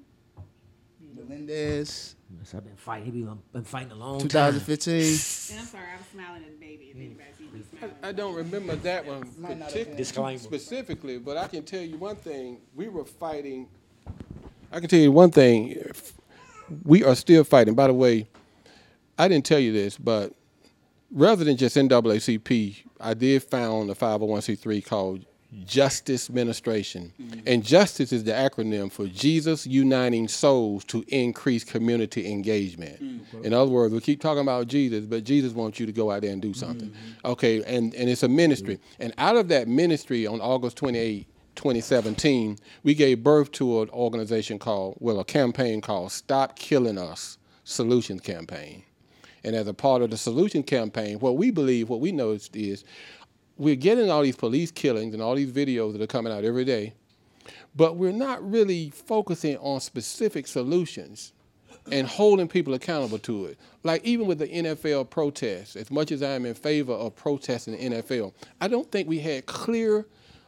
[1.16, 3.06] Melendez, Yes, I've been fighting.
[3.06, 4.94] He been, been fighting a long 2015?
[4.94, 6.86] And I'm sorry, I was smiling at the baby.
[6.92, 7.96] If anybody sees me smiling.
[8.04, 10.40] I don't remember that one Might not have partic- Disclaimer.
[10.40, 13.68] specifically, but I can tell you one thing: we were fighting.
[14.72, 15.82] I can tell you one thing:
[16.84, 17.74] we are still fighting.
[17.76, 18.28] By the way,
[19.20, 20.34] I didn't tell you this, but
[21.12, 25.26] rather than just NAACP, I did found a 501c3 called
[25.66, 27.40] Justice Administration, mm-hmm.
[27.46, 33.04] and Justice is the acronym for Jesus Uniting Souls to Increase Community Engagement.
[33.04, 33.44] Mm.
[33.44, 36.22] In other words, we keep talking about Jesus, but Jesus wants you to go out
[36.22, 36.60] there and do mm-hmm.
[36.60, 36.94] something.
[37.26, 41.28] Okay, and and it's a ministry, and out of that ministry on August 28.
[41.56, 47.38] 2017, we gave birth to an organization called, well, a campaign called Stop Killing Us
[47.66, 48.84] Solutions Campaign.
[49.44, 52.84] And as a part of the solution campaign, what we believe, what we noticed is
[53.58, 56.66] we're getting all these police killings and all these videos that are coming out every
[56.66, 56.94] day,
[57.76, 61.34] but we're not really focusing on specific solutions
[61.92, 63.58] and holding people accountable to it.
[63.84, 68.02] Like even with the NFL protests, as much as I'm in favor of protesting the
[68.02, 70.06] NFL, I don't think we had clear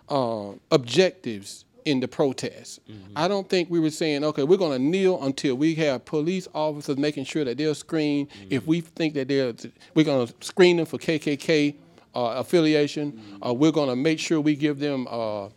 [0.10, 2.80] uh, objectives in the protests.
[3.16, 6.48] I don't think we were saying, okay, we're going to kneel until we have police
[6.54, 8.28] officers making sure that they're screened.
[8.50, 9.54] If we think that they're,
[9.94, 11.76] we're going to screen them for KKK
[12.16, 13.20] uh, affiliation.
[13.46, 15.50] Uh, we're going to make sure we give them uh,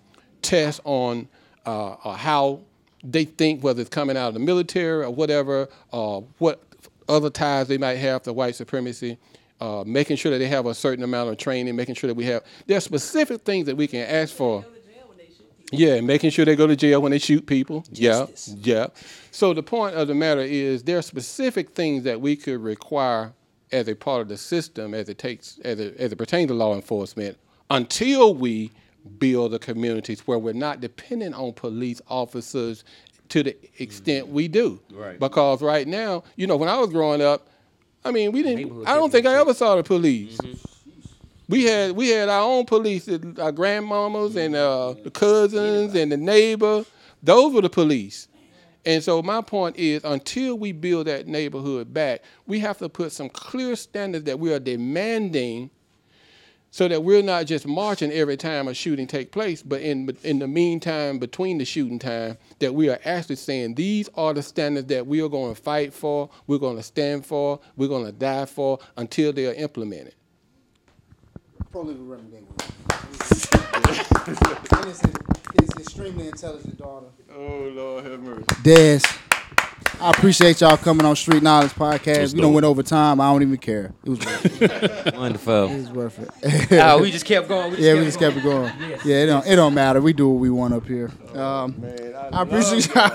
[0.43, 1.29] tests on
[1.67, 2.61] uh, uh, how
[3.03, 6.63] they think, whether it's coming out of the military or whatever, uh, what
[7.09, 9.19] other ties they might have to white supremacy.
[9.61, 12.25] Uh, making sure that they have a certain amount of training, making sure that we
[12.25, 12.43] have.
[12.67, 14.65] There are specific things that we can ask for.
[15.77, 17.85] Yeah, making sure they go to jail when they shoot people.
[17.93, 18.89] Yeah, yeah.
[19.31, 23.33] So the point of the matter is there are specific things that we could require
[23.73, 26.55] as a part of the system as it takes as it, as it pertains to
[26.55, 27.37] law enforcement
[27.71, 28.71] until we
[29.19, 32.85] build the communities where we're not dependent on police officers
[33.29, 34.81] to the extent we do.
[34.93, 35.19] Right.
[35.19, 37.49] Because right now, you know, when I was growing up,
[38.05, 38.87] I mean, we didn't.
[38.87, 40.39] I don't think I ever saw the police.
[41.49, 46.17] We had we had our own police, our grandmamas and uh, the cousins and the
[46.17, 46.85] neighbor.
[47.23, 48.29] Those were the police.
[48.87, 53.13] And so my point is, until we build that neighborhood back, we have to put
[53.13, 55.71] some clear standards that we are demanding
[56.71, 60.39] so that we're not just marching every time a shooting take place, but in in
[60.39, 64.89] the meantime between the shooting time, that we are actually saying these are the standards
[64.89, 68.13] that we are going to fight for, we're going to stand for, we're going to
[68.13, 70.15] die for until they are implemented.
[71.75, 72.63] Pro-legal Reverend Gatewood.
[74.79, 75.01] and his,
[75.61, 77.07] his extremely intelligent daughter.
[77.37, 78.45] Oh Lord have mercy.
[78.63, 79.01] Des,
[80.01, 82.21] I appreciate y'all coming on Street Knowledge Podcast.
[82.21, 82.55] was We don't dope.
[82.55, 83.21] went over time.
[83.21, 83.93] I don't even care.
[84.05, 85.15] It was worth it.
[85.17, 85.65] Wonderful.
[85.69, 86.73] It was worth it.
[86.81, 87.73] Ah, we just kept going.
[87.73, 88.73] We just yeah, kept we just kept it going.
[89.05, 90.01] Yeah, it don't it don't matter.
[90.01, 91.11] We do what we want up here.
[91.35, 93.03] Um, Man, I appreciate y'all.
[93.05, 93.11] I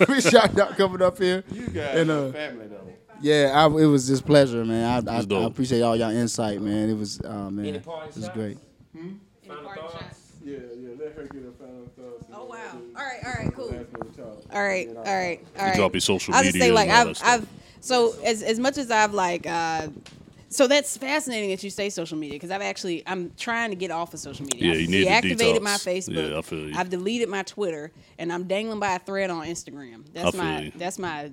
[0.00, 1.42] appreciate, y'all coming up here.
[1.50, 2.81] you guys And, uh, family though.
[3.22, 5.08] Yeah, I, it was just pleasure, man.
[5.08, 5.20] I, I.
[5.20, 6.90] I appreciate all y'all insight, man.
[6.90, 8.28] It was, uh, man, Any it was shots?
[8.30, 8.58] great.
[9.46, 10.32] Final thoughts?
[10.44, 10.88] Yeah, yeah.
[10.98, 12.26] Let her get a final thoughts.
[12.34, 12.78] Oh wow.
[12.96, 13.70] All right, all right, cool.
[13.70, 15.76] All All right, all right, all right.
[15.76, 16.38] drop your social media.
[16.38, 17.22] I'll just media say, like, I've.
[17.22, 17.48] I've,
[17.80, 19.88] so as as much as I've like, uh,
[20.48, 23.90] so that's fascinating that you say social media because I've actually I'm trying to get
[23.90, 24.72] off of social media.
[24.72, 25.72] Yeah, you need to deactivated my.
[25.72, 26.30] Facebook.
[26.30, 26.74] Yeah, I feel you.
[26.76, 30.04] I've deleted my Twitter, and I'm dangling by a thread on Instagram.
[30.12, 30.72] That's feel my you.
[30.76, 31.30] that's my I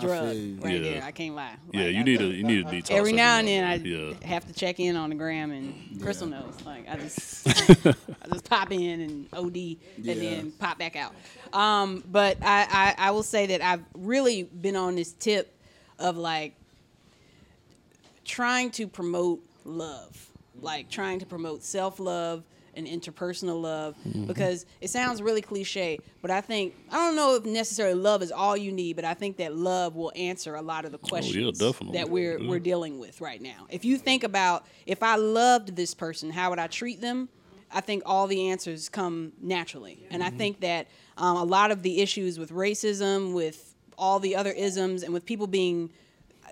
[0.00, 0.26] drug
[0.62, 0.78] right Yeah.
[0.80, 1.02] there.
[1.04, 1.54] I can't lie.
[1.72, 2.90] Yeah, you I- need a you need to detox.
[2.90, 4.14] Every now and then, I yeah.
[4.26, 6.54] have to check in on the gram, and Crystal knows.
[6.64, 7.48] Like I just,
[7.86, 9.56] I just pop in and OD,
[9.96, 11.14] and then pop back out.
[11.52, 15.56] Um, but I, I, I will say that I've really been on this tip
[15.98, 16.54] of like
[18.24, 20.28] trying to promote love,
[20.60, 22.42] like trying to promote self love
[22.76, 23.96] and interpersonal love
[24.26, 28.32] because it sounds really cliche, but I think I don't know if necessarily love is
[28.32, 31.58] all you need, but I think that love will answer a lot of the questions
[31.58, 31.98] definitely.
[31.98, 32.48] that we're Yeah.
[32.48, 33.66] we're dealing with right now.
[33.70, 37.28] If you think about if I loved this person, how would I treat them?
[37.72, 40.86] I think all the answers come naturally, and I think that
[41.16, 45.24] um, a lot of the issues with racism, with all the other isms, and with
[45.24, 45.90] people being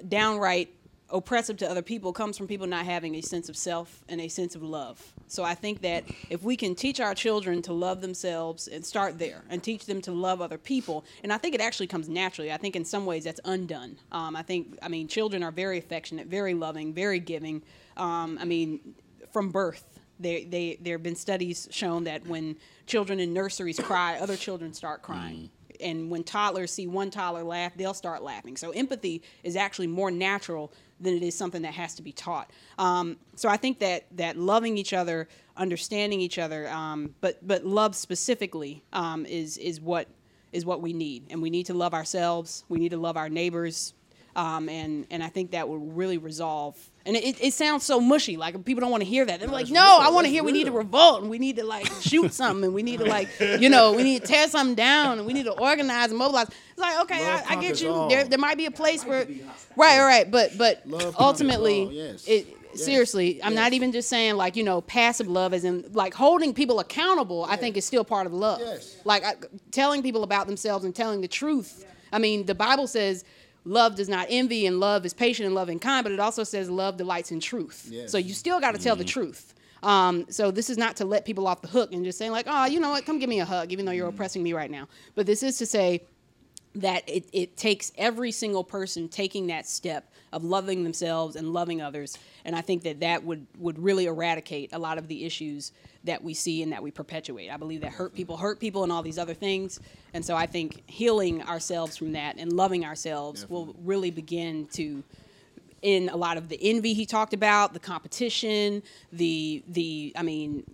[0.09, 0.75] downright
[1.11, 4.29] oppressive to other people comes from people not having a sense of self and a
[4.29, 5.13] sense of love.
[5.33, 9.19] So I think that if we can teach our children to love themselves and start
[9.19, 12.53] there and teach them to love other people, and I think it actually comes naturally.
[12.53, 13.97] I think in some ways that's undone.
[14.13, 17.63] Um, I think, I mean, children are very affectionate, very loving, very giving.
[17.97, 18.95] Um, I mean,
[19.31, 20.01] from birth.
[20.21, 22.57] They, they, there have been studies shown that when
[22.87, 25.51] children in nurseries cry, other children start crying
[25.83, 28.57] and when toddlers see one toddler laugh, they'll start laughing.
[28.57, 32.51] So empathy is actually more natural than it is something that has to be taught.
[32.79, 37.65] Um, so I think that that loving each other, understanding each other, um, but but
[37.65, 40.09] love specifically um, is is what
[40.53, 42.65] is what we need, and we need to love ourselves.
[42.69, 43.95] We need to love our neighbors,
[44.35, 46.77] um, and and I think that will really resolve.
[47.05, 49.41] And it, it sounds so mushy, like people don't want to hear that.
[49.41, 51.65] They're like, no, I want to hear we need to revolt and we need to
[51.65, 54.77] like shoot something and we need to like, you know, we need to tear something
[54.77, 56.47] down and we need to organize and mobilize.
[56.49, 57.91] It's like, okay, I, I get you.
[57.91, 58.09] all.
[58.09, 59.27] There, there might be a place where,
[59.77, 62.27] right, right, but but Love ultimately, yes.
[62.29, 62.85] it Yes.
[62.87, 66.55] seriously, I'm not even just saying like you know passive love, as in like holding
[66.55, 67.45] people accountable.
[67.45, 68.61] I think is still part of love.
[68.61, 68.97] Yes.
[69.05, 69.35] Like I,
[69.71, 71.85] telling people about themselves and telling the truth.
[72.13, 73.25] I mean, the Bible says.
[73.65, 76.03] Love does not envy, and love is patient and loving kind.
[76.05, 77.89] But it also says love delights in truth.
[77.91, 78.11] Yes.
[78.11, 79.21] So you still got to tell the mm-hmm.
[79.21, 79.55] truth.
[79.83, 82.47] Um, so this is not to let people off the hook and just saying like,
[82.49, 84.15] oh, you know what, come give me a hug, even though you're mm-hmm.
[84.15, 84.87] oppressing me right now.
[85.17, 86.03] But this is to say,
[86.75, 91.81] that it, it takes every single person taking that step of loving themselves and loving
[91.83, 92.17] others.
[92.45, 95.73] And i think that that would, would really eradicate a lot of the issues
[96.05, 97.51] that we see and that we perpetuate.
[97.51, 99.81] I believe that hurt people hurt people and all these other things.
[100.15, 105.03] And so i think healing ourselves from that and loving ourselves will really begin to
[105.83, 108.83] in a lot of the envy he talked about the competition
[109.13, 110.65] the the i mean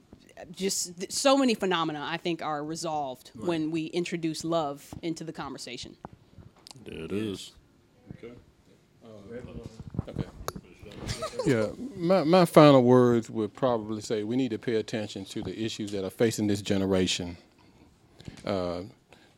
[0.52, 5.32] just th- so many phenomena i think are resolved when we introduce love into the
[5.32, 5.96] conversation.
[6.84, 7.52] There it is.
[11.46, 15.58] Yeah, my, my final words would probably say we need to pay attention to the
[15.64, 17.38] issues that are facing this generation.
[18.44, 18.82] Uh,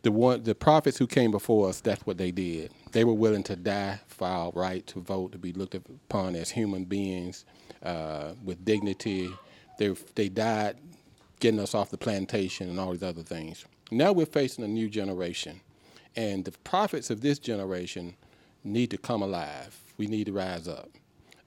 [0.02, 2.72] the one, the prophets who came before us, that's what they did.
[2.92, 6.50] They were willing to die for our right to vote, to be looked upon as
[6.50, 7.44] human beings
[7.82, 9.30] uh, with dignity.
[9.78, 10.76] They they died
[11.38, 13.64] getting us off the plantation and all these other things.
[13.90, 15.60] Now we're facing a new generation,
[16.16, 18.16] and the prophets of this generation
[18.64, 19.78] need to come alive.
[19.96, 20.90] We need to rise up.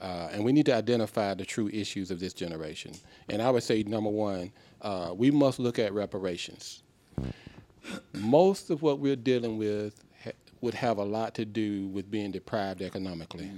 [0.02, 2.94] Uh, and we need to identify the true issues of this generation.
[3.30, 6.84] And I would say, number one, uh, we must look at reparations.
[8.14, 12.32] Most of what we're dealing with ha- would have a lot to do with being
[12.32, 13.50] deprived economically.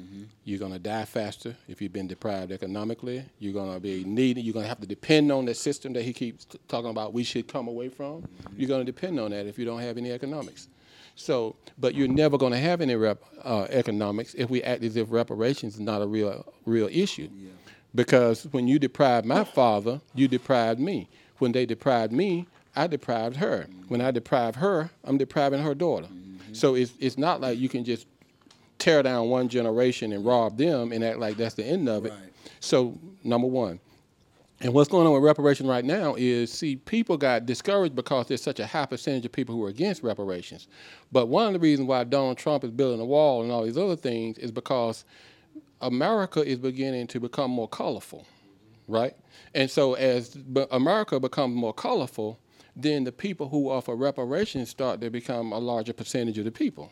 [0.43, 3.23] You're going to die faster if you've been deprived economically.
[3.39, 4.43] You're going to be needing.
[4.45, 7.13] You're going to have to depend on the system that he keeps t- talking about.
[7.13, 8.23] We should come away from.
[8.55, 10.67] You're going to depend on that if you don't have any economics.
[11.15, 14.95] So, but you're never going to have any rep, uh, economics if we act as
[14.97, 17.29] if reparations is not a real, real issue.
[17.93, 21.07] Because when you deprived my father, you deprived me.
[21.37, 23.67] When they deprived me, I deprived her.
[23.87, 26.07] When I deprive her, I'm depriving her daughter.
[26.51, 28.07] So it's it's not like you can just
[28.79, 32.11] tear down one generation and rob them and act like that's the end of it.
[32.11, 32.33] Right.
[32.59, 33.79] So number one.
[34.65, 38.41] And what's going on with reparations right now is, see, people got discouraged because there's
[38.41, 40.67] such a high percentage of people who are against reparations.
[41.11, 43.77] But one of the reasons why Donald Trump is building a wall and all these
[43.77, 45.05] other things is because
[45.81, 48.25] America is beginning to become more colorful,
[48.87, 49.15] right?
[49.53, 50.35] And so as
[50.71, 52.39] America becomes more colorful,
[52.75, 56.91] then the people who offer reparations start to become a larger percentage of the people.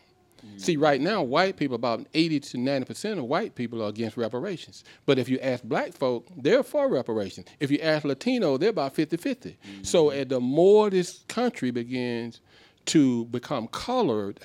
[0.56, 4.84] See, right now, white people, about 80 to 90% of white people are against reparations.
[5.06, 7.46] But if you ask black folk, they're for reparations.
[7.60, 9.58] If you ask Latino, they're about 50 50.
[9.82, 12.40] So, uh, the more this country begins
[12.86, 14.40] to become colored,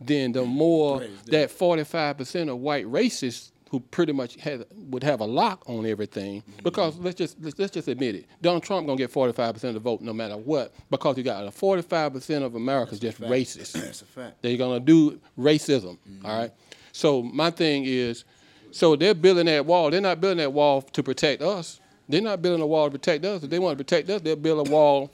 [0.00, 5.24] then the more that 45% of white racists who pretty much had, would have a
[5.24, 6.62] lock on everything mm-hmm.
[6.62, 8.26] because let's just let's, let's just admit it.
[8.40, 11.50] Donald Trump gonna get 45% of the vote no matter what because you got a
[11.50, 13.72] 45% of Americans just racist.
[13.80, 14.42] That's a fact.
[14.42, 16.26] they're gonna do racism mm-hmm.
[16.26, 16.52] all right?
[16.92, 18.24] So my thing is
[18.70, 19.90] so they're building that wall.
[19.90, 23.24] They're not building that wall to protect us they're not building a wall to protect
[23.24, 23.42] us.
[23.42, 25.10] If they want to protect us, they'll build a wall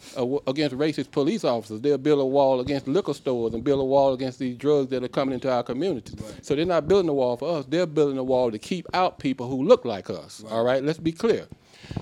[0.46, 1.80] against racist police officers.
[1.80, 5.02] They'll build a wall against liquor stores and build a wall against these drugs that
[5.02, 6.16] are coming into our communities.
[6.42, 7.64] So they're not building a wall for us.
[7.66, 10.44] They're building a wall to keep out people who look like us.
[10.50, 11.46] All right, let's be clear.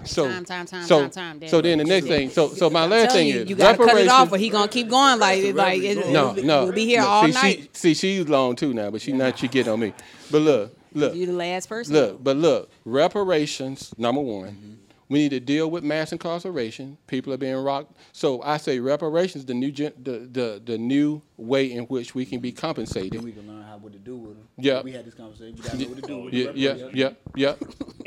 [0.05, 2.29] So, Time, time, time, so, time, time, so then the next thing.
[2.29, 4.37] So, so my last Tell thing you, is you gotta cut it off, reparations- or
[4.39, 6.65] he gonna keep going like like it, no, no.
[6.65, 7.59] We'll be here no, all see, night.
[7.73, 9.95] She, see, she's long too now, but she not she get on me.
[10.31, 11.95] But look, look, You the last person.
[11.95, 12.71] look, but look.
[12.85, 14.49] Reparations, number one.
[14.51, 14.73] Mm-hmm.
[15.11, 16.97] We need to deal with mass incarceration.
[17.09, 17.97] People are being rocked.
[18.12, 22.24] So I say reparations, the new gen, the, the the new way in which we
[22.24, 23.20] can be compensated.
[23.23, 24.47] We can learn how what to do with them.
[24.57, 24.82] Yeah.
[24.82, 25.57] We had this conversation.
[25.57, 27.55] We got to know what to do with Yeah, yeah, yeah, yeah.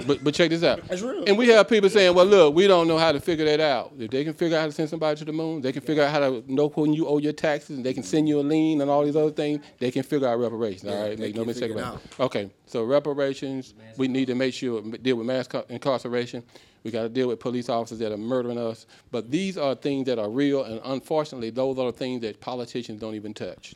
[0.07, 0.87] But but check this out.
[0.87, 1.25] That's real.
[1.25, 3.91] And we have people saying, "Well, look, we don't know how to figure that out.
[3.99, 6.03] If they can figure out how to send somebody to the moon, they can figure
[6.03, 8.41] out how to know when you owe your taxes, and they can send you a
[8.43, 9.63] lien and all these other things.
[9.79, 10.85] They can figure out reparations.
[10.85, 12.19] all right, make no mistake it about it.
[12.19, 16.43] Okay, so reparations, we need to make sure deal with mass incarceration.
[16.83, 18.85] We got to deal with police officers that are murdering us.
[19.11, 22.99] But these are things that are real, and unfortunately, those are the things that politicians
[22.99, 23.75] don't even touch.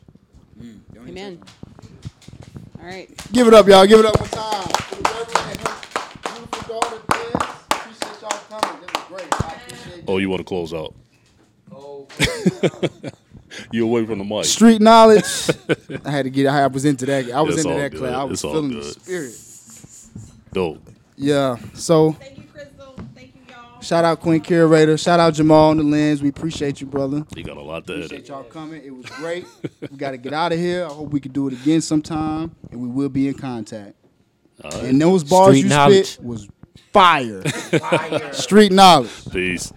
[0.96, 1.40] Amen.
[2.78, 3.08] All right.
[3.32, 3.86] Give it up, y'all.
[3.86, 4.68] Give it up one time.
[4.68, 7.76] For the Reverend and her beautiful daughter, Des.
[7.76, 8.80] Appreciate y'all coming.
[8.82, 9.42] This was great.
[9.42, 10.94] I appreciate Oh, you want to close out?
[11.72, 12.06] Oh.
[13.72, 14.44] you away from the mic.
[14.44, 15.24] Street knowledge.
[16.04, 16.46] I had to get.
[16.46, 17.30] I was into that.
[17.30, 18.00] I was It's into that good.
[18.00, 18.14] class.
[18.14, 20.52] I was It's feeling the spirit.
[20.52, 20.82] Dope.
[21.16, 21.56] Yeah.
[21.74, 22.16] So
[23.80, 24.96] shout out Queen Curator.
[24.98, 26.22] Shout out Jamal on the lens.
[26.22, 27.24] We appreciate you, brother.
[27.36, 28.28] You got a lot to Appreciate edit.
[28.28, 28.82] y'all coming.
[28.84, 29.46] It was great.
[29.90, 30.84] we got to get out of here.
[30.84, 33.94] I hope we can do it again sometime, and we will be in contact.
[34.74, 36.06] And those bars Street you knowledge.
[36.06, 36.48] spit was
[36.92, 37.42] fire.
[38.32, 39.10] Street knowledge.
[39.30, 39.72] Peace.